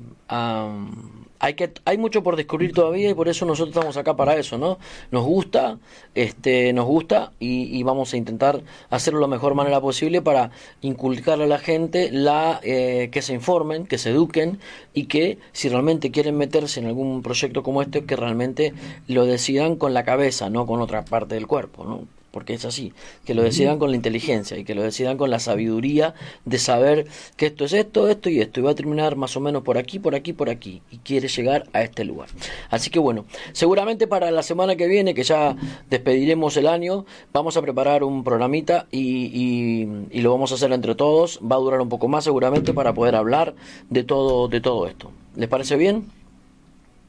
hay 1.41 1.55
que 1.55 1.73
hay 1.85 1.97
mucho 1.97 2.23
por 2.23 2.35
descubrir 2.35 2.71
todavía 2.71 3.09
y 3.09 3.13
por 3.13 3.27
eso 3.27 3.45
nosotros 3.45 3.75
estamos 3.75 3.97
acá 3.97 4.15
para 4.15 4.35
eso, 4.35 4.57
¿no? 4.57 4.77
Nos 5.09 5.25
gusta, 5.25 5.79
este, 6.15 6.71
nos 6.71 6.85
gusta 6.85 7.31
y, 7.39 7.81
vamos 7.83 8.13
a 8.13 8.17
intentar 8.17 8.61
hacerlo 8.91 9.19
de 9.19 9.23
la 9.23 9.35
mejor 9.35 9.55
manera 9.55 9.81
posible 9.81 10.21
para 10.21 10.51
inculcarle 10.81 11.45
a 11.45 11.47
la 11.47 11.57
gente 11.57 12.11
la 12.11 12.59
eh, 12.63 13.09
que 13.11 13.21
se 13.23 13.33
informen, 13.33 13.87
que 13.87 13.97
se 13.97 14.11
eduquen 14.11 14.59
y 14.93 15.05
que 15.05 15.39
si 15.51 15.67
realmente 15.67 16.11
quieren 16.11 16.37
meterse 16.37 16.79
en 16.79 16.85
algún 16.85 17.23
proyecto 17.23 17.63
como 17.63 17.81
este, 17.81 18.05
que 18.05 18.15
realmente 18.15 18.73
lo 19.07 19.25
decidan 19.25 19.75
con 19.77 19.93
la 19.95 20.05
cabeza, 20.05 20.49
no 20.49 20.67
con 20.67 20.79
otra 20.79 21.03
parte 21.05 21.35
del 21.35 21.47
cuerpo, 21.47 21.85
¿no? 21.85 22.20
Porque 22.31 22.53
es 22.53 22.65
así, 22.65 22.93
que 23.25 23.33
lo 23.33 23.43
decidan 23.43 23.77
con 23.77 23.91
la 23.91 23.95
inteligencia 23.97 24.57
y 24.57 24.63
que 24.63 24.73
lo 24.73 24.81
decidan 24.81 25.17
con 25.17 25.29
la 25.29 25.39
sabiduría 25.39 26.13
de 26.45 26.57
saber 26.57 27.07
que 27.35 27.47
esto 27.47 27.65
es 27.65 27.73
esto, 27.73 28.07
esto 28.07 28.29
y 28.29 28.39
esto, 28.39 28.59
y 28.59 28.63
va 28.63 28.71
a 28.71 28.75
terminar 28.75 29.15
más 29.15 29.35
o 29.35 29.41
menos 29.41 29.63
por 29.63 29.77
aquí, 29.77 29.99
por 29.99 30.15
aquí, 30.15 30.33
por 30.33 30.49
aquí, 30.49 30.81
y 30.91 30.97
quiere 30.99 31.27
llegar 31.27 31.65
a 31.73 31.83
este 31.83 32.05
lugar. 32.05 32.29
Así 32.69 32.89
que 32.89 32.99
bueno, 32.99 33.25
seguramente 33.51 34.07
para 34.07 34.31
la 34.31 34.43
semana 34.43 34.75
que 34.75 34.87
viene, 34.87 35.13
que 35.13 35.23
ya 35.23 35.55
despediremos 35.89 36.55
el 36.57 36.67
año, 36.67 37.05
vamos 37.33 37.57
a 37.57 37.61
preparar 37.61 38.03
un 38.03 38.23
programita 38.23 38.87
y, 38.91 40.07
y, 40.11 40.21
lo 40.21 40.31
vamos 40.31 40.51
a 40.51 40.55
hacer 40.55 40.71
entre 40.71 40.95
todos, 40.95 41.39
va 41.39 41.55
a 41.55 41.59
durar 41.59 41.81
un 41.81 41.89
poco 41.89 42.07
más 42.07 42.23
seguramente 42.23 42.73
para 42.73 42.93
poder 42.93 43.15
hablar 43.15 43.55
de 43.89 44.03
todo, 44.03 44.47
de 44.47 44.61
todo 44.61 44.87
esto. 44.87 45.11
¿Les 45.35 45.49
parece 45.49 45.75
bien? 45.75 46.09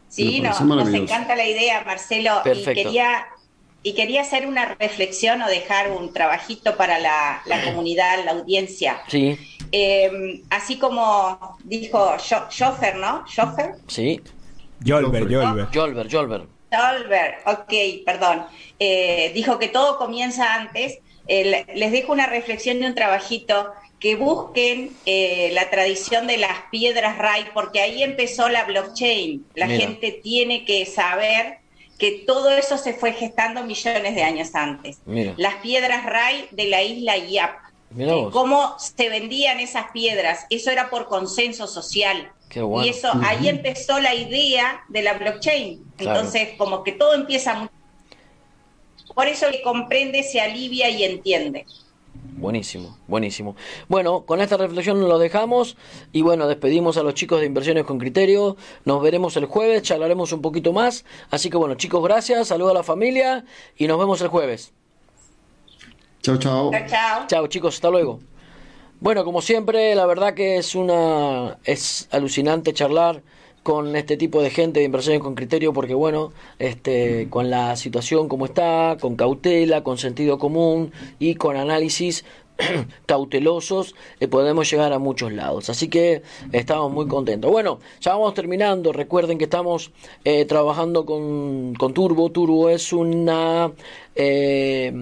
Sí, 0.09 0.41
nos 0.41 0.61
encanta 0.61 1.37
la 1.37 1.47
idea, 1.47 1.83
Marcelo. 1.85 2.43
Y 2.45 2.65
quería 2.65 3.27
y 3.83 3.95
quería 3.95 4.23
hacer 4.23 4.47
una 4.47 4.77
reflexión 4.77 5.43
o 5.43 5.49
dejar 5.49 5.91
un 5.91 6.13
trabajito 6.13 6.77
para 6.77 6.99
la, 6.99 7.43
comunidad, 7.65 8.25
la 8.25 8.33
audiencia. 8.33 9.03
Sí. 9.09 9.39
Em, 9.73 10.43
así 10.51 10.79
como 10.79 11.59
dijo 11.65 12.17
Schoffer, 12.19 12.97
¿no? 12.97 13.25
¿Schoffer? 13.27 13.77
Sí. 13.89 14.21
Jolber, 14.87 15.23
Jolber. 15.23 15.67
Jolber, 15.73 16.11
Jolber. 16.11 16.43
Jolber, 16.71 17.35
ok, 17.47 18.05
perdón. 18.05 18.47
Eh, 18.79 19.31
dijo 19.35 19.59
que 19.59 19.69
todo 19.69 19.99
comienza 19.99 20.55
antes. 20.55 20.99
les 21.29 21.93
dejo 21.93 22.13
una 22.13 22.27
reflexión 22.27 22.81
de 22.81 22.87
un 22.87 22.95
trabajito 22.95 23.73
que 24.03 24.17
busquen 24.17 24.91
eh, 25.07 25.51
la 25.53 25.71
tradición 25.71 26.27
de 26.27 26.37
las 26.37 26.63
piedras 26.73 27.19
RAI, 27.19 27.47
porque 27.55 27.81
ahí 27.81 28.03
empezó 28.03 28.49
la 28.49 28.65
blockchain. 28.65 29.47
La 29.55 29.69
gente 29.69 30.11
tiene 30.11 30.65
que 30.65 30.87
saber 30.87 31.62
que 32.03 32.25
todo 32.27 32.51
eso 32.51 32.79
se 32.79 32.95
fue 32.95 33.13
gestando 33.13 33.63
millones 33.63 34.17
de 34.17 34.25
años 34.25 34.57
antes. 34.57 34.99
Las 35.37 35.55
piedras 35.63 36.05
Ray 36.05 36.49
de 36.51 36.67
la 36.67 36.83
isla 36.83 37.17
Yap. 37.17 37.53
Eh, 37.97 38.27
cómo 38.33 38.77
se 38.77 39.09
vendían 39.09 39.61
esas 39.61 39.93
piedras, 39.93 40.45
eso 40.51 40.73
era 40.73 40.91
por 40.91 41.07
consenso 41.07 41.69
social. 41.69 42.33
Y 42.83 42.89
eso, 42.89 43.09
ahí 43.23 43.49
empezó 43.49 44.01
la 44.01 44.17
idea 44.17 44.83
de 44.89 45.03
la 45.03 45.13
blockchain. 45.13 45.81
Entonces, 45.97 46.49
como 46.59 46.83
que 46.83 46.91
todo 46.91 47.15
empieza... 47.15 47.71
Por 49.15 49.29
eso 49.29 49.47
que 49.53 49.63
comprende, 49.63 50.25
se 50.25 50.41
alivia 50.41 50.91
y 50.91 51.05
entiende. 51.05 51.67
Buenísimo, 52.15 52.99
buenísimo. 53.07 53.55
Bueno, 53.89 54.23
con 54.23 54.41
esta 54.41 54.57
reflexión 54.57 55.01
lo 55.01 55.19
dejamos 55.19 55.77
y 56.13 56.23
bueno, 56.23 56.49
despedimos 56.49 56.97
a 56.97 57.03
los 57.03 57.15
chicos 57.15 57.41
de 57.41 57.47
Inversiones 57.47 57.85
con 57.85 57.99
Criterio. 57.99 58.57
Nos 58.85 59.01
veremos 59.03 59.37
el 59.37 59.47
jueves, 59.47 59.83
charlaremos 59.83 60.33
un 60.33 60.43
poquito 60.43 60.73
más. 60.73 61.05
Así 61.31 61.51
que 61.51 61.57
bueno, 61.57 61.77
chicos, 61.77 62.03
gracias, 62.03 62.49
saludos 62.49 62.73
a 62.73 62.75
la 62.75 62.83
familia 62.83 63.45
y 63.77 63.87
nos 63.87 63.99
vemos 63.99 64.21
el 64.23 64.29
jueves. 64.29 64.73
Chao, 66.23 66.37
chao. 66.37 66.71
Chao, 66.89 67.27
chao. 67.29 67.47
chicos, 67.47 67.77
hasta 67.77 67.91
luego. 67.91 68.21
Bueno, 69.01 69.25
como 69.25 69.43
siempre, 69.43 69.95
la 69.95 70.07
verdad 70.07 70.35
que 70.35 70.57
es 70.57 70.75
una 70.75 71.59
es 71.65 72.09
alucinante 72.11 72.73
charlar 72.73 73.23
con 73.63 73.95
este 73.97 74.17
tipo 74.17 74.43
de 74.43 74.51
gente 74.51 74.81
de 74.81 74.87
inversiones 74.87 75.23
con 75.23 75.35
criterio 75.35 75.73
porque 75.73 75.95
bueno 75.95 76.33
este 76.59 77.29
con 77.31 77.51
la 77.51 77.77
situación 77.77 78.29
como 78.29 78.47
está 78.47 78.97
con 79.01 79.17
cautela 79.17 79.85
con 79.85 79.99
sentido 79.99 80.39
común 80.39 80.93
y 81.19 81.37
con 81.37 81.57
análisis 81.57 82.25
cautelosos 83.07 83.95
eh, 84.21 84.29
podemos 84.29 84.71
llegar 84.71 84.93
a 84.93 84.99
muchos 84.99 85.33
lados. 85.33 85.71
Así 85.71 85.89
que 85.89 86.23
estamos 86.53 86.93
muy 86.93 87.07
contentos. 87.09 87.51
Bueno 87.51 87.81
ya 88.01 88.13
vamos 88.13 88.35
terminando. 88.35 88.93
Recuerden 88.93 89.39
que 89.39 89.45
estamos 89.45 89.93
eh, 90.25 90.45
trabajando 90.45 91.07
con, 91.07 91.75
con 91.75 91.95
Turbo. 91.95 92.31
Turbo 92.31 92.69
es 92.69 92.93
una 92.93 93.73
eh, 94.15 94.93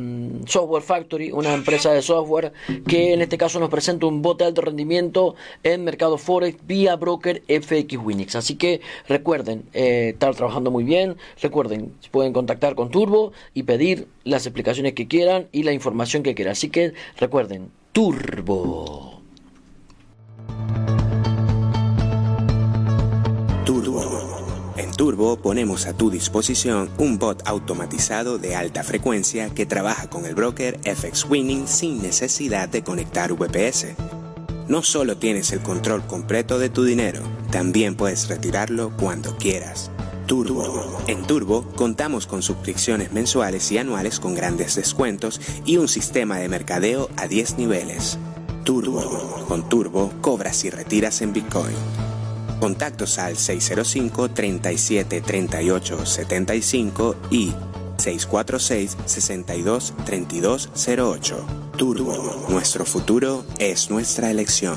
Software 0.46 0.82
Factory, 0.82 1.32
una 1.32 1.54
empresa 1.54 1.92
de 1.92 2.02
software 2.02 2.52
que 2.86 3.12
en 3.12 3.22
este 3.22 3.38
caso 3.38 3.60
nos 3.60 3.70
presenta 3.70 4.06
un 4.06 4.22
bote 4.22 4.44
de 4.44 4.48
alto 4.48 4.62
rendimiento 4.62 5.34
en 5.62 5.84
mercado 5.84 6.18
Forex 6.18 6.58
vía 6.66 6.96
broker 6.96 7.42
FX 7.48 7.96
Winix. 7.96 8.36
Así 8.36 8.56
que 8.56 8.80
recuerden, 9.08 9.64
eh, 9.72 10.10
estar 10.12 10.34
trabajando 10.34 10.70
muy 10.70 10.84
bien. 10.84 11.16
Recuerden, 11.40 11.92
pueden 12.10 12.32
contactar 12.32 12.74
con 12.74 12.90
Turbo 12.90 13.32
y 13.54 13.64
pedir 13.64 14.08
las 14.24 14.46
explicaciones 14.46 14.94
que 14.94 15.08
quieran 15.08 15.48
y 15.52 15.62
la 15.62 15.72
información 15.72 16.22
que 16.22 16.34
quieran. 16.34 16.52
Así 16.52 16.70
que 16.70 16.92
recuerden, 17.18 17.70
Turbo. 17.92 19.20
Turbo 25.00 25.38
ponemos 25.38 25.86
a 25.86 25.94
tu 25.94 26.10
disposición 26.10 26.90
un 26.98 27.18
bot 27.18 27.42
automatizado 27.46 28.36
de 28.36 28.54
alta 28.54 28.84
frecuencia 28.84 29.48
que 29.48 29.64
trabaja 29.64 30.10
con 30.10 30.26
el 30.26 30.34
broker 30.34 30.78
FX 30.84 31.24
Winning 31.24 31.66
sin 31.66 32.02
necesidad 32.02 32.68
de 32.68 32.84
conectar 32.84 33.32
VPS. 33.32 33.94
No 34.68 34.82
solo 34.82 35.16
tienes 35.16 35.52
el 35.52 35.60
control 35.60 36.06
completo 36.06 36.58
de 36.58 36.68
tu 36.68 36.84
dinero, 36.84 37.22
también 37.50 37.96
puedes 37.96 38.28
retirarlo 38.28 38.94
cuando 38.98 39.38
quieras. 39.38 39.90
Turbo. 40.26 40.98
En 41.06 41.22
Turbo 41.22 41.62
contamos 41.76 42.26
con 42.26 42.42
suscripciones 42.42 43.10
mensuales 43.10 43.72
y 43.72 43.78
anuales 43.78 44.20
con 44.20 44.34
grandes 44.34 44.74
descuentos 44.74 45.40
y 45.64 45.78
un 45.78 45.88
sistema 45.88 46.36
de 46.36 46.50
mercadeo 46.50 47.08
a 47.16 47.26
10 47.26 47.56
niveles. 47.56 48.18
Turbo. 48.64 49.46
Con 49.48 49.66
Turbo 49.66 50.12
cobras 50.20 50.62
y 50.66 50.68
retiras 50.68 51.22
en 51.22 51.32
Bitcoin. 51.32 52.09
Contactos 52.60 53.18
al 53.18 53.36
605 53.36 54.30
37 54.30 55.20
38 55.22 56.06
75 56.06 57.16
y 57.30 57.52
646 57.96 58.96
62 59.06 59.94
32 60.04 60.68
08. 60.86 61.46
Turbo, 61.76 62.46
nuestro 62.50 62.84
futuro 62.84 63.44
es 63.58 63.90
nuestra 63.90 64.30
elección. 64.30 64.76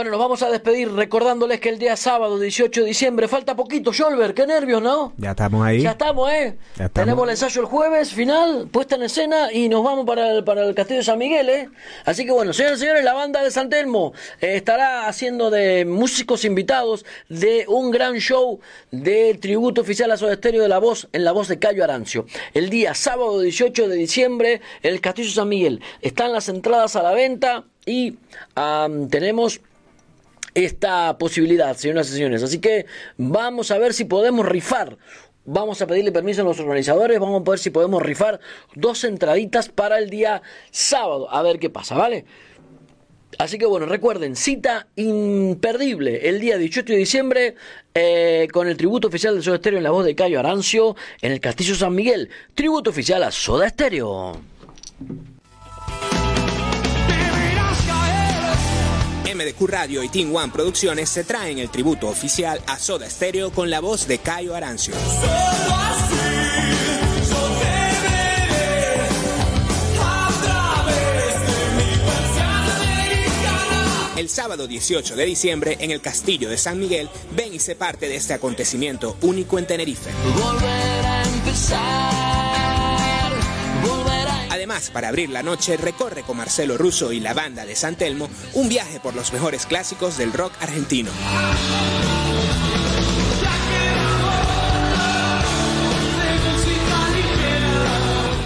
Bueno, 0.00 0.12
nos 0.12 0.20
vamos 0.20 0.42
a 0.42 0.48
despedir 0.48 0.90
recordándoles 0.90 1.60
que 1.60 1.68
el 1.68 1.78
día 1.78 1.94
sábado 1.94 2.38
18 2.40 2.80
de 2.80 2.86
diciembre 2.86 3.28
falta 3.28 3.54
poquito, 3.54 3.92
Jolver, 3.94 4.32
qué 4.32 4.46
nervios, 4.46 4.80
¿no? 4.80 5.12
Ya 5.18 5.32
estamos 5.32 5.62
ahí. 5.62 5.82
Ya 5.82 5.90
estamos, 5.90 6.32
¿eh? 6.32 6.56
Tenemos 6.94 7.24
el 7.24 7.30
ensayo 7.32 7.60
el 7.60 7.66
jueves, 7.66 8.14
final, 8.14 8.66
puesta 8.72 8.94
en 8.94 9.02
escena 9.02 9.52
y 9.52 9.68
nos 9.68 9.84
vamos 9.84 10.06
para 10.06 10.32
el, 10.32 10.42
para 10.42 10.64
el 10.64 10.74
Castillo 10.74 11.00
de 11.00 11.04
San 11.04 11.18
Miguel, 11.18 11.50
¿eh? 11.50 11.68
Así 12.06 12.24
que 12.24 12.32
bueno, 12.32 12.54
señores 12.54 12.78
y 12.78 12.80
señores, 12.80 13.04
la 13.04 13.12
banda 13.12 13.44
de 13.44 13.50
San 13.50 13.68
Telmo 13.68 14.14
eh, 14.40 14.56
estará 14.56 15.06
haciendo 15.06 15.50
de 15.50 15.84
músicos 15.84 16.46
invitados 16.46 17.04
de 17.28 17.66
un 17.68 17.90
gran 17.90 18.14
show 18.20 18.58
de 18.90 19.34
tributo 19.34 19.82
oficial 19.82 20.10
a 20.12 20.16
Soda 20.16 20.32
Estéreo 20.32 20.62
de 20.62 20.68
la 20.68 20.78
voz, 20.78 21.08
en 21.12 21.24
la 21.24 21.32
voz 21.32 21.48
de 21.48 21.58
Cayo 21.58 21.84
Arancio. 21.84 22.24
El 22.54 22.70
día 22.70 22.94
sábado 22.94 23.38
18 23.38 23.86
de 23.86 23.96
diciembre, 23.96 24.62
el 24.82 25.02
Castillo 25.02 25.28
de 25.28 25.34
San 25.34 25.48
Miguel. 25.50 25.82
Están 26.00 26.32
las 26.32 26.48
entradas 26.48 26.96
a 26.96 27.02
la 27.02 27.12
venta 27.12 27.64
y 27.84 28.16
tenemos 29.10 29.60
esta 30.54 31.18
posibilidad, 31.18 31.76
señoras 31.76 32.08
y 32.10 32.14
señores. 32.14 32.42
Así 32.42 32.58
que 32.58 32.86
vamos 33.16 33.70
a 33.70 33.78
ver 33.78 33.94
si 33.94 34.04
podemos 34.04 34.46
rifar. 34.46 34.98
Vamos 35.46 35.80
a 35.80 35.86
pedirle 35.86 36.12
permiso 36.12 36.42
a 36.42 36.44
los 36.44 36.60
organizadores, 36.60 37.18
vamos 37.18 37.42
a 37.44 37.50
ver 37.50 37.58
si 37.58 37.70
podemos 37.70 38.02
rifar 38.02 38.40
dos 38.74 39.04
entraditas 39.04 39.68
para 39.68 39.98
el 39.98 40.10
día 40.10 40.42
sábado. 40.70 41.30
A 41.30 41.42
ver 41.42 41.58
qué 41.58 41.70
pasa, 41.70 41.96
¿vale? 41.96 42.26
Así 43.38 43.58
que 43.58 43.64
bueno, 43.64 43.86
recuerden, 43.86 44.36
cita 44.36 44.88
imperdible 44.96 46.28
el 46.28 46.40
día 46.40 46.58
18 46.58 46.92
de 46.92 46.98
diciembre 46.98 47.54
eh, 47.94 48.48
con 48.52 48.68
el 48.68 48.76
tributo 48.76 49.08
oficial 49.08 49.34
de 49.34 49.42
Soda 49.42 49.56
Estéreo 49.56 49.78
en 49.78 49.84
la 49.84 49.90
voz 49.90 50.04
de 50.04 50.14
Cayo 50.14 50.38
Arancio 50.38 50.94
en 51.22 51.32
el 51.32 51.40
Castillo 51.40 51.74
San 51.74 51.94
Miguel. 51.94 52.28
Tributo 52.54 52.90
oficial 52.90 53.22
a 53.22 53.30
Soda 53.30 53.66
Estéreo. 53.66 54.38
MDQ 59.40 59.66
Radio 59.68 60.02
y 60.02 60.08
Team 60.08 60.34
One 60.34 60.52
Producciones 60.52 61.08
se 61.08 61.24
traen 61.24 61.58
el 61.58 61.70
tributo 61.70 62.08
oficial 62.08 62.60
a 62.66 62.78
Soda 62.78 63.08
Stereo 63.08 63.50
con 63.50 63.70
la 63.70 63.80
voz 63.80 64.06
de 64.06 64.18
Cayo 64.18 64.54
Arancio. 64.54 64.94
El 74.16 74.28
sábado 74.28 74.66
18 74.66 75.16
de 75.16 75.24
diciembre 75.24 75.76
en 75.80 75.90
el 75.90 76.02
Castillo 76.02 76.50
de 76.50 76.58
San 76.58 76.78
Miguel, 76.78 77.08
ven 77.34 77.54
y 77.54 77.58
sé 77.58 77.74
parte 77.74 78.08
de 78.08 78.16
este 78.16 78.34
acontecimiento 78.34 79.16
único 79.22 79.58
en 79.58 79.66
Tenerife. 79.66 80.10
Además, 84.70 84.90
para 84.90 85.08
abrir 85.08 85.30
la 85.30 85.42
noche, 85.42 85.76
recorre 85.76 86.22
con 86.22 86.36
Marcelo 86.36 86.78
Russo 86.78 87.10
y 87.10 87.18
la 87.18 87.34
banda 87.34 87.66
de 87.66 87.74
San 87.74 87.96
Telmo 87.96 88.30
un 88.54 88.68
viaje 88.68 89.00
por 89.00 89.16
los 89.16 89.32
mejores 89.32 89.66
clásicos 89.66 90.16
del 90.16 90.32
rock 90.32 90.52
argentino. 90.60 91.10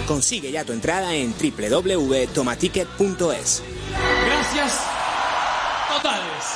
Consigue 0.07 0.51
ya 0.51 0.63
tu 0.63 0.73
entrada 0.73 1.13
en 1.13 1.31
www.tomaticket.es. 1.31 3.63
Gracias 4.25 4.83
totales. 5.93 6.55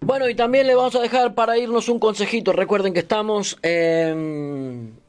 Bueno, 0.00 0.28
y 0.28 0.36
también 0.36 0.68
le 0.68 0.76
vamos 0.76 0.94
a 0.94 1.00
dejar 1.00 1.34
para 1.34 1.58
irnos 1.58 1.88
un 1.88 1.98
consejito. 1.98 2.52
Recuerden 2.52 2.92
que 2.92 3.00
estamos 3.00 3.58
en 3.62 5.02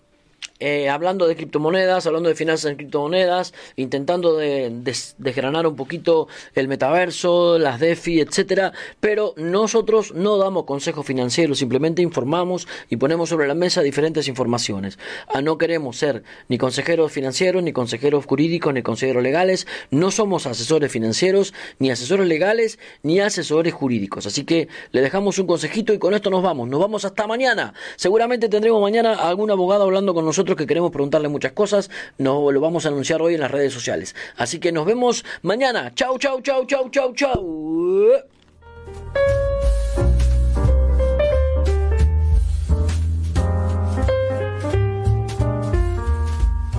eh, 0.59 0.87
hablando 0.87 1.27
de 1.27 1.35
criptomonedas, 1.35 2.07
hablando 2.07 2.29
de 2.29 2.35
finanzas 2.35 2.71
en 2.71 2.77
criptomonedas, 2.77 3.53
intentando 3.75 4.37
de, 4.37 4.71
desgranar 5.17 5.67
un 5.67 5.75
poquito 5.75 6.29
el 6.53 6.69
metaverso, 6.69 7.59
las 7.59 7.81
DeFi, 7.81 8.21
etcétera, 8.21 8.71
pero 9.01 9.33
nosotros 9.35 10.13
no 10.13 10.37
damos 10.37 10.63
consejos 10.63 11.05
financieros, 11.05 11.57
simplemente 11.57 12.01
informamos 12.01 12.69
y 12.89 12.95
ponemos 12.95 13.27
sobre 13.27 13.49
la 13.49 13.53
mesa 13.53 13.81
diferentes 13.81 14.29
informaciones. 14.29 14.97
Ah, 15.27 15.41
no 15.41 15.57
queremos 15.57 15.97
ser 15.97 16.23
ni 16.47 16.57
consejeros 16.57 17.11
financieros, 17.11 17.61
ni 17.61 17.73
consejeros 17.73 18.25
jurídicos, 18.25 18.73
ni 18.73 18.81
consejeros 18.81 19.23
legales, 19.23 19.67
no 19.91 20.09
somos 20.09 20.47
asesores 20.47 20.89
financieros, 20.89 21.53
ni 21.79 21.91
asesores 21.91 22.27
legales, 22.27 22.79
ni 23.03 23.19
asesores 23.19 23.73
jurídicos. 23.73 24.25
Así 24.25 24.45
que 24.45 24.69
le 24.93 25.01
dejamos 25.01 25.37
un 25.37 25.47
consejito 25.47 25.93
y 25.93 25.99
con 25.99 26.13
esto 26.13 26.29
nos 26.29 26.43
vamos. 26.43 26.69
Nos 26.69 26.79
vamos 26.79 27.03
hasta 27.03 27.27
mañana. 27.27 27.73
Seguramente 27.97 28.47
tendremos 28.47 28.81
mañana 28.81 29.15
algún 29.15 29.51
abogado 29.51 29.83
hablando 29.83 30.13
con 30.13 30.23
nosotros 30.23 30.44
que 30.53 30.67
queremos 30.67 30.91
preguntarle 30.91 31.29
muchas 31.29 31.53
cosas. 31.53 31.89
Nos 32.19 32.53
lo 32.53 32.61
vamos 32.61 32.85
a 32.85 32.89
anunciar 32.89 33.21
hoy 33.21 33.33
en 33.33 33.41
las 33.41 33.51
redes 33.51 33.73
sociales. 33.73 34.15
Así 34.37 34.59
que 34.59 34.71
nos 34.71 34.85
vemos 34.85 35.25
mañana. 35.41 35.93
Chau, 35.95 36.19
chau, 36.19 36.41
chau, 36.41 36.65
chau, 36.65 36.89
chau, 36.89 37.13
chau. 37.15 38.11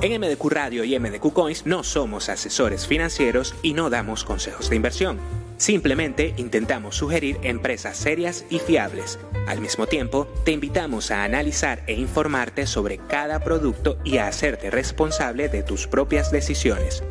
En 0.03 0.21
MDQ 0.21 0.45
Radio 0.51 0.85
y 0.85 0.97
MDQ 0.99 1.33
Coins 1.33 1.67
no 1.67 1.83
somos 1.83 2.29
asesores 2.29 2.87
financieros 2.87 3.55
y 3.63 3.73
no 3.73 3.91
damos 3.91 4.25
consejos 4.25 4.71
de 4.71 4.77
inversión. 4.77 5.46
Simplemente 5.57 6.35
intentamos 6.37 6.97
sugerir 6.97 7.39
empresas 7.43 7.97
serias 7.97 8.45
y 8.51 8.59
fiables. 8.59 9.19
Al 9.47 9.61
mismo 9.61 9.87
tiempo, 9.87 10.27
te 10.45 10.53
invitamos 10.53 11.11
a 11.11 11.25
analizar 11.25 11.83
e 11.87 11.95
informarte 11.95 12.67
sobre 12.67 12.99
cada 12.99 13.41
producto 13.41 13.99
y 14.05 14.19
a 14.19 14.27
hacerte 14.27 14.71
responsable 14.71 15.49
de 15.49 15.63
tus 15.63 15.87
propias 15.87 16.31
decisiones. 16.31 17.03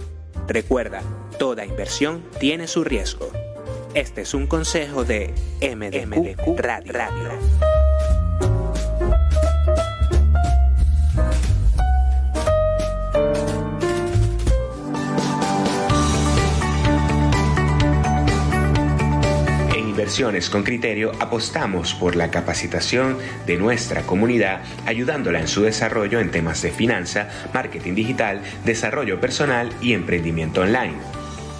Recuerda, 0.47 1.01
toda 1.39 1.65
inversión 1.65 2.23
tiene 2.39 2.67
su 2.67 2.83
riesgo. 2.83 3.31
Este 3.95 4.21
es 4.21 4.33
un 4.33 4.45
consejo 4.45 5.05
de 5.05 5.33
MDQ, 5.61 6.59
Radio. 6.59 7.84
Con 20.51 20.63
Criterio 20.63 21.11
apostamos 21.19 21.95
por 21.95 22.15
la 22.15 22.29
capacitación 22.29 23.17
de 23.47 23.57
nuestra 23.57 24.03
comunidad, 24.03 24.61
ayudándola 24.85 25.39
en 25.39 25.47
su 25.47 25.63
desarrollo 25.63 26.19
en 26.19 26.29
temas 26.29 26.61
de 26.61 26.69
finanza, 26.69 27.27
marketing 27.55 27.95
digital, 27.95 28.41
desarrollo 28.65 29.19
personal 29.19 29.71
y 29.81 29.93
emprendimiento 29.93 30.61
online. 30.61 30.93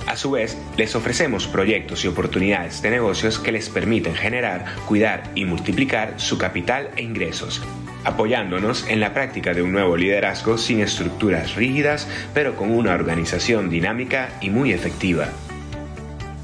A 0.06 0.16
su 0.16 0.30
vez, 0.30 0.58
les 0.78 0.96
ofrecemos 0.96 1.48
proyectos 1.48 2.06
y 2.06 2.08
oportunidades 2.08 2.84
de 2.84 2.92
negocios 2.92 3.40
que 3.40 3.52
les 3.52 3.68
permiten 3.70 4.14
generar, 4.14 4.66
cuidar 4.88 5.24
y 5.34 5.44
multiplicar 5.46 6.14
su 6.18 6.38
capital 6.38 6.92
e 6.98 7.02
ingresos, 7.02 7.64
apoyándonos 8.04 8.88
en 8.88 9.00
la 9.00 9.16
práctica 9.16 9.56
de 9.56 9.64
un 9.64 9.72
nuevo 9.72 9.98
liderazgo 9.98 10.60
sin 10.60 10.82
estructuras 10.82 11.56
rígidas, 11.56 12.08
pero 12.36 12.56
con 12.56 12.70
una 12.72 12.94
organización 12.94 13.72
dinámica 13.72 14.30
y 14.40 14.52
muy 14.52 14.72
efectiva. 14.72 15.30